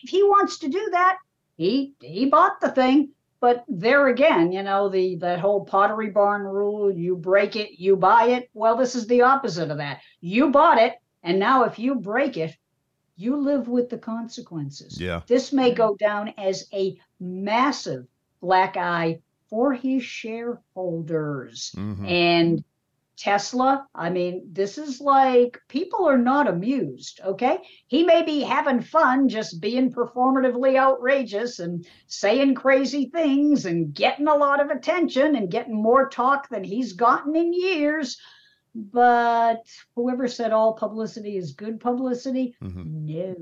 If 0.03 0.09
he 0.09 0.23
wants 0.23 0.59
to 0.59 0.69
do 0.69 0.89
that, 0.91 1.17
he 1.57 1.93
he 1.99 2.25
bought 2.25 2.59
the 2.61 2.69
thing. 2.69 3.09
But 3.41 3.65
there 3.67 4.07
again, 4.07 4.51
you 4.51 4.61
know, 4.63 4.87
the 4.87 5.15
that 5.17 5.39
whole 5.39 5.65
pottery 5.65 6.11
barn 6.11 6.43
rule, 6.43 6.91
you 6.91 7.17
break 7.17 7.55
it, 7.55 7.71
you 7.79 7.97
buy 7.97 8.25
it. 8.27 8.49
Well, 8.53 8.77
this 8.77 8.95
is 8.95 9.07
the 9.07 9.23
opposite 9.23 9.71
of 9.71 9.77
that. 9.77 10.01
You 10.21 10.51
bought 10.51 10.77
it, 10.77 10.93
and 11.23 11.39
now 11.39 11.63
if 11.63 11.79
you 11.79 11.95
break 11.95 12.37
it, 12.37 12.55
you 13.17 13.35
live 13.35 13.67
with 13.67 13.89
the 13.89 13.97
consequences. 13.97 15.01
Yeah. 15.01 15.21
This 15.27 15.51
may 15.51 15.73
go 15.73 15.95
down 15.95 16.33
as 16.37 16.67
a 16.71 16.97
massive 17.19 18.05
black 18.41 18.77
eye 18.77 19.19
for 19.49 19.73
his 19.73 20.03
shareholders. 20.03 21.71
Mhm. 21.75 22.07
And 22.07 22.63
Tesla, 23.21 23.85
I 23.93 24.09
mean, 24.09 24.49
this 24.51 24.79
is 24.79 24.99
like 24.99 25.61
people 25.67 26.07
are 26.07 26.17
not 26.17 26.47
amused, 26.47 27.21
okay? 27.23 27.59
He 27.85 28.01
may 28.01 28.23
be 28.23 28.41
having 28.41 28.81
fun 28.81 29.29
just 29.29 29.61
being 29.61 29.93
performatively 29.93 30.75
outrageous 30.75 31.59
and 31.59 31.85
saying 32.07 32.55
crazy 32.55 33.11
things 33.13 33.67
and 33.67 33.93
getting 33.93 34.27
a 34.27 34.35
lot 34.35 34.59
of 34.59 34.71
attention 34.71 35.35
and 35.35 35.51
getting 35.51 35.75
more 35.75 36.09
talk 36.09 36.49
than 36.49 36.63
he's 36.63 36.93
gotten 36.93 37.35
in 37.35 37.53
years. 37.53 38.19
But 38.73 39.67
whoever 39.95 40.27
said 40.27 40.51
all 40.51 40.73
publicity 40.73 41.37
is 41.37 41.51
good 41.53 41.79
publicity, 41.79 42.55
Mhm. 42.59 42.85
no. 42.85 43.35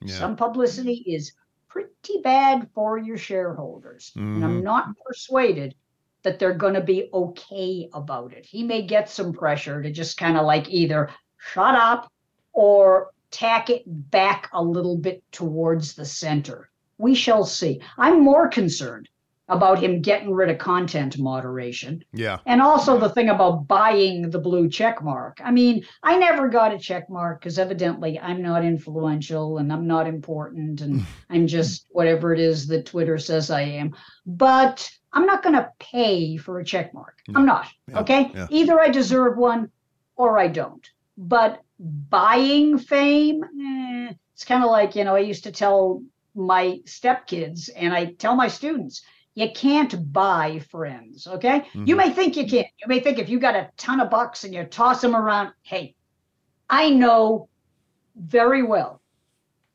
Yeah. 0.00 0.18
Some 0.18 0.34
publicity 0.34 1.04
is 1.06 1.34
pretty 1.68 2.20
bad 2.24 2.68
for 2.74 2.98
your 2.98 3.18
shareholders. 3.18 4.10
And 4.16 4.44
I'm 4.44 4.60
Mhm. 4.60 4.64
not 4.64 4.96
persuaded 5.06 5.76
that 6.22 6.38
they're 6.38 6.54
going 6.54 6.74
to 6.74 6.80
be 6.80 7.08
okay 7.12 7.88
about 7.92 8.32
it. 8.32 8.46
He 8.46 8.62
may 8.62 8.82
get 8.82 9.08
some 9.08 9.32
pressure 9.32 9.82
to 9.82 9.90
just 9.90 10.18
kind 10.18 10.36
of 10.36 10.44
like 10.44 10.68
either 10.68 11.10
shut 11.38 11.74
up 11.74 12.10
or 12.52 13.10
tack 13.30 13.70
it 13.70 13.82
back 13.86 14.50
a 14.52 14.62
little 14.62 14.96
bit 14.96 15.22
towards 15.32 15.94
the 15.94 16.04
center. 16.04 16.68
We 16.98 17.14
shall 17.14 17.44
see. 17.44 17.80
I'm 17.96 18.22
more 18.22 18.48
concerned 18.48 19.08
about 19.50 19.82
him 19.82 20.00
getting 20.00 20.32
rid 20.32 20.48
of 20.48 20.58
content 20.58 21.18
moderation. 21.18 22.04
Yeah. 22.12 22.38
And 22.46 22.62
also 22.62 22.98
the 22.98 23.08
thing 23.08 23.30
about 23.30 23.66
buying 23.66 24.30
the 24.30 24.38
blue 24.38 24.68
check 24.68 25.02
mark. 25.02 25.38
I 25.42 25.50
mean, 25.50 25.84
I 26.04 26.16
never 26.18 26.48
got 26.48 26.72
a 26.72 26.78
check 26.78 27.10
mark 27.10 27.40
because 27.40 27.58
evidently 27.58 28.18
I'm 28.18 28.42
not 28.42 28.64
influential 28.64 29.58
and 29.58 29.72
I'm 29.72 29.88
not 29.88 30.06
important 30.06 30.80
and 30.82 31.04
I'm 31.30 31.48
just 31.48 31.86
whatever 31.90 32.32
it 32.32 32.38
is 32.38 32.68
that 32.68 32.86
Twitter 32.86 33.18
says 33.18 33.50
I 33.50 33.62
am. 33.62 33.94
But 34.24 34.88
I'm 35.12 35.26
not 35.26 35.42
going 35.42 35.56
to 35.56 35.70
pay 35.78 36.36
for 36.36 36.60
a 36.60 36.64
check 36.64 36.94
mark. 36.94 37.18
I'm 37.34 37.46
not. 37.46 37.66
Yeah, 37.88 38.00
Okay. 38.00 38.30
yeah. 38.34 38.46
Either 38.50 38.80
I 38.80 38.88
deserve 38.88 39.36
one 39.36 39.70
or 40.16 40.38
I 40.38 40.48
don't. 40.48 40.88
But 41.18 41.62
buying 41.78 42.78
fame, 42.78 43.42
eh, 43.44 44.12
it's 44.34 44.44
kind 44.44 44.62
of 44.64 44.70
like, 44.70 44.94
you 44.94 45.04
know, 45.04 45.16
I 45.16 45.20
used 45.20 45.44
to 45.44 45.52
tell 45.52 46.02
my 46.34 46.80
stepkids 46.86 47.70
and 47.76 47.92
I 47.92 48.12
tell 48.12 48.36
my 48.36 48.48
students, 48.48 49.02
you 49.34 49.50
can't 49.54 50.12
buy 50.12 50.60
friends. 50.70 51.26
Okay. 51.26 51.66
You 51.74 51.96
may 51.96 52.10
think 52.10 52.36
you 52.36 52.46
can. 52.46 52.64
You 52.80 52.88
may 52.88 53.00
think 53.00 53.18
if 53.18 53.28
you 53.28 53.38
got 53.38 53.56
a 53.56 53.70
ton 53.76 54.00
of 54.00 54.10
bucks 54.10 54.44
and 54.44 54.54
you 54.54 54.64
toss 54.64 55.00
them 55.00 55.16
around, 55.16 55.52
hey, 55.62 55.94
I 56.68 56.90
know 56.90 57.48
very 58.16 58.62
well 58.62 59.00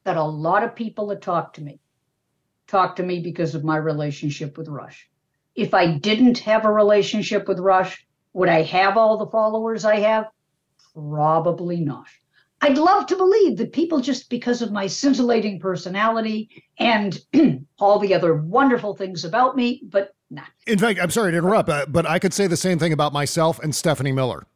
that 0.03 0.17
a 0.17 0.23
lot 0.23 0.63
of 0.63 0.75
people 0.75 1.07
that 1.07 1.21
talk 1.21 1.53
to 1.53 1.61
me 1.61 1.79
talk 2.67 2.95
to 2.95 3.03
me 3.03 3.19
because 3.19 3.55
of 3.55 3.63
my 3.63 3.77
relationship 3.77 4.57
with 4.57 4.67
Rush. 4.67 5.09
If 5.55 5.73
I 5.73 5.87
didn't 5.87 6.39
have 6.39 6.65
a 6.65 6.71
relationship 6.71 7.47
with 7.47 7.59
Rush, 7.59 8.05
would 8.33 8.49
I 8.49 8.61
have 8.63 8.97
all 8.97 9.17
the 9.17 9.31
followers 9.31 9.85
I 9.85 9.99
have? 9.99 10.25
Probably 10.93 11.79
not. 11.79 12.07
I'd 12.61 12.77
love 12.77 13.05
to 13.07 13.15
believe 13.15 13.57
that 13.57 13.73
people 13.73 13.99
just 13.99 14.29
because 14.29 14.61
of 14.61 14.71
my 14.71 14.87
scintillating 14.87 15.59
personality 15.59 16.49
and 16.79 17.19
all 17.79 17.99
the 17.99 18.13
other 18.13 18.35
wonderful 18.35 18.95
things 18.95 19.23
about 19.23 19.55
me, 19.55 19.83
but 19.89 20.15
nah. 20.29 20.43
In 20.65 20.79
fact, 20.79 20.99
I'm 20.99 21.11
sorry 21.11 21.31
to 21.31 21.37
interrupt, 21.37 21.69
uh, 21.69 21.85
but 21.87 22.05
I 22.05 22.19
could 22.19 22.33
say 22.33 22.47
the 22.47 22.57
same 22.57 22.79
thing 22.79 22.93
about 22.93 23.13
myself 23.13 23.59
and 23.59 23.73
Stephanie 23.73 24.11
Miller. 24.11 24.47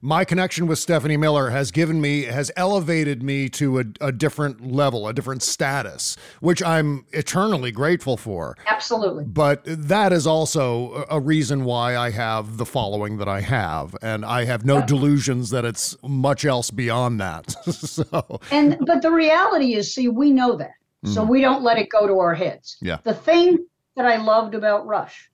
My 0.00 0.24
connection 0.24 0.66
with 0.66 0.78
Stephanie 0.78 1.16
Miller 1.16 1.50
has 1.50 1.70
given 1.70 2.00
me, 2.00 2.22
has 2.24 2.50
elevated 2.56 3.22
me 3.22 3.48
to 3.50 3.80
a, 3.80 3.84
a 4.00 4.12
different 4.12 4.66
level, 4.72 5.08
a 5.08 5.12
different 5.12 5.42
status, 5.42 6.16
which 6.40 6.62
I'm 6.62 7.06
eternally 7.12 7.72
grateful 7.72 8.16
for. 8.16 8.56
Absolutely. 8.66 9.24
But 9.24 9.62
that 9.66 10.12
is 10.12 10.26
also 10.26 11.04
a 11.10 11.20
reason 11.20 11.64
why 11.64 11.96
I 11.96 12.10
have 12.10 12.56
the 12.56 12.66
following 12.66 13.18
that 13.18 13.28
I 13.28 13.40
have. 13.40 13.94
And 14.02 14.24
I 14.24 14.44
have 14.44 14.64
no 14.64 14.84
delusions 14.84 15.50
that 15.50 15.64
it's 15.64 15.96
much 16.02 16.44
else 16.44 16.70
beyond 16.70 17.20
that. 17.20 17.50
so, 17.72 18.40
And 18.50 18.76
but 18.86 19.02
the 19.02 19.10
reality 19.10 19.74
is, 19.74 19.94
see, 19.94 20.08
we 20.08 20.30
know 20.32 20.56
that. 20.56 20.72
So 21.04 21.22
Mhm. 21.24 21.28
we 21.28 21.40
don't 21.40 21.62
let 21.62 21.78
it 21.78 21.88
go 21.88 22.06
to 22.06 22.18
our 22.18 22.34
heads. 22.34 22.76
yeah. 22.80 22.98
The 23.04 23.14
thing 23.14 23.64
that 23.96 24.06
I 24.06 24.16
loved 24.16 24.54
about 24.54 24.86
Rush 24.86 25.30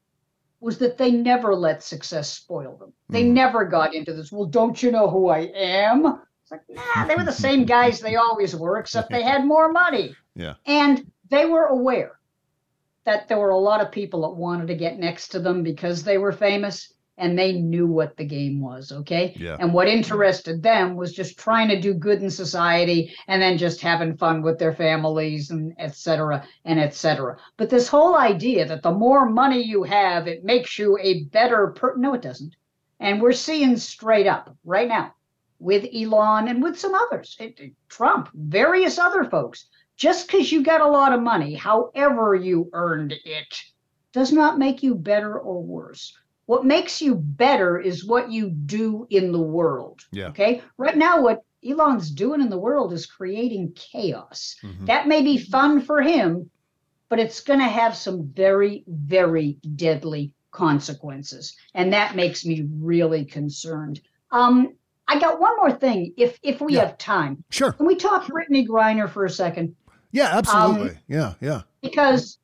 was 0.62 0.78
that 0.78 0.96
they 0.96 1.10
never 1.10 1.54
let 1.54 1.82
success 1.82 2.32
spoil 2.32 2.76
them. 2.76 2.92
They 3.10 3.24
Mm. 3.24 3.32
never 3.32 3.64
got 3.64 3.94
into 3.94 4.14
this. 4.14 4.30
Well, 4.30 4.46
don't 4.46 4.80
you 4.80 4.92
know 4.92 5.10
who 5.10 5.28
I 5.28 5.40
am? 5.54 6.06
It's 6.06 6.50
like, 6.52 6.62
nah, 6.68 7.06
they 7.06 7.16
were 7.16 7.24
the 7.24 7.32
same 7.48 7.64
guys 7.64 8.00
they 8.00 8.14
always 8.14 8.54
were, 8.54 8.78
except 8.78 9.10
they 9.10 9.22
had 9.22 9.44
more 9.44 9.72
money. 9.72 10.14
Yeah. 10.36 10.54
And 10.64 11.04
they 11.28 11.46
were 11.46 11.66
aware 11.66 12.18
that 13.04 13.26
there 13.28 13.38
were 13.38 13.50
a 13.50 13.58
lot 13.58 13.80
of 13.80 13.90
people 13.90 14.22
that 14.22 14.36
wanted 14.36 14.68
to 14.68 14.76
get 14.76 14.98
next 14.98 15.28
to 15.28 15.40
them 15.40 15.64
because 15.64 16.04
they 16.04 16.18
were 16.18 16.32
famous 16.32 16.91
and 17.18 17.38
they 17.38 17.52
knew 17.52 17.86
what 17.86 18.16
the 18.16 18.24
game 18.24 18.60
was, 18.60 18.90
okay? 18.90 19.34
Yeah. 19.36 19.56
And 19.60 19.72
what 19.74 19.86
interested 19.86 20.62
them 20.62 20.96
was 20.96 21.12
just 21.12 21.38
trying 21.38 21.68
to 21.68 21.80
do 21.80 21.92
good 21.94 22.22
in 22.22 22.30
society 22.30 23.14
and 23.28 23.40
then 23.40 23.58
just 23.58 23.80
having 23.80 24.16
fun 24.16 24.42
with 24.42 24.58
their 24.58 24.72
families 24.74 25.50
and 25.50 25.74
et 25.78 25.94
cetera 25.94 26.44
and 26.64 26.80
et 26.80 26.94
cetera. 26.94 27.36
But 27.58 27.68
this 27.70 27.86
whole 27.88 28.16
idea 28.16 28.66
that 28.66 28.82
the 28.82 28.90
more 28.90 29.28
money 29.28 29.62
you 29.62 29.82
have, 29.82 30.26
it 30.26 30.42
makes 30.44 30.78
you 30.78 30.98
a 31.00 31.24
better 31.24 31.68
per 31.76 31.96
no, 31.96 32.14
it 32.14 32.22
doesn't. 32.22 32.56
And 32.98 33.20
we're 33.20 33.32
seeing 33.32 33.76
straight 33.76 34.26
up 34.26 34.56
right 34.64 34.88
now 34.88 35.14
with 35.58 35.86
Elon 35.94 36.48
and 36.48 36.62
with 36.62 36.78
some 36.78 36.94
others, 36.94 37.36
it, 37.38 37.60
it- 37.60 37.72
Trump, 37.88 38.30
various 38.34 38.98
other 38.98 39.24
folks. 39.24 39.66
Just 39.96 40.26
because 40.26 40.50
you 40.50 40.62
got 40.64 40.80
a 40.80 40.88
lot 40.88 41.12
of 41.12 41.20
money, 41.22 41.54
however 41.54 42.34
you 42.34 42.70
earned 42.72 43.12
it, 43.24 43.62
does 44.12 44.32
not 44.32 44.58
make 44.58 44.82
you 44.82 44.94
better 44.94 45.38
or 45.38 45.62
worse. 45.62 46.16
What 46.53 46.66
makes 46.66 47.00
you 47.00 47.14
better 47.14 47.78
is 47.80 48.05
what 48.05 48.30
you 48.30 48.50
do 48.50 49.07
in 49.09 49.32
the 49.32 49.40
world. 49.40 50.03
Yeah. 50.11 50.26
Okay. 50.28 50.61
Right 50.76 50.98
now, 50.98 51.22
what 51.22 51.40
Elon's 51.66 52.11
doing 52.11 52.42
in 52.42 52.50
the 52.50 52.59
world 52.59 52.92
is 52.92 53.07
creating 53.07 53.72
chaos. 53.74 54.57
Mhm. 54.62 54.84
That 54.84 55.09
may 55.09 55.22
be 55.22 55.38
fun 55.38 55.80
for 55.80 56.03
him, 56.03 56.50
but 57.09 57.18
it's 57.18 57.40
going 57.40 57.61
to 57.61 57.64
have 57.80 57.96
some 57.96 58.30
very, 58.34 58.84
very 58.86 59.61
deadly 59.76 60.34
consequences. 60.50 61.57
And 61.72 61.90
that 61.94 62.16
makes 62.16 62.44
me 62.44 62.68
really 62.70 63.24
concerned. 63.24 64.03
Um, 64.30 64.74
I 65.09 65.18
got 65.18 65.40
one 65.40 65.57
more 65.57 65.72
thing, 65.72 66.12
if 66.18 66.38
if 66.42 66.61
we 66.61 66.74
Yeah. 66.74 66.80
have 66.88 66.98
time. 66.98 67.42
Sure. 67.48 67.72
Can 67.72 67.86
we 67.86 67.94
talk 67.96 68.26
Brittney 68.26 68.66
Griner 68.68 69.09
for 69.09 69.24
a 69.24 69.30
second? 69.30 69.74
Yeah, 70.11 70.28
Um, 70.32 70.36
absolutely. 70.36 70.98
yeah, 71.09 71.32
yeah. 71.40 71.62
because 71.80 72.36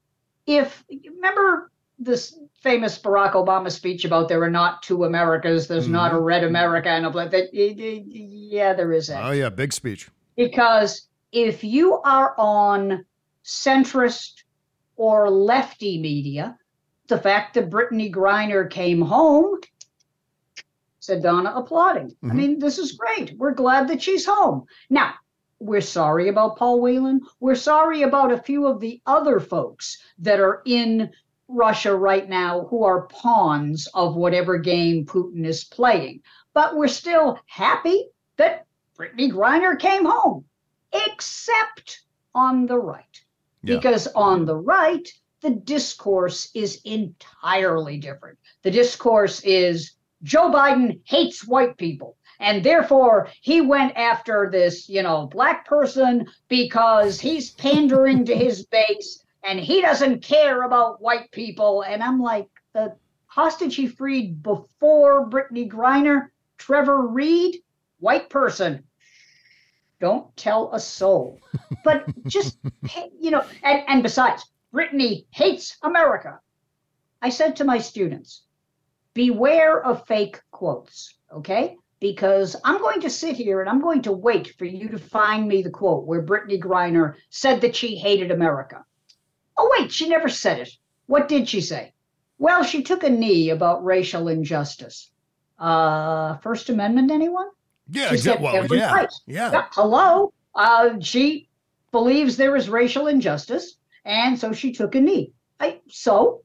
if 0.46 0.82
remember 1.14 1.70
this 1.98 2.38
famous 2.60 2.98
Barack 2.98 3.32
Obama 3.32 3.70
speech 3.70 4.04
about 4.04 4.28
there 4.28 4.42
are 4.42 4.50
not 4.50 4.82
two 4.82 5.04
Americas, 5.04 5.68
there's 5.68 5.88
not 5.88 6.12
a 6.12 6.18
red 6.18 6.44
America 6.44 6.88
and 6.88 7.06
a 7.06 7.10
black. 7.10 7.30
That, 7.30 7.48
yeah, 7.52 8.72
there 8.74 8.92
is. 8.92 9.10
Oh, 9.10 9.30
yeah. 9.30 9.48
Big 9.48 9.72
speech. 9.72 10.08
Because 10.36 11.08
if 11.32 11.62
you 11.62 12.00
are 12.02 12.34
on 12.38 13.04
centrist 13.44 14.42
or 14.96 15.30
lefty 15.30 16.00
media, 16.00 16.58
the 17.06 17.18
fact 17.18 17.54
that 17.54 17.70
Brittney 17.70 18.12
Griner 18.12 18.68
came 18.68 19.00
home, 19.00 19.60
said 21.00 21.22
Donna, 21.22 21.52
applauding. 21.54 22.14
I 22.22 22.26
Mhm. 22.26 22.34
mean, 22.34 22.58
this 22.58 22.78
is 22.78 22.92
great. 22.92 23.34
We're 23.38 23.54
glad 23.54 23.88
that 23.88 24.02
she's 24.02 24.26
home. 24.26 24.66
Now, 24.90 25.14
we're 25.60 25.80
sorry 25.80 26.28
about 26.28 26.56
Paul 26.56 26.80
Whelan. 26.80 27.20
We're 27.40 27.54
sorry 27.54 28.02
about 28.02 28.30
a 28.32 28.38
few 28.38 28.66
of 28.66 28.80
the 28.80 29.00
other 29.06 29.40
folks 29.40 29.98
that 30.18 30.38
are 30.40 30.62
in 30.66 31.10
Russia 31.48 31.94
right 31.94 32.28
now 32.28 32.66
who 32.66 32.84
are 32.84 33.06
pawns 33.08 33.88
of 33.94 34.16
whatever 34.16 34.58
game 34.58 35.06
Putin 35.06 35.46
is 35.46 35.64
playing. 35.64 36.22
But 36.54 36.76
we're 36.76 36.88
still 36.88 37.38
happy 37.46 38.08
that 38.36 38.66
Brittney 38.98 39.30
Griner 39.30 39.78
came 39.78 40.04
home, 40.04 40.44
except 40.92 42.02
on 42.34 42.66
the 42.66 42.78
right. 42.78 43.04
Yeah. 43.62 43.76
Because 43.76 44.06
on 44.08 44.44
the 44.44 44.56
right, 44.56 45.08
the 45.40 45.50
discourse 45.50 46.50
is 46.54 46.80
entirely 46.84 47.98
different. 47.98 48.38
The 48.62 48.70
discourse 48.70 49.40
is 49.40 49.92
Joe 50.22 50.50
Biden 50.50 51.00
hates 51.04 51.46
white 51.46 51.76
people. 51.76 52.16
And 52.40 52.62
therefore, 52.62 53.30
he 53.40 53.60
went 53.60 53.96
after 53.96 54.48
this, 54.50 54.88
you 54.88 55.02
know, 55.02 55.26
black 55.26 55.66
person 55.66 56.26
because 56.48 57.20
he's 57.20 57.50
pandering 57.52 58.24
to 58.26 58.36
his 58.36 58.64
base 58.66 59.24
and 59.44 59.58
he 59.58 59.80
doesn't 59.80 60.22
care 60.22 60.62
about 60.62 61.00
white 61.00 61.30
people. 61.30 61.82
And 61.82 62.02
I'm 62.02 62.20
like, 62.20 62.48
the 62.72 62.96
hostage 63.26 63.76
he 63.76 63.86
freed 63.86 64.42
before 64.42 65.28
Brittney 65.28 65.68
Griner, 65.68 66.28
Trevor 66.58 67.06
Reed, 67.06 67.62
white 68.00 68.28
person. 68.30 68.84
Don't 70.00 70.34
tell 70.36 70.72
a 70.72 70.80
soul. 70.80 71.40
But 71.84 72.06
just, 72.26 72.58
you 73.20 73.30
know, 73.30 73.44
and, 73.62 73.84
and 73.86 74.02
besides, 74.02 74.44
Brittney 74.74 75.26
hates 75.30 75.76
America. 75.82 76.40
I 77.22 77.30
said 77.30 77.56
to 77.56 77.64
my 77.64 77.78
students, 77.78 78.42
beware 79.14 79.82
of 79.82 80.06
fake 80.06 80.40
quotes, 80.50 81.14
okay? 81.32 81.76
Because 82.00 82.56
I'm 82.64 82.78
going 82.78 83.00
to 83.02 83.10
sit 83.10 83.36
here 83.36 83.60
and 83.60 83.70
I'm 83.70 83.80
going 83.80 84.02
to 84.02 84.12
wait 84.12 84.54
for 84.58 84.64
you 84.64 84.88
to 84.88 84.98
find 84.98 85.48
me 85.48 85.62
the 85.62 85.70
quote 85.70 86.04
where 86.04 86.22
Brittney 86.22 86.60
Griner 86.60 87.14
said 87.30 87.60
that 87.62 87.74
she 87.74 87.96
hated 87.96 88.30
America. 88.30 88.84
Oh, 89.58 89.74
wait, 89.78 89.92
she 89.92 90.08
never 90.08 90.28
said 90.28 90.60
it. 90.60 90.70
What 91.06 91.28
did 91.28 91.48
she 91.48 91.60
say? 91.60 91.92
Well, 92.38 92.62
she 92.62 92.82
took 92.82 93.02
a 93.02 93.10
knee 93.10 93.50
about 93.50 93.84
racial 93.84 94.28
injustice. 94.28 95.10
Uh, 95.58 96.36
First 96.38 96.68
Amendment, 96.70 97.10
anyone? 97.10 97.48
Yeah, 97.90 98.10
She 98.10 98.16
exa- 98.16 98.20
said 98.20 98.42
well, 98.42 98.66
yeah, 98.70 98.94
right. 98.94 99.12
yeah. 99.26 99.66
Hello. 99.72 100.32
Uh, 100.54 101.00
she 101.00 101.48
believes 101.90 102.36
there 102.36 102.54
is 102.56 102.68
racial 102.68 103.08
injustice, 103.08 103.76
and 104.04 104.38
so 104.38 104.52
she 104.52 104.72
took 104.72 104.94
a 104.94 105.00
knee. 105.00 105.32
I, 105.58 105.80
so, 105.88 106.42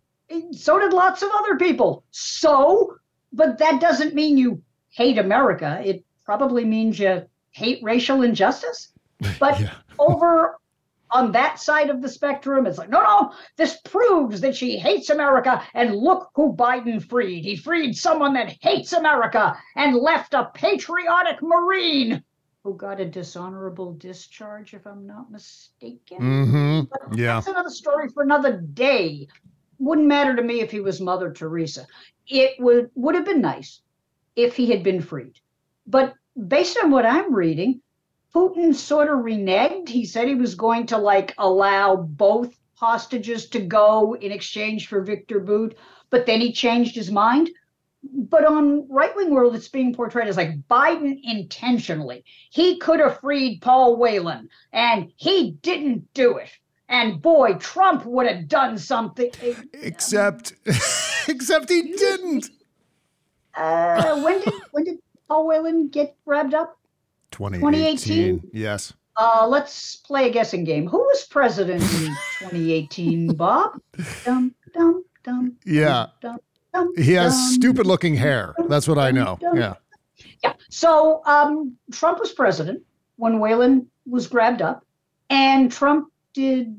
so 0.51 0.79
did 0.79 0.93
lots 0.93 1.21
of 1.21 1.29
other 1.35 1.57
people. 1.57 2.03
So, 2.11 2.95
but 3.31 3.59
that 3.59 3.79
doesn't 3.81 4.15
mean 4.15 4.37
you 4.37 4.61
hate 4.89 5.19
America. 5.19 5.81
It 5.85 6.03
probably 6.25 6.65
means 6.65 6.97
you 6.97 7.23
hate 7.51 7.83
racial 7.83 8.23
injustice. 8.23 8.89
But 9.39 9.61
over 9.99 10.59
on 11.13 11.31
that 11.31 11.59
side 11.59 11.89
of 11.89 12.01
the 12.01 12.09
spectrum, 12.09 12.65
it's 12.65 12.77
like, 12.77 12.89
no, 12.89 13.01
no, 13.01 13.33
this 13.55 13.77
proves 13.85 14.41
that 14.41 14.55
she 14.55 14.77
hates 14.77 15.09
America. 15.09 15.63
And 15.73 15.95
look 15.95 16.31
who 16.35 16.53
Biden 16.53 17.01
freed. 17.01 17.45
He 17.45 17.55
freed 17.55 17.95
someone 17.95 18.33
that 18.33 18.57
hates 18.61 18.93
America 18.93 19.55
and 19.75 19.95
left 19.95 20.33
a 20.33 20.49
patriotic 20.53 21.41
Marine 21.41 22.23
who 22.63 22.75
got 22.75 22.99
a 22.99 23.05
dishonorable 23.05 23.93
discharge, 23.93 24.73
if 24.73 24.87
I'm 24.87 25.05
not 25.05 25.29
mistaken. 25.29 26.17
Mm-hmm. 26.19 27.13
Yeah. 27.13 27.35
That's 27.35 27.47
another 27.47 27.69
story 27.69 28.07
for 28.09 28.23
another 28.23 28.61
day. 28.61 29.27
Wouldn't 29.79 30.07
matter 30.07 30.35
to 30.35 30.41
me 30.41 30.61
if 30.61 30.71
he 30.71 30.79
was 30.79 31.01
Mother 31.01 31.31
Teresa. 31.31 31.85
It 32.25 32.59
would 32.59 32.89
would 32.95 33.15
have 33.15 33.25
been 33.25 33.41
nice 33.41 33.81
if 34.35 34.55
he 34.55 34.71
had 34.71 34.81
been 34.81 35.01
freed. 35.01 35.39
But 35.85 36.13
based 36.47 36.77
on 36.81 36.89
what 36.89 37.05
I'm 37.05 37.33
reading, 37.33 37.81
Putin 38.33 38.73
sort 38.73 39.09
of 39.09 39.19
reneged. 39.19 39.89
He 39.89 40.05
said 40.05 40.27
he 40.27 40.35
was 40.35 40.55
going 40.55 40.87
to 40.87 40.97
like 40.97 41.33
allow 41.37 41.95
both 41.95 42.57
hostages 42.75 43.47
to 43.49 43.59
go 43.59 44.15
in 44.15 44.31
exchange 44.31 44.87
for 44.87 45.01
Viktor 45.01 45.39
Bout, 45.39 45.75
but 46.09 46.25
then 46.25 46.41
he 46.41 46.51
changed 46.51 46.95
his 46.95 47.11
mind. 47.11 47.49
But 48.03 48.45
on 48.45 48.87
right 48.89 49.15
wing 49.15 49.29
world, 49.29 49.55
it's 49.55 49.69
being 49.69 49.93
portrayed 49.93 50.27
as 50.27 50.35
like 50.35 50.59
Biden 50.67 51.19
intentionally. 51.23 52.25
He 52.49 52.77
could 52.77 52.99
have 52.99 53.21
freed 53.21 53.61
Paul 53.61 53.95
Whelan, 53.95 54.49
and 54.73 55.11
he 55.15 55.51
didn't 55.61 56.13
do 56.13 56.37
it. 56.37 56.49
And 56.89 57.21
boy, 57.21 57.53
Trump 57.55 58.05
would 58.05 58.27
have 58.27 58.49
done 58.49 58.77
something. 58.77 59.31
Except, 59.73 60.53
except 61.27 61.69
he 61.69 61.93
didn't. 61.93 62.49
Uh, 63.55 64.19
when 64.23 64.41
did 64.41 64.53
when 64.71 64.83
did 64.83 64.97
Paul 65.27 65.45
Whelan 65.45 65.87
get 65.89 66.15
grabbed 66.25 66.55
up? 66.55 66.75
2018. 67.33 68.49
Yes. 68.53 68.93
Uh, 69.15 69.45
let's 69.47 69.97
play 69.97 70.27
a 70.29 70.31
guessing 70.31 70.63
game. 70.63 70.87
Who 70.87 70.97
was 70.99 71.25
president 71.25 71.81
in 71.83 72.07
2018, 72.39 73.35
Bob? 73.35 73.79
Dum 74.25 74.55
dum 74.73 75.03
dum. 75.23 75.55
Yeah. 75.65 76.07
Dum, 76.21 76.37
dum, 76.73 76.93
He 76.97 77.13
has 77.13 77.33
dum. 77.33 77.53
stupid 77.53 77.85
looking 77.85 78.15
hair. 78.15 78.55
That's 78.67 78.87
what 78.87 78.97
I 78.97 79.11
know. 79.11 79.37
Yeah. 79.53 79.75
Yeah. 80.43 80.53
So 80.69 81.21
um, 81.25 81.75
Trump 81.91 82.19
was 82.19 82.31
president 82.33 82.81
when 83.17 83.39
Whelan 83.39 83.87
was 84.07 84.27
grabbed 84.27 84.61
up, 84.61 84.83
and 85.29 85.71
Trump 85.71 86.11
did 86.33 86.75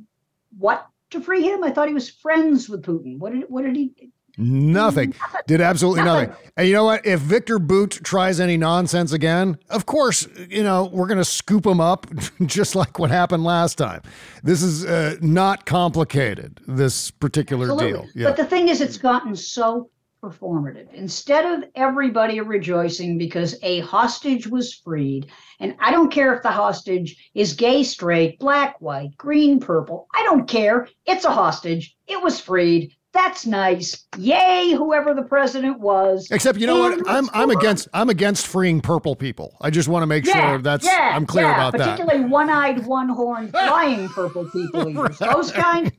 what 0.59 0.86
to 1.11 1.20
free 1.20 1.42
him? 1.42 1.62
I 1.62 1.70
thought 1.70 1.88
he 1.88 1.94
was 1.94 2.11
friends 2.11 2.68
with 2.68 2.82
Putin. 2.82 3.18
What 3.18 3.32
did 3.32 3.44
what 3.48 3.64
did 3.64 3.76
he? 3.76 4.11
Nothing. 4.37 5.14
Did 5.47 5.61
absolutely 5.61 6.05
nothing. 6.05 6.28
Nothing. 6.30 6.51
And 6.57 6.68
you 6.68 6.74
know 6.74 6.85
what? 6.85 7.05
If 7.05 7.20
Viktor 7.20 7.59
Bout 7.59 7.91
tries 7.91 8.41
any 8.41 8.57
nonsense 8.57 9.12
again, 9.12 9.59
of 9.70 9.87
course, 9.87 10.28
you 10.49 10.62
know, 10.62 10.85
we're 10.93 11.07
going 11.07 11.18
to 11.18 11.24
scoop 11.24 11.66
him 11.66 11.80
up 11.80 12.07
just 12.47 12.74
like 12.74 12.99
what 12.99 13.11
happened 13.11 13.45
last 13.45 13.76
time. 13.76 14.03
This 14.43 14.62
is 14.62 14.85
uh, 14.85 15.16
not 15.20 15.66
complicated, 15.66 16.61
this 16.66 17.11
particular 17.11 17.70
Absolutely. 17.70 18.09
deal. 18.14 18.28
But 18.28 18.37
the 18.37 18.45
thing 18.45 18.68
is, 18.68 18.80
it's 18.80 18.99
gotten 18.99 19.35
so 19.35 19.91
performative. 20.24 20.93
Instead 20.95 21.45
of 21.45 21.68
everybody 21.74 22.41
rejoicing 22.41 23.18
because 23.18 23.57
a 23.62 23.80
hostage 23.80 24.47
was 24.47 24.74
freed, 24.74 25.26
and 25.61 25.76
I 25.80 25.91
don't 25.91 26.11
care 26.11 26.35
if 26.35 26.43
the 26.43 26.51
hostage 26.51 27.30
is 27.35 27.53
gay, 27.53 27.82
straight, 27.82 28.39
black, 28.39 28.80
white, 28.80 29.16
green, 29.16 29.61
purple, 29.61 30.07
I 30.14 30.22
don't 30.22 30.49
care. 30.49 30.89
It's 31.07 31.24
a 31.24 31.30
hostage. 31.30 31.95
It 32.07 32.22
was 32.22 32.41
freed. 32.41 32.95
That's 33.15 33.47
nice. 33.47 34.05
Yay, 34.19 34.75
whoever 34.77 35.15
the 35.15 35.23
president 35.23 35.79
was. 35.79 36.29
Except 36.33 36.59
you 36.59 36.67
know 36.67 36.81
what? 36.81 37.09
I'm 37.09 37.31
I'm 37.33 37.49
against 37.51 37.87
I'm 37.95 38.11
against 38.11 38.49
freeing 38.49 38.81
purple 38.81 39.15
people. 39.15 39.57
I 39.61 39.71
just 39.71 39.89
want 39.89 40.03
to 40.03 40.07
make 40.09 40.25
sure 40.27 40.59
that's 40.59 40.85
yeah, 40.85 41.12
I'm 41.15 41.25
clear 41.25 41.45
yeah, 41.45 41.55
about 41.55 41.79
that. 41.79 41.97
particularly 41.97 42.29
one-eyed, 42.29 42.85
one-horned, 42.85 43.51
flying 43.53 44.09
purple 44.09 44.51
people. 44.51 44.93
Those 45.21 45.53
kind, 45.53 45.93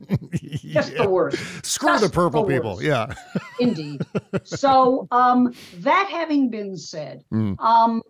just 0.62 0.94
the 0.94 1.08
worst. 1.10 1.64
Screw 1.64 1.98
the 1.98 2.10
purple 2.10 2.44
the 2.44 2.54
people. 2.54 2.82
Yeah. 2.82 3.14
Indeed. 3.60 4.02
So, 4.44 5.08
um, 5.10 5.54
that 5.78 6.08
having 6.10 6.50
been 6.50 6.76
said, 6.76 7.24
Mm. 7.32 7.58
um, 7.60 8.02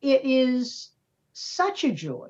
it 0.00 0.24
is 0.24 0.90
such 1.32 1.82
a 1.82 1.90
joy 1.90 2.28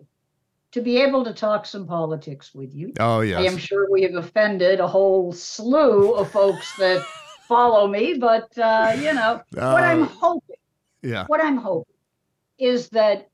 to 0.74 0.82
be 0.82 1.00
able 1.00 1.22
to 1.24 1.32
talk 1.32 1.64
some 1.64 1.86
politics 1.86 2.52
with 2.52 2.74
you. 2.74 2.92
Oh 2.98 3.20
yes. 3.20 3.38
I 3.38 3.44
am 3.44 3.56
sure 3.56 3.88
we 3.92 4.02
have 4.02 4.16
offended 4.16 4.80
a 4.80 4.88
whole 4.88 5.30
slew 5.32 6.14
of 6.14 6.32
folks 6.32 6.74
that 6.74 7.06
follow 7.48 7.86
me, 7.86 8.14
but 8.14 8.56
uh, 8.58 8.92
you 8.98 9.14
know 9.14 9.40
what 9.52 9.84
I'm 9.84 10.02
Uh, 10.02 10.08
hoping 10.20 10.56
Yeah. 11.02 11.26
what 11.28 11.40
I'm 11.40 11.58
hoping 11.58 11.94
is 12.58 12.88
that 12.88 13.28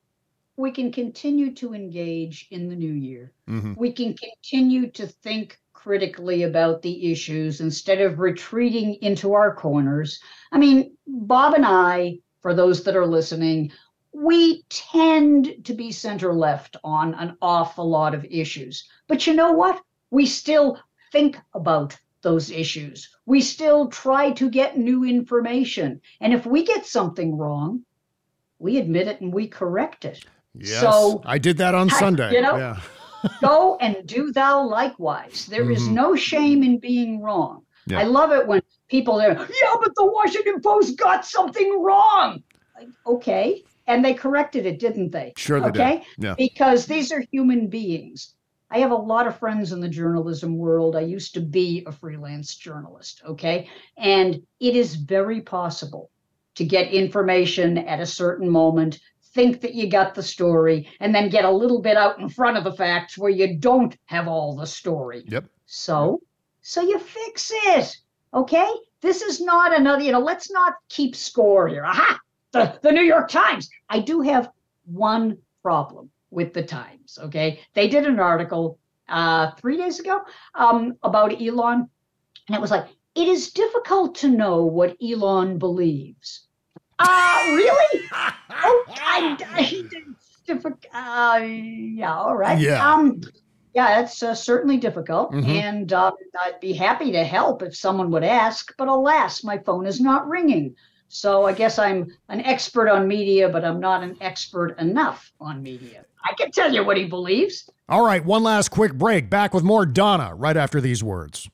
we 0.58 0.70
can 0.70 0.92
continue 0.92 1.54
to 1.54 1.72
engage 1.72 2.46
in 2.50 2.68
the 2.68 2.76
new 2.76 2.92
year. 2.92 3.32
Mhm. 3.48 3.74
We 3.74 3.92
can 3.92 4.14
continue 4.14 4.90
to 4.90 5.06
think 5.06 5.58
critically 5.72 6.42
about 6.42 6.82
the 6.82 7.10
issues 7.10 7.62
instead 7.62 8.02
of 8.02 8.18
retreating 8.18 8.96
into 9.00 9.32
our 9.32 9.54
corners. 9.54 10.20
I 10.52 10.58
mean, 10.58 10.94
Bob 11.06 11.54
and 11.54 11.64
I, 11.64 12.18
for 12.42 12.52
those 12.52 12.82
that 12.84 12.96
are 12.96 13.06
listening, 13.06 13.72
we 14.12 14.64
tend 14.68 15.64
to 15.64 15.74
be 15.74 15.92
center 15.92 16.32
left 16.32 16.76
on 16.82 17.14
an 17.14 17.36
awful 17.40 17.88
lot 17.88 18.14
of 18.14 18.24
issues. 18.24 18.88
But 19.08 19.26
you 19.26 19.34
know 19.34 19.52
what? 19.52 19.80
We 20.10 20.26
still 20.26 20.78
think 21.12 21.38
about 21.54 21.96
those 22.22 22.50
issues. 22.50 23.08
We 23.26 23.40
still 23.40 23.88
try 23.88 24.32
to 24.32 24.50
get 24.50 24.76
new 24.76 25.04
information. 25.04 26.00
And 26.20 26.32
if 26.34 26.44
we 26.44 26.64
get 26.64 26.84
something 26.86 27.36
wrong, 27.36 27.82
we 28.58 28.78
admit 28.78 29.08
it 29.08 29.20
and 29.20 29.32
we 29.32 29.46
correct 29.46 30.04
it. 30.04 30.24
Yes. 30.54 30.80
So, 30.80 31.22
I 31.24 31.38
did 31.38 31.56
that 31.58 31.74
on 31.74 31.90
I- 31.90 31.98
Sunday. 31.98 32.32
you 32.34 32.42
know, 32.42 32.56
yeah. 32.56 32.80
Go 33.40 33.76
and 33.80 34.06
do 34.06 34.32
thou 34.32 34.66
likewise. 34.66 35.46
There 35.46 35.70
is 35.70 35.82
Mhm. 35.88 35.92
no 35.92 36.16
shame 36.16 36.62
in 36.62 36.78
being 36.78 37.20
wrong. 37.20 37.62
Yeah. 37.86 38.00
I 38.00 38.04
love 38.04 38.32
it 38.32 38.46
when 38.46 38.62
people 38.88 39.20
are, 39.20 39.32
yeah, 39.32 39.74
but 39.80 39.94
the 39.94 40.06
Washington 40.06 40.60
Post 40.60 40.98
got 40.98 41.24
something 41.26 41.82
wrong. 41.82 42.42
Like, 42.76 42.88
okay. 43.06 43.62
And 43.90 44.04
they 44.04 44.14
corrected 44.14 44.66
it, 44.66 44.78
didn't 44.78 45.10
they? 45.10 45.32
Sure 45.36 45.58
they 45.58 45.72
did. 45.72 45.80
okay? 45.80 46.04
Yeah. 46.16 46.34
Because 46.38 46.86
these 46.86 47.10
are 47.10 47.24
human 47.32 47.66
beings. 47.66 48.34
I 48.70 48.78
have 48.78 48.92
a 48.92 48.94
lot 48.94 49.26
of 49.26 49.36
friends 49.36 49.72
in 49.72 49.80
the 49.80 49.88
journalism 49.88 50.56
world. 50.56 50.94
I 50.94 51.00
used 51.00 51.34
to 51.34 51.40
be 51.40 51.82
a 51.88 51.92
freelance 51.92 52.54
journalist, 52.54 53.20
okay? 53.26 53.68
And 53.98 54.40
it 54.60 54.76
is 54.76 54.94
very 54.94 55.40
possible 55.40 56.08
to 56.54 56.64
get 56.64 56.92
information 56.92 57.78
at 57.78 57.98
a 57.98 58.06
certain 58.06 58.48
moment, 58.48 59.00
think 59.34 59.60
that 59.62 59.74
you 59.74 59.90
got 59.90 60.14
the 60.14 60.22
story, 60.22 60.88
and 61.00 61.12
then 61.12 61.28
get 61.28 61.44
a 61.44 61.50
little 61.50 61.82
bit 61.82 61.96
out 61.96 62.20
in 62.20 62.28
front 62.28 62.56
of 62.56 62.62
the 62.62 62.72
facts 62.72 63.18
where 63.18 63.30
you 63.30 63.56
don't 63.58 63.96
have 64.04 64.28
all 64.28 64.54
the 64.54 64.66
story. 64.66 65.24
Yep. 65.26 65.46
So, 65.66 66.20
so 66.62 66.80
you 66.80 67.00
fix 67.00 67.50
it, 67.52 67.96
okay? 68.32 68.70
This 69.00 69.22
is 69.22 69.40
not 69.40 69.76
another, 69.76 70.04
you 70.04 70.12
know, 70.12 70.20
let's 70.20 70.52
not 70.52 70.74
keep 70.88 71.16
score 71.16 71.66
here. 71.66 71.84
Aha! 71.84 72.20
The, 72.52 72.78
the 72.82 72.92
New 72.92 73.02
York 73.02 73.28
Times. 73.28 73.70
I 73.88 74.00
do 74.00 74.20
have 74.22 74.50
one 74.84 75.38
problem 75.62 76.10
with 76.30 76.52
the 76.52 76.62
Times, 76.62 77.18
okay? 77.22 77.60
They 77.74 77.88
did 77.88 78.06
an 78.06 78.18
article 78.18 78.78
uh, 79.08 79.52
three 79.52 79.76
days 79.76 80.00
ago 80.00 80.20
um, 80.54 80.96
about 81.02 81.40
Elon, 81.40 81.88
and 82.48 82.54
it 82.54 82.60
was 82.60 82.70
like, 82.70 82.86
it 83.14 83.28
is 83.28 83.50
difficult 83.52 84.14
to 84.16 84.28
know 84.28 84.64
what 84.64 84.96
Elon 85.02 85.58
believes. 85.58 86.46
Uh, 86.98 87.42
really? 87.46 88.02
oh, 88.12 88.84
I, 88.88 89.36
I, 89.54 89.82
difficult. 90.46 90.84
Uh, 90.92 91.40
yeah, 91.42 92.14
all 92.14 92.36
right. 92.36 92.58
Yeah. 92.60 92.92
Um, 92.92 93.20
yeah, 93.74 94.00
it's 94.00 94.22
uh, 94.22 94.34
certainly 94.34 94.76
difficult, 94.78 95.32
Mhm. 95.32 95.46
and 95.46 95.92
uh, 95.92 96.10
I'd 96.38 96.60
be 96.60 96.72
happy 96.72 97.12
to 97.12 97.22
help 97.22 97.62
if 97.62 97.76
someone 97.76 98.10
would 98.10 98.24
ask. 98.24 98.74
But 98.76 98.88
alas, 98.88 99.44
my 99.44 99.58
phone 99.58 99.86
is 99.86 100.00
not 100.00 100.28
ringing. 100.28 100.74
So 101.12 101.44
I 101.44 101.52
guess 101.52 101.76
I'm 101.76 102.16
an 102.28 102.40
expert 102.42 102.88
on 102.88 103.08
media, 103.08 103.48
but 103.48 103.64
I'm 103.64 103.80
not 103.80 104.04
an 104.04 104.16
expert 104.20 104.78
enough 104.78 105.32
on 105.40 105.60
media. 105.60 106.04
I 106.24 106.34
can 106.34 106.52
tell 106.52 106.72
you 106.72 106.84
what 106.84 106.96
he 106.96 107.06
believes. 107.06 107.68
All 107.88 108.06
right, 108.06 108.24
one 108.24 108.44
last 108.44 108.70
quick 108.70 108.94
break. 108.94 109.28
Back 109.28 109.52
with 109.52 109.64
more 109.64 109.84
Donna 109.84 110.32
right 110.36 110.56
after 110.56 110.80
these 110.80 111.02
words. 111.02 111.48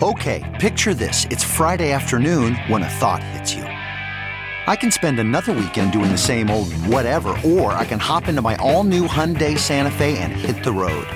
Okay, 0.00 0.56
picture 0.60 0.94
this. 0.94 1.26
It's 1.30 1.42
Friday 1.42 1.90
afternoon 1.90 2.54
when 2.68 2.84
a 2.84 2.88
thought 2.88 3.24
hits 3.24 3.54
you. 3.54 3.64
I 3.64 4.76
can 4.76 4.92
spend 4.92 5.18
another 5.18 5.52
weekend 5.52 5.92
doing 5.92 6.12
the 6.12 6.16
same 6.16 6.48
old 6.48 6.72
whatever, 6.86 7.36
or 7.44 7.72
I 7.72 7.84
can 7.84 7.98
hop 7.98 8.28
into 8.28 8.40
my 8.40 8.54
all 8.56 8.84
new 8.84 9.08
Hyundai 9.08 9.58
Santa 9.58 9.90
Fe 9.90 10.16
and 10.18 10.32
hit 10.32 10.62
the 10.62 10.72
road. 10.72 11.08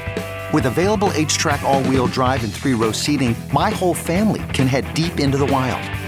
With 0.52 0.66
available 0.66 1.11
HTRAC, 1.11 1.62
all 1.62 1.84
wheel 1.84 2.09
drive, 2.09 2.42
and 2.42 2.52
three 2.52 2.74
row 2.74 2.90
seating, 2.90 3.36
my 3.52 3.70
whole 3.70 3.94
family 3.94 4.42
can 4.52 4.66
head 4.66 4.92
deep 4.94 5.20
into 5.20 5.38
the 5.38 5.46
wild. 5.46 5.84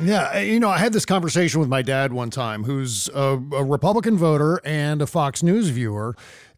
Yeah, 0.00 0.30
uh, 0.34 0.38
you 0.38 0.60
know, 0.60 0.68
I 0.68 0.78
had 0.78 0.92
this 0.92 1.04
conversation 1.04 1.58
with 1.58 1.68
my 1.68 1.82
dad 1.82 2.12
one 2.12 2.30
time, 2.30 2.62
who's 2.64 3.08
a, 3.08 3.40
a 3.52 3.64
Republican 3.64 4.16
voter 4.16 4.60
and 4.64 5.02
a 5.02 5.06
Fox 5.06 5.42
News 5.42 5.70
viewer. 5.70 6.14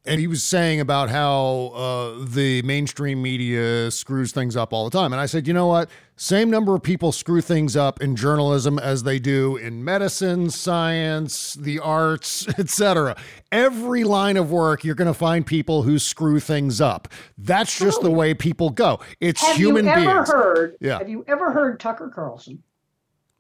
And 0.07 0.19
he 0.19 0.27
was 0.27 0.43
saying 0.43 0.81
about 0.81 1.11
how 1.11 1.73
uh, 1.75 2.25
the 2.25 2.63
mainstream 2.63 3.21
media 3.23 3.91
screws 3.91 4.33
things 4.33 4.57
up 4.57 4.73
all 4.73 4.89
the 4.89 4.99
time. 4.99 5.13
And 5.13 5.21
I 5.21 5.27
said, 5.27 5.47
you 5.47 5.53
know 5.53 5.67
what? 5.67 5.91
Same 6.17 6.51
number 6.51 6.75
of 6.75 6.83
people 6.83 7.13
screw 7.13 7.43
things 7.43 7.77
up 7.77 8.01
in 8.03 8.17
journalism 8.17 8.79
as 8.79 9.03
they 9.03 9.19
do 9.19 9.57
in 9.57 9.85
medicine, 9.85 10.49
science, 10.51 11.53
the 11.55 11.79
arts, 11.79 12.49
etc. 12.59 13.15
Every 13.53 14.05
line 14.05 14.39
of 14.39 14.51
work, 14.51 14.85
you're 14.85 14.95
going 14.95 15.07
to 15.07 15.15
find 15.15 15.47
people 15.47 15.83
who 15.83 15.99
screw 15.99 16.41
things 16.41 16.81
up. 16.81 17.09
That's 17.37 17.79
just 17.79 18.01
the 18.01 18.11
way 18.11 18.33
people 18.33 18.71
go. 18.71 19.01
It's 19.21 19.43
Have 19.43 19.57
human 19.57 19.85
you 19.85 19.91
ever 19.91 20.01
beings. 20.15 20.31
heard? 20.31 20.77
Yeah. 20.81 20.99
Have 20.99 21.11
you 21.11 21.25
ever 21.29 21.53
heard 21.53 21.79
Tucker 21.79 22.11
Carlson 22.15 22.63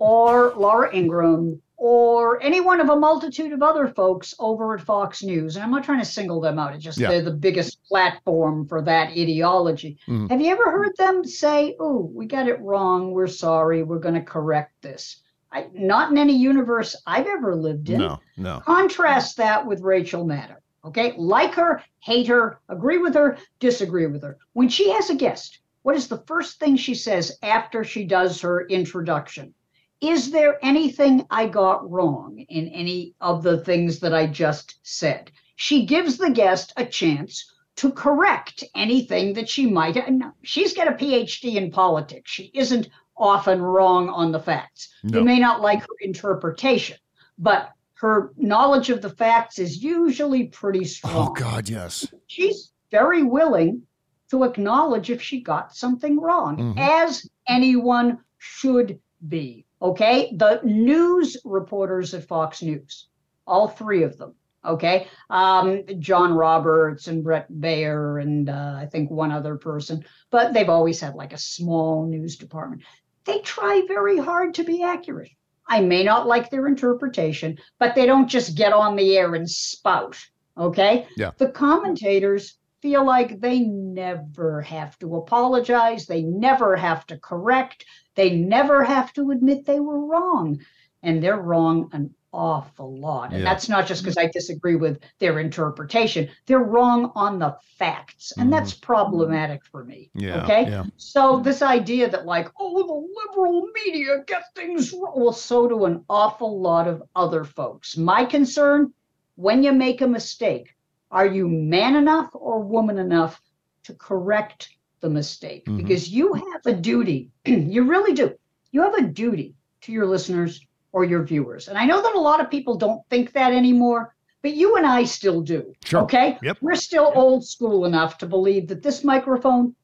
or 0.01 0.53
Laura 0.57 0.94
Ingraham 0.94 1.61
or 1.76 2.42
any 2.42 2.61
one 2.61 2.80
of 2.80 2.88
a 2.90 2.96
multitude 2.96 3.53
of 3.53 3.62
other 3.62 3.86
folks 3.86 4.34
over 4.38 4.74
at 4.74 4.80
Fox 4.80 5.22
News? 5.22 5.57
And 5.57 5.62
I'm 5.64 5.70
not 5.70 5.84
trying 5.84 6.01
to 6.01 6.05
single 6.05 6.40
them 6.40 6.59
out. 6.59 6.74
It's 6.74 6.82
just 6.82 6.98
Yeah. 6.98 7.09
they're 7.10 7.22
the 7.22 7.31
biggest 7.31 7.85
platform 7.85 8.66
for 8.66 8.82
that 8.82 9.10
ideology. 9.10 9.98
Mhm. 10.09 10.31
Have 10.31 10.40
you 10.40 10.51
ever 10.51 10.70
heard 10.70 10.97
them 10.97 11.24
say, 11.24 11.77
"Oh, 11.78 12.10
we 12.14 12.27
got 12.27 12.48
it 12.48 12.60
wrong. 12.60 13.12
We're 13.12 13.27
sorry. 13.28 13.82
We're 13.82 13.98
going 13.98 14.14
to 14.14 14.22
correct 14.22 14.72
this"? 14.82 15.20
I, 15.52 15.66
not 15.74 16.10
in 16.10 16.18
any 16.18 16.35
universe 16.35 16.97
I've 17.06 17.27
ever 17.27 17.55
lived 17.56 17.90
in. 17.90 17.98
No, 17.98 18.18
no. 18.36 18.60
Contrast 18.64 19.36
that 19.39 19.66
with 19.66 19.81
Rachel 19.81 20.24
Maddow. 20.24 20.56
Okay, 20.85 21.12
like 21.18 21.55
her, 21.55 21.82
hate 21.98 22.27
her, 22.28 22.59
agree 22.70 22.97
with 22.98 23.14
her, 23.14 23.36
disagree 23.59 24.06
with 24.06 24.22
her. 24.22 24.39
When 24.55 24.68
she 24.70 24.90
has 24.93 25.10
a 25.10 25.14
guest, 25.14 25.59
what 25.82 25.94
is 25.97 26.09
the 26.09 26.22
first 26.27 26.59
thing 26.59 26.77
she 26.77 26.94
says 26.94 27.36
after 27.43 27.85
she 27.85 28.05
does 28.05 28.40
her 28.40 28.66
introduction? 28.68 29.52
Is 30.01 30.31
there 30.31 30.59
anything 30.64 31.27
I 31.31 31.47
got 31.47 31.89
wrong 31.90 32.39
in 32.48 32.68
any 32.68 33.14
of 33.20 33.43
the 33.43 33.59
things 33.64 34.01
that 34.01 34.14
I 34.14 34.27
just 34.27 34.78
said? 34.82 35.31
She 35.56 35.85
gives 35.85 36.16
the 36.16 36.31
guest 36.31 36.72
a 36.77 36.86
chance 36.86 37.52
to 37.77 37.90
correct 37.93 38.64
anything 38.74 39.35
that 39.35 39.48
she 39.48 39.66
might 39.66 39.97
have. 39.97 40.09
no, 40.10 40.32
She's 40.43 40.72
got 40.72 40.89
a 40.89 40.93
PhD 40.93 41.56
in 41.56 41.70
politics. 41.70 42.31
She 42.31 42.51
isn't 42.55 42.89
often 43.16 43.60
wrong 43.60 44.09
on 44.09 44.32
the 44.32 44.40
facts. 44.40 44.89
No. 45.02 45.18
You 45.18 45.24
may 45.24 45.39
not 45.39 45.60
like 45.60 45.81
her 45.82 45.97
interpretation, 46.01 46.97
but 47.39 47.70
her 47.94 48.32
knowledge 48.39 48.89
of 48.89 49.02
the 49.02 49.10
facts 49.10 49.59
is 49.59 49.82
usually 49.82 50.44
pretty 50.48 50.85
strong. 50.85 51.28
Oh 51.28 51.32
God, 51.32 51.68
yes. 51.68 52.06
She's 52.27 52.72
very 52.90 53.22
willing 53.22 53.82
to 54.31 54.44
acknowledge 54.44 55.10
if 55.10 55.20
she 55.20 55.43
got 55.43 55.74
something 55.77 56.18
wrong, 56.18 56.56
Mhm. 56.56 56.78
as 56.78 57.28
anyone 57.47 58.18
should 58.39 58.98
be. 59.28 59.66
Okay. 59.82 60.32
The 60.36 60.61
news 60.65 61.36
reporters 61.44 62.15
at 62.15 62.24
Fox 62.24 62.62
News, 62.62 63.09
all 63.47 63.69
three 63.69 64.02
of 64.02 64.16
them. 64.19 64.35
Okay. 64.65 65.09
Um, 65.31 65.82
John 65.98 66.35
Roberts 66.35 67.07
and 67.07 67.24
Bret 67.24 67.51
Baier, 67.51 68.20
and 68.20 68.51
uh, 68.51 68.74
I 68.77 68.86
think 68.86 69.11
one 69.11 69.32
other 69.32 69.57
person, 69.57 70.05
but 70.31 70.52
they've 70.52 70.69
always 70.69 71.01
had 71.01 71.15
like 71.15 71.32
a 71.32 71.39
small 71.39 72.07
news 72.07 72.36
department. 72.36 72.82
They 73.24 73.40
try 73.40 73.82
very 73.89 74.19
hard 74.19 74.55
to 74.55 74.65
be 74.65 74.82
accurate. 74.82 75.31
I 75.66 75.81
may 75.81 76.02
not 76.02 76.27
like 76.27 76.51
their 76.51 76.66
interpretation, 76.66 77.57
but 77.78 77.94
they 77.94 78.05
don't 78.05 78.28
just 78.28 78.57
get 78.57 78.73
on 78.73 78.97
the 78.97 79.16
air 79.16 79.35
and 79.35 79.48
spout. 79.48 80.19
Okay. 80.59 81.07
Yeah. 81.16 81.31
The 81.39 81.51
commentators 81.51 82.59
feel 82.82 83.05
like 83.05 83.40
they 83.40 83.61
never 83.61 84.62
have 84.62 84.98
to 84.98 85.16
apologize, 85.16 86.07
they 86.07 86.23
never 86.23 86.77
have 86.77 87.07
to 87.07 87.19
correct, 87.19 87.85
they 88.20 88.36
never 88.36 88.84
have 88.84 89.14
to 89.14 89.30
admit 89.30 89.64
they 89.64 89.80
were 89.80 90.05
wrong. 90.05 90.60
And 91.02 91.22
they're 91.22 91.40
wrong 91.40 91.88
an 91.94 92.14
awful 92.34 92.94
lot. 92.98 93.32
And 93.32 93.42
Yeah. 93.42 93.48
that's 93.48 93.66
not 93.70 93.86
just 93.86 94.02
because 94.02 94.18
I 94.18 94.26
disagree 94.26 94.76
with 94.76 95.01
their 95.20 95.38
interpretation, 95.38 96.28
they're 96.44 96.68
wrong 96.74 97.12
on 97.14 97.38
the 97.38 97.56
facts. 97.78 98.32
And 98.32 98.42
mm-hmm. 98.42 98.51
that's 98.51 98.74
problematic 98.74 99.64
for 99.64 99.84
me. 99.84 100.10
Yeah, 100.12 100.42
Okay. 100.42 100.68
yeah. 100.68 100.84
So 100.98 101.40
this 101.40 101.62
idea 101.62 102.10
that 102.10 102.26
like, 102.26 102.48
oh, 102.60 102.86
the 102.86 103.09
liberal 103.20 103.66
media 103.74 104.22
get 104.26 104.42
things 104.55 104.92
wrong. 104.92 105.14
Well, 105.16 105.32
so 105.32 105.66
do 105.66 105.86
an 105.86 106.05
awful 106.10 106.60
lot 106.60 106.86
of 106.86 107.02
other 107.16 107.44
folks. 107.44 107.97
My 107.97 108.26
concern, 108.26 108.92
when 109.36 109.62
you 109.62 109.72
make 109.72 110.02
a 110.02 110.06
mistake, 110.06 110.76
are 111.10 111.26
you 111.26 111.48
man 111.48 111.97
enough 111.97 112.28
or 112.34 112.60
woman 112.60 112.98
enough 112.98 113.40
to 113.84 113.94
correct 113.94 114.68
the 115.01 115.10
mistake? 115.10 115.64
Mhm. 115.66 115.77
Because 115.78 116.09
you 116.10 116.32
have 116.35 116.66
a 116.66 116.72
duty. 116.72 117.31
you 117.44 117.85
really 117.85 118.12
do. 118.14 118.35
You 118.72 118.82
have 118.82 118.94
a 118.94 119.02
duty 119.02 119.55
to 119.82 119.93
your 119.93 120.06
listeners 120.06 120.60
or 120.93 121.05
your 121.05 121.22
viewers. 121.22 121.68
And 121.68 121.78
I 121.78 121.86
know 121.86 122.02
that 122.02 122.14
a 122.14 122.20
lot 122.20 122.40
of 122.40 122.51
people 122.51 122.77
don't 122.77 123.02
think 123.10 123.32
that 123.32 123.52
anymore, 123.52 124.14
but 124.43 124.55
you 124.55 124.77
and 124.77 124.86
I 124.86 125.05
still 125.05 125.40
do. 125.40 125.72
Sure. 125.85 126.02
Okay? 126.02 126.39
Yep. 126.43 126.59
We're 126.60 126.74
still 126.74 127.12
old 127.14 127.47
school 127.47 127.85
enough 127.85 128.18
to 128.18 128.27
believe 128.27 128.68
that 128.68 128.82
this 128.82 129.05
microphone, 129.05 129.74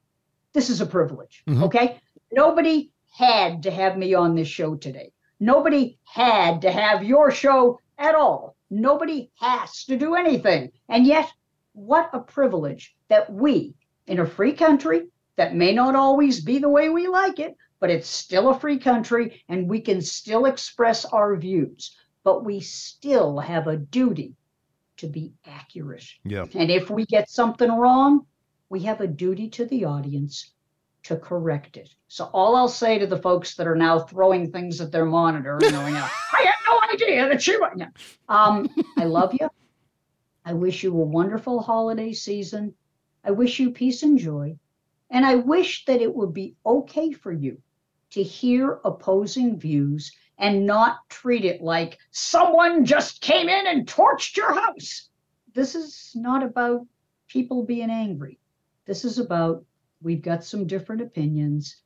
this 0.52 0.68
is 0.70 0.80
a 0.80 0.86
privilege. 0.86 1.42
Mhm. 1.46 1.62
Okay? 1.64 2.00
Nobody 2.32 2.90
had 3.12 3.62
to 3.62 3.70
have 3.70 3.96
me 3.96 4.14
on 4.14 4.34
this 4.34 4.48
show 4.48 4.74
today. 4.74 5.12
Nobody 5.40 5.98
had 6.04 6.60
to 6.62 6.70
have 6.70 7.04
your 7.04 7.30
show 7.30 7.78
at 7.98 8.14
all. 8.14 8.56
Nobody 8.70 9.30
has 9.40 9.84
to 9.84 9.96
do 9.96 10.14
anything. 10.14 10.72
And 10.88 11.06
yet, 11.06 11.30
what 11.72 12.10
a 12.12 12.20
privilege 12.20 12.96
that 13.08 13.32
we, 13.32 13.74
in 14.06 14.20
a 14.20 14.26
free 14.26 14.52
country 14.52 15.08
that 15.36 15.54
may 15.54 15.72
not 15.72 15.94
always 15.94 16.40
be 16.40 16.58
the 16.58 16.68
way 16.68 16.88
we 16.88 17.08
like 17.08 17.38
it, 17.38 17.56
but 17.80 17.90
it's 17.90 18.08
still 18.08 18.50
a 18.50 18.58
free 18.58 18.78
country 18.78 19.42
and 19.48 19.68
we 19.68 19.80
can 19.80 20.00
still 20.00 20.46
express 20.46 21.04
our 21.04 21.36
views, 21.36 21.96
but 22.24 22.44
we 22.44 22.60
still 22.60 23.38
have 23.38 23.66
a 23.66 23.76
duty 23.76 24.34
to 24.96 25.06
be 25.06 25.32
accurate. 25.44 26.06
Yeah. 26.24 26.46
And 26.54 26.70
if 26.70 26.88
we 26.88 27.04
get 27.04 27.28
something 27.28 27.70
wrong, 27.70 28.26
we 28.68 28.80
have 28.80 29.00
a 29.00 29.06
duty 29.06 29.48
to 29.50 29.66
the 29.66 29.84
audience 29.84 30.52
to 31.04 31.16
correct 31.16 31.76
it. 31.76 31.88
So 32.08 32.30
all 32.32 32.56
I'll 32.56 32.66
say 32.68 32.98
to 32.98 33.06
the 33.06 33.18
folks 33.18 33.54
that 33.56 33.66
are 33.66 33.76
now 33.76 34.00
throwing 34.00 34.50
things 34.50 34.80
at 34.80 34.90
their 34.90 35.04
monitor 35.04 35.58
and 35.62 35.70
going, 35.70 35.94
I 35.94 36.08
had 36.44 36.54
no 36.66 36.80
idea 36.92 37.28
that 37.28 37.42
she 37.42 37.56
was. 37.56 37.72
No. 37.76 37.86
Um, 38.28 38.68
I 38.96 39.04
love 39.04 39.32
you. 39.38 39.48
I 40.44 40.52
wish 40.52 40.82
you 40.82 40.92
a 40.92 41.04
wonderful 41.04 41.60
holiday 41.60 42.12
season. 42.12 42.74
I 43.26 43.32
wish 43.32 43.58
you 43.58 43.72
peace 43.72 44.04
and 44.04 44.16
joy. 44.16 44.56
And 45.10 45.26
I 45.26 45.34
wish 45.34 45.84
that 45.86 46.00
it 46.00 46.14
would 46.14 46.32
be 46.32 46.54
okay 46.64 47.10
for 47.10 47.32
you 47.32 47.60
to 48.10 48.22
hear 48.22 48.80
opposing 48.84 49.58
views 49.58 50.12
and 50.38 50.64
not 50.64 50.98
treat 51.08 51.44
it 51.44 51.60
like 51.60 51.98
someone 52.12 52.84
just 52.84 53.20
came 53.20 53.48
in 53.48 53.66
and 53.66 53.86
torched 53.86 54.36
your 54.36 54.54
house. 54.54 55.08
This 55.54 55.74
is 55.74 56.12
not 56.14 56.44
about 56.44 56.86
people 57.26 57.64
being 57.64 57.90
angry. 57.90 58.38
This 58.86 59.04
is 59.04 59.18
about 59.18 59.64
we've 60.02 60.22
got 60.22 60.44
some 60.44 60.66
different 60.66 61.02
opinions. 61.02 61.82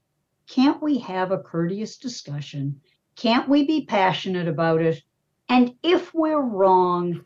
Can't 0.47 0.83
we 0.83 0.99
have 0.99 1.31
a 1.31 1.39
courteous 1.39 1.97
discussion? 1.97 2.81
Can't 3.17 3.49
we 3.49 3.67
be 3.67 3.87
passionate 3.87 4.49
about 4.49 4.83
it? 4.83 5.03
And 5.49 5.75
if 5.83 6.13
we're 6.13 6.43
wrong, 6.43 7.25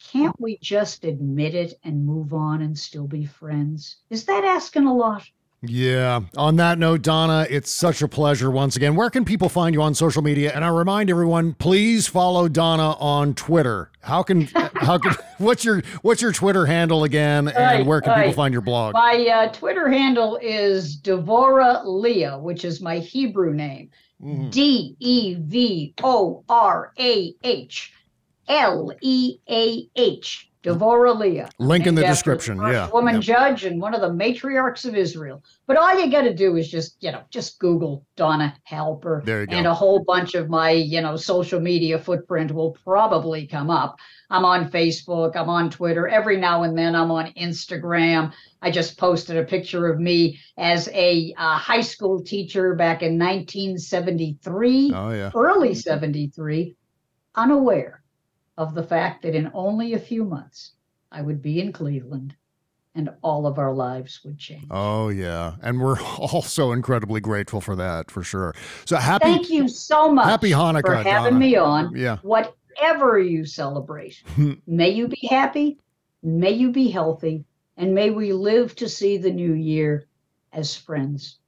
can't 0.00 0.38
we 0.40 0.58
just 0.60 1.04
admit 1.04 1.54
it 1.54 1.78
and 1.84 2.04
move 2.04 2.32
on 2.32 2.62
and 2.62 2.78
still 2.78 3.06
be 3.06 3.24
friends? 3.26 3.96
Is 4.10 4.24
that 4.24 4.44
asking 4.44 4.86
a 4.86 4.94
lot? 4.94 5.28
Yeah. 5.62 6.20
On 6.38 6.56
that 6.56 6.78
note, 6.78 7.02
Donna, 7.02 7.46
it's 7.50 7.70
such 7.70 8.00
a 8.00 8.08
pleasure 8.08 8.50
once 8.50 8.76
again. 8.76 8.96
Where 8.96 9.10
can 9.10 9.26
people 9.26 9.50
find 9.50 9.74
you 9.74 9.82
on 9.82 9.94
social 9.94 10.22
media? 10.22 10.52
And 10.54 10.64
I 10.64 10.68
remind 10.68 11.10
everyone, 11.10 11.52
please 11.52 12.06
follow 12.06 12.48
Donna 12.48 12.92
on 12.98 13.34
Twitter. 13.34 13.90
How 14.00 14.22
can 14.22 14.42
how 14.76 14.96
can 14.96 15.14
what's 15.36 15.62
your 15.62 15.82
what's 16.00 16.22
your 16.22 16.32
Twitter 16.32 16.64
handle 16.64 17.04
again? 17.04 17.48
And 17.48 17.56
Right, 17.56 17.86
where 17.86 18.00
can 18.00 18.14
people 18.14 18.32
find 18.32 18.52
your 18.54 18.62
blog? 18.62 18.94
My 18.94 19.26
uh, 19.26 19.52
Twitter 19.52 19.90
handle 19.90 20.38
is 20.40 20.98
Devorah 20.98 21.82
Leah, 21.84 22.38
which 22.38 22.64
is 22.64 22.80
my 22.80 22.98
Hebrew 22.98 23.52
name. 23.52 23.90
D 24.50 24.96
E 24.98 25.34
V 25.34 25.94
O 26.02 26.44
R 26.48 26.92
A 26.98 27.34
H 27.42 27.92
L 28.50 28.92
E 29.00 29.38
A 29.48 29.88
H. 29.94 30.50
Devorah 30.62 31.18
Leah. 31.18 31.48
Link 31.58 31.86
in 31.86 31.94
the 31.94 32.02
description, 32.02 32.58
yeah, 32.58 32.90
Woman 32.90 33.14
yep. 33.14 33.22
judge 33.22 33.64
and 33.64 33.80
one 33.80 33.94
of 33.94 34.02
the 34.02 34.10
matriarchs 34.10 34.84
of 34.84 34.94
Israel. 34.94 35.42
But 35.66 35.78
all 35.78 35.98
you 35.98 36.10
got 36.10 36.22
to 36.22 36.34
do 36.34 36.56
is 36.56 36.70
just, 36.70 37.02
you 37.02 37.12
know, 37.12 37.22
just 37.30 37.58
Google 37.58 38.04
Donna 38.16 38.54
Halper. 38.70 39.24
There 39.24 39.40
you 39.40 39.46
go. 39.46 39.56
And 39.56 39.66
a 39.66 39.72
whole 39.72 40.04
bunch 40.04 40.34
of 40.34 40.50
my, 40.50 40.70
you 40.72 41.00
know, 41.00 41.16
social 41.16 41.60
media 41.60 41.98
footprint 41.98 42.52
will 42.52 42.72
probably 42.84 43.46
come 43.46 43.70
up. 43.70 43.96
I'm 44.28 44.44
on 44.44 44.70
Facebook, 44.70 45.34
I'm 45.34 45.48
on 45.48 45.70
Twitter. 45.70 46.06
Every 46.08 46.36
now 46.36 46.64
and 46.64 46.76
then 46.76 46.94
I'm 46.94 47.10
on 47.10 47.32
Instagram. 47.32 48.32
I 48.60 48.70
just 48.70 48.98
posted 48.98 49.38
a 49.38 49.44
picture 49.44 49.90
of 49.90 49.98
me 49.98 50.38
as 50.58 50.88
a 50.88 51.32
uh, 51.38 51.56
high 51.56 51.80
school 51.80 52.22
teacher 52.22 52.74
back 52.74 53.02
in 53.02 53.18
1973, 53.18 54.92
Oh 54.94 55.10
yeah. 55.10 55.30
early 55.34 55.74
73, 55.74 56.76
unaware 57.34 57.99
of 58.58 58.74
the 58.74 58.82
fact 58.82 59.22
that 59.22 59.34
in 59.34 59.50
only 59.54 59.94
a 59.94 59.98
few 59.98 60.24
months 60.24 60.72
I 61.12 61.22
would 61.22 61.42
be 61.42 61.60
in 61.60 61.72
Cleveland 61.72 62.34
and 62.94 63.10
all 63.22 63.46
of 63.46 63.58
our 63.58 63.72
lives 63.72 64.20
would 64.24 64.38
change. 64.38 64.66
Oh 64.70 65.08
yeah. 65.08 65.54
And 65.62 65.80
we're 65.80 66.00
all 66.18 66.42
so 66.42 66.72
incredibly 66.72 67.20
grateful 67.20 67.60
for 67.60 67.76
that, 67.76 68.10
for 68.10 68.22
sure. 68.22 68.54
So 68.84 68.96
happy 68.96 69.26
Thank 69.26 69.50
you 69.50 69.68
so 69.68 70.12
much 70.12 70.26
Happy 70.26 70.50
Hanukkah, 70.50 70.82
for 70.82 70.94
having 70.96 71.34
Donna. 71.34 71.38
me 71.38 71.56
on. 71.56 71.96
Yeah. 71.96 72.18
Whatever 72.22 73.18
you 73.18 73.44
celebrate, 73.44 74.22
may 74.66 74.90
you 74.90 75.08
be 75.08 75.26
happy, 75.28 75.78
may 76.22 76.50
you 76.52 76.70
be 76.70 76.88
healthy, 76.88 77.44
and 77.76 77.94
may 77.94 78.10
we 78.10 78.32
live 78.32 78.74
to 78.76 78.88
see 78.88 79.16
the 79.16 79.30
new 79.30 79.54
year 79.54 80.06
as 80.52 80.76
friends. 80.76 81.38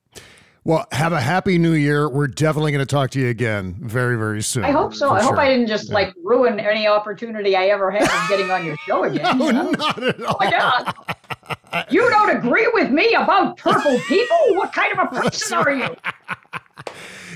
Well, 0.64 0.86
have 0.92 1.12
a 1.12 1.20
happy 1.20 1.58
new 1.58 1.72
year. 1.72 2.08
We're 2.08 2.28
definitely 2.28 2.70
going 2.70 2.86
to 2.86 2.90
talk 2.90 3.10
to 3.10 3.20
you 3.20 3.28
again 3.28 3.76
very, 3.80 4.16
very 4.16 4.42
soon. 4.42 4.64
I 4.64 4.70
hope 4.70 4.94
so. 4.94 5.10
I 5.10 5.20
hope. 5.20 5.36
I 5.36 5.48
didn't 5.48 5.66
just 5.66 5.88
Yeah. 5.88 5.94
like 5.94 6.14
ruin 6.22 6.60
any 6.60 6.86
opportunity 6.86 7.56
I 7.56 7.66
ever 7.66 7.90
had 7.90 8.02
of 8.04 8.28
getting 8.28 8.48
on 8.50 8.64
your 8.64 8.76
show 8.86 9.02
again. 9.04 9.38
No, 9.38 9.46
you 9.46 9.52
know? 9.52 9.70
not 9.72 10.02
at 10.02 10.22
all. 10.22 10.36
Oh 10.40 10.44
my 10.44 10.50
God. 10.50 11.86
You 11.90 12.08
don't 12.10 12.36
agree 12.36 12.68
with 12.74 12.90
me 12.90 13.12
about 13.14 13.56
purple 13.56 13.98
people? 14.06 14.36
What 14.50 14.72
kind 14.72 14.92
of 14.92 14.98
a 15.00 15.06
person 15.20 15.58
are 15.58 15.72
you? 15.72 15.96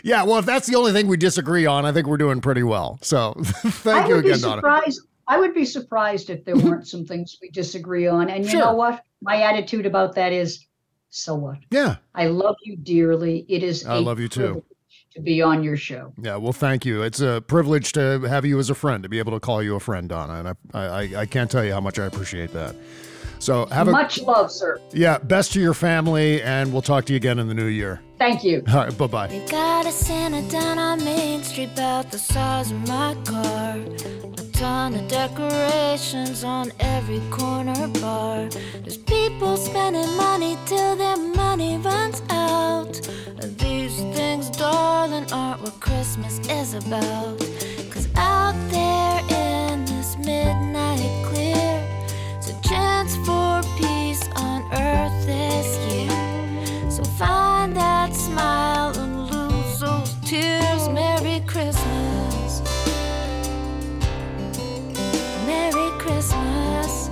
Yeah, 0.04 0.22
well, 0.22 0.38
if 0.38 0.46
that's 0.46 0.68
the 0.68 0.76
only 0.76 0.92
thing 0.92 1.08
we 1.08 1.16
disagree 1.16 1.66
on, 1.66 1.84
I 1.84 1.90
think 1.90 2.06
we're 2.06 2.18
doing 2.18 2.40
pretty 2.40 2.62
well. 2.62 2.98
So 3.02 3.34
thank 3.42 4.04
I 4.06 4.08
you 4.08 4.16
again, 4.16 4.40
Donna. 4.40 4.62
I 5.26 5.40
would 5.40 5.52
be 5.54 5.64
surprised 5.64 6.30
if 6.30 6.44
there 6.44 6.56
weren't 6.56 6.86
some 6.86 7.04
things 7.04 7.36
we 7.42 7.50
disagree 7.50 8.06
on. 8.06 8.30
And 8.30 8.44
you 8.44 8.50
Sure. 8.52 8.60
know 8.60 8.74
what? 8.74 9.02
My 9.20 9.42
attitude 9.42 9.84
about 9.84 10.14
that 10.14 10.32
is, 10.32 10.64
so 11.16 11.34
what? 11.34 11.58
Yeah. 11.70 11.96
I 12.14 12.26
love 12.26 12.56
you 12.62 12.76
dearly. 12.76 13.44
It 13.48 13.62
is. 13.62 13.86
I 13.86 13.96
a 13.96 14.00
love 14.00 14.20
you 14.20 14.28
too. 14.28 14.62
to 15.14 15.20
be 15.20 15.40
on 15.40 15.62
your 15.62 15.76
show. 15.76 16.12
Yeah, 16.20 16.36
well, 16.36 16.52
thank 16.52 16.84
you. 16.84 17.02
It's 17.02 17.20
a 17.20 17.42
privilege 17.46 17.92
to 17.92 18.20
have 18.28 18.44
you 18.44 18.58
as 18.58 18.68
a 18.70 18.74
friend, 18.74 19.02
to 19.02 19.08
be 19.08 19.18
able 19.18 19.32
to 19.32 19.40
call 19.40 19.62
you 19.62 19.74
a 19.76 19.80
friend, 19.80 20.08
Donna, 20.08 20.34
and 20.34 20.48
I, 20.74 20.78
I, 20.78 21.20
I 21.22 21.26
can't 21.26 21.50
tell 21.50 21.64
you 21.64 21.72
how 21.72 21.80
much 21.80 21.98
I 21.98 22.04
appreciate 22.06 22.52
that. 22.52 22.74
So 23.38 23.66
have 23.66 23.86
Much 23.88 24.18
a 24.18 24.24
love, 24.24 24.50
sir. 24.50 24.80
yeah, 24.92 25.18
best 25.18 25.52
to 25.52 25.60
your 25.60 25.74
family, 25.74 26.42
and 26.42 26.72
we'll 26.72 26.80
talk 26.82 27.04
to 27.06 27.12
you 27.12 27.18
again 27.18 27.38
in 27.38 27.48
the 27.48 27.54
new 27.54 27.66
year. 27.66 28.00
Thank 28.18 28.42
you. 28.44 28.62
All 28.68 28.74
right, 28.84 28.96
bye 28.96 29.06
bye. 29.06 29.42
Got 29.50 29.84
a 29.86 29.92
Santa 29.92 30.40
down 30.50 30.78
on 30.78 31.04
Main 31.04 31.42
Street 31.42 31.70
about 31.74 32.10
the 32.10 32.18
size 32.18 32.70
of 32.70 32.88
my 32.88 33.14
car. 33.26 34.45
Ton 34.56 34.94
of 34.94 35.06
decorations 35.08 36.42
on 36.42 36.72
every 36.80 37.20
corner 37.30 37.88
bar. 38.00 38.48
There's 38.82 38.96
people 38.96 39.54
spending 39.58 40.16
money 40.16 40.56
till 40.64 40.96
their 40.96 41.18
money 41.18 41.76
runs 41.76 42.22
out. 42.30 42.94
These 43.58 43.98
things, 44.16 44.48
darling, 44.48 45.30
aren't 45.30 45.60
what 45.60 45.78
Christmas 45.80 46.38
is 46.48 46.72
about. 46.72 47.38
Cause 47.90 48.08
out 48.16 48.54
there 48.70 49.20
in 49.28 49.84
this 49.84 50.16
midnight 50.16 51.04
clear, 51.26 51.84
it's 52.38 52.48
a 52.48 52.58
chance 52.66 53.14
for 53.26 53.60
peace 53.76 54.26
on 54.36 54.62
earth 54.72 55.26
this 55.26 55.76
year. 55.92 56.90
So 56.90 57.04
find 57.04 57.76
that 57.76 58.14
smile 58.14 58.98
and 58.98 59.30
lose 59.30 59.80
those 59.80 60.14
tears. 60.24 60.75
Christmas. 66.16 67.10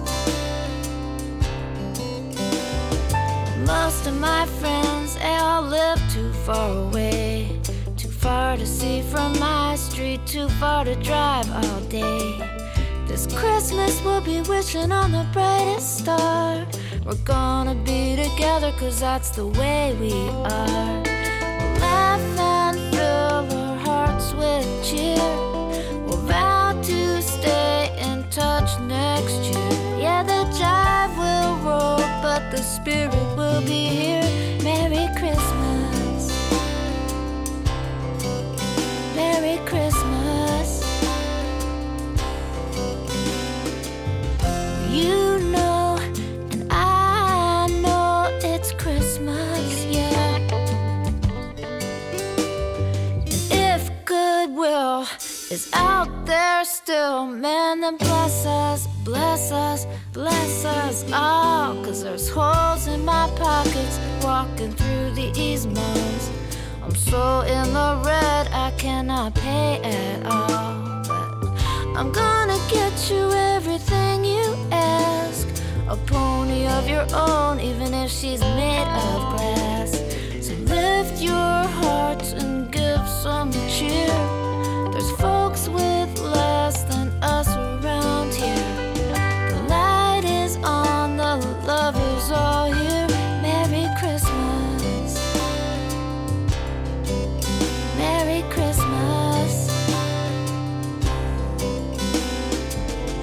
Most 3.67 4.07
of 4.07 4.19
my 4.19 4.47
friends, 4.47 5.17
they 5.17 5.37
all 5.37 5.61
live 5.61 6.01
too 6.11 6.33
far 6.33 6.71
away. 6.87 7.61
Too 7.99 8.09
far 8.09 8.57
to 8.57 8.67
see 8.67 9.03
from 9.03 9.39
my 9.39 9.77
street, 9.77 10.27
too 10.27 10.49
far 10.61 10.87
to 10.87 10.95
drive 10.95 11.47
all 11.53 11.81
day. 11.83 12.49
This 13.07 13.27
Christmas 13.27 14.03
we'll 14.03 14.23
be 14.23 14.41
wishing 14.49 14.91
on 14.91 15.13
the 15.13 15.27
brightest 15.35 15.99
star. 15.99 16.67
We're 17.05 17.25
gonna 17.27 17.75
be 17.75 18.17
together 18.17 18.73
cause 18.79 19.01
that's 19.01 19.29
the 19.29 19.47
way 19.47 19.95
we 20.01 20.15
are. 20.49 21.03
We'll 21.61 21.81
laugh 21.85 22.39
and 22.39 22.79
fill 22.95 23.59
our 23.59 23.77
hearts 23.81 24.33
with 24.33 24.67
cheer. 24.83 25.29
We'll 26.07 26.25
vow 26.27 26.81
to 26.83 27.21
stay 27.21 27.74
touch 28.35 28.81
next 28.81 29.45
year. 29.45 29.71
Yeah, 29.97 30.25
the 30.25 30.45
jive 30.59 31.17
will 31.17 31.55
roll, 31.65 31.99
but 32.21 32.51
the 32.51 32.57
spirit 32.57 33.15
will 33.37 33.61
be 33.63 33.87
here. 33.87 34.23
Merry 34.65 35.07
Christmas. 35.17 36.23
Merry 39.15 39.59
Christmas. 39.71 40.83
You 44.91 45.39
know, 45.53 45.97
and 46.51 46.67
I 46.73 47.69
know 47.83 48.37
it's 48.43 48.73
Christmas, 48.73 49.85
yeah. 49.85 50.39
And 52.91 53.31
if 53.53 53.89
goodwill 54.05 55.07
is 55.53 55.71
out 55.73 56.27
there 56.27 56.65
still, 56.85 57.25
man, 57.25 57.81
then 57.81 57.97
bless 57.97 58.45
us, 58.45 58.87
bless 59.05 59.51
us, 59.51 59.87
bless 60.13 60.67
us 60.67 61.11
all. 61.13 61.83
Cause 61.83 62.03
there's 62.03 62.29
holes 62.29 62.87
in 62.89 63.03
my 63.07 63.27
pockets 63.37 63.99
walking 64.23 64.71
through 64.71 65.13
these 65.13 65.67
malls. 65.67 66.31
I'm 66.83 66.95
so 66.95 67.41
in 67.41 67.73
the 67.73 68.03
red, 68.05 68.49
I 68.53 68.71
cannot 68.77 69.35
pay 69.35 69.81
at 69.83 70.27
all. 70.27 71.03
But 71.09 71.99
I'm 71.99 72.13
gonna 72.13 72.59
get 72.71 73.11
you 73.11 73.33
everything 73.33 74.23
you 74.23 74.55
ask. 74.71 75.49
A 75.89 75.97
pony 75.97 76.67
of 76.67 76.87
your 76.87 77.07
own, 77.15 77.61
even 77.61 77.95
if 77.95 78.11
she's 78.11 78.41
made 78.41 78.89
of 79.07 79.21
glass. 79.33 79.93
So 80.47 80.53
lift 80.75 81.23
your 81.23 81.57
hearts 81.81 82.33
and 82.33 82.71
give 82.71 83.09
some 83.09 83.51
cheer. 83.71 84.13
There's 84.93 85.11
folks 85.13 85.67
with 85.67 86.15
less 86.75 86.85
than 86.85 87.09
us 87.23 87.49
around 87.57 88.35
here. 88.35 88.57
The 89.51 89.67
light 89.69 90.23
is 90.25 90.57
on, 90.59 91.17
the 91.17 91.37
love 91.67 91.97
is 91.97 92.31
all 92.31 92.73
here. 92.73 93.07
Merry 93.43 93.89
Christmas. 93.99 95.15
Merry 97.97 98.43
Christmas. 98.51 99.69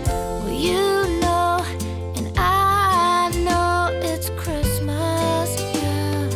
Well, 0.08 0.50
you 0.50 1.20
know, 1.20 1.66
and 2.16 2.32
I 2.38 3.32
know 3.36 3.90
it's 4.02 4.30
Christmas, 4.32 5.60
yeah. 5.76 6.30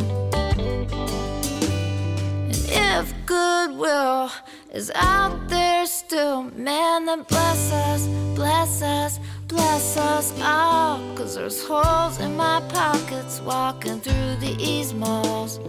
And 2.44 2.62
if 2.68 3.14
goodwill 3.26 4.30
is 4.72 4.90
out 4.94 5.48
there 5.48 5.86
still, 6.16 6.44
man, 6.56 7.04
then 7.04 7.22
bless 7.28 7.70
us, 7.72 8.06
bless 8.34 8.80
us, 8.80 9.20
bless 9.48 9.98
us 9.98 10.32
all. 10.40 10.98
Cause 11.14 11.34
there's 11.34 11.62
holes 11.62 12.20
in 12.20 12.34
my 12.34 12.62
pockets 12.70 13.42
walking 13.42 14.00
through 14.00 14.36
these 14.36 14.94
malls. 14.94 15.60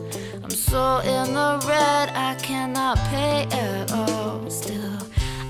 I'm 0.41 0.49
so 0.49 0.99
in 0.99 1.33
the 1.33 1.61
red, 1.67 2.11
I 2.29 2.35
cannot 2.41 2.97
pay 3.09 3.45
at 3.51 3.91
all. 3.91 4.49
Still, 4.49 4.99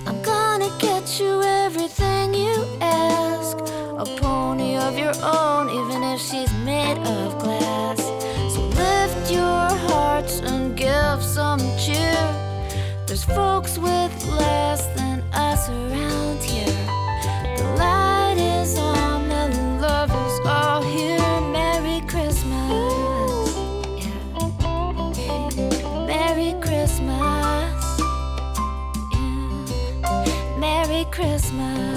I'm 0.08 0.20
gonna 0.24 0.72
get 0.80 1.20
you 1.20 1.44
everything 1.44 2.34
you 2.34 2.66
ask. 2.82 3.56
A 4.04 4.06
pony 4.20 4.78
of 4.78 4.98
your 4.98 5.16
own, 5.22 5.70
even 5.80 6.02
if 6.12 6.20
she's 6.20 6.52
made 6.66 6.98
of 6.98 7.38
glass. 7.38 8.02
So 8.54 8.62
lift 8.84 9.32
your 9.32 9.68
hearts 9.90 10.40
and 10.40 10.76
give 10.76 11.22
some 11.22 11.60
cheer. 11.78 12.47
There's 13.18 13.36
folks 13.36 13.80
with 13.80 14.28
less 14.28 14.86
than 14.96 15.24
us 15.34 15.70
around 15.70 16.44
here. 16.44 16.68
The 17.58 17.64
light 17.76 18.36
is 18.38 18.78
on, 18.78 19.28
the 19.28 19.48
love 19.82 20.12
is 20.12 20.40
all 20.46 20.84
here. 20.84 21.42
Merry 21.52 22.02
Christmas. 22.06 23.56
Yeah. 23.98 24.20
Merry 26.06 26.54
Christmas. 26.62 28.00
Yeah. 29.12 30.58
Merry 30.60 31.06
Christmas. 31.10 31.97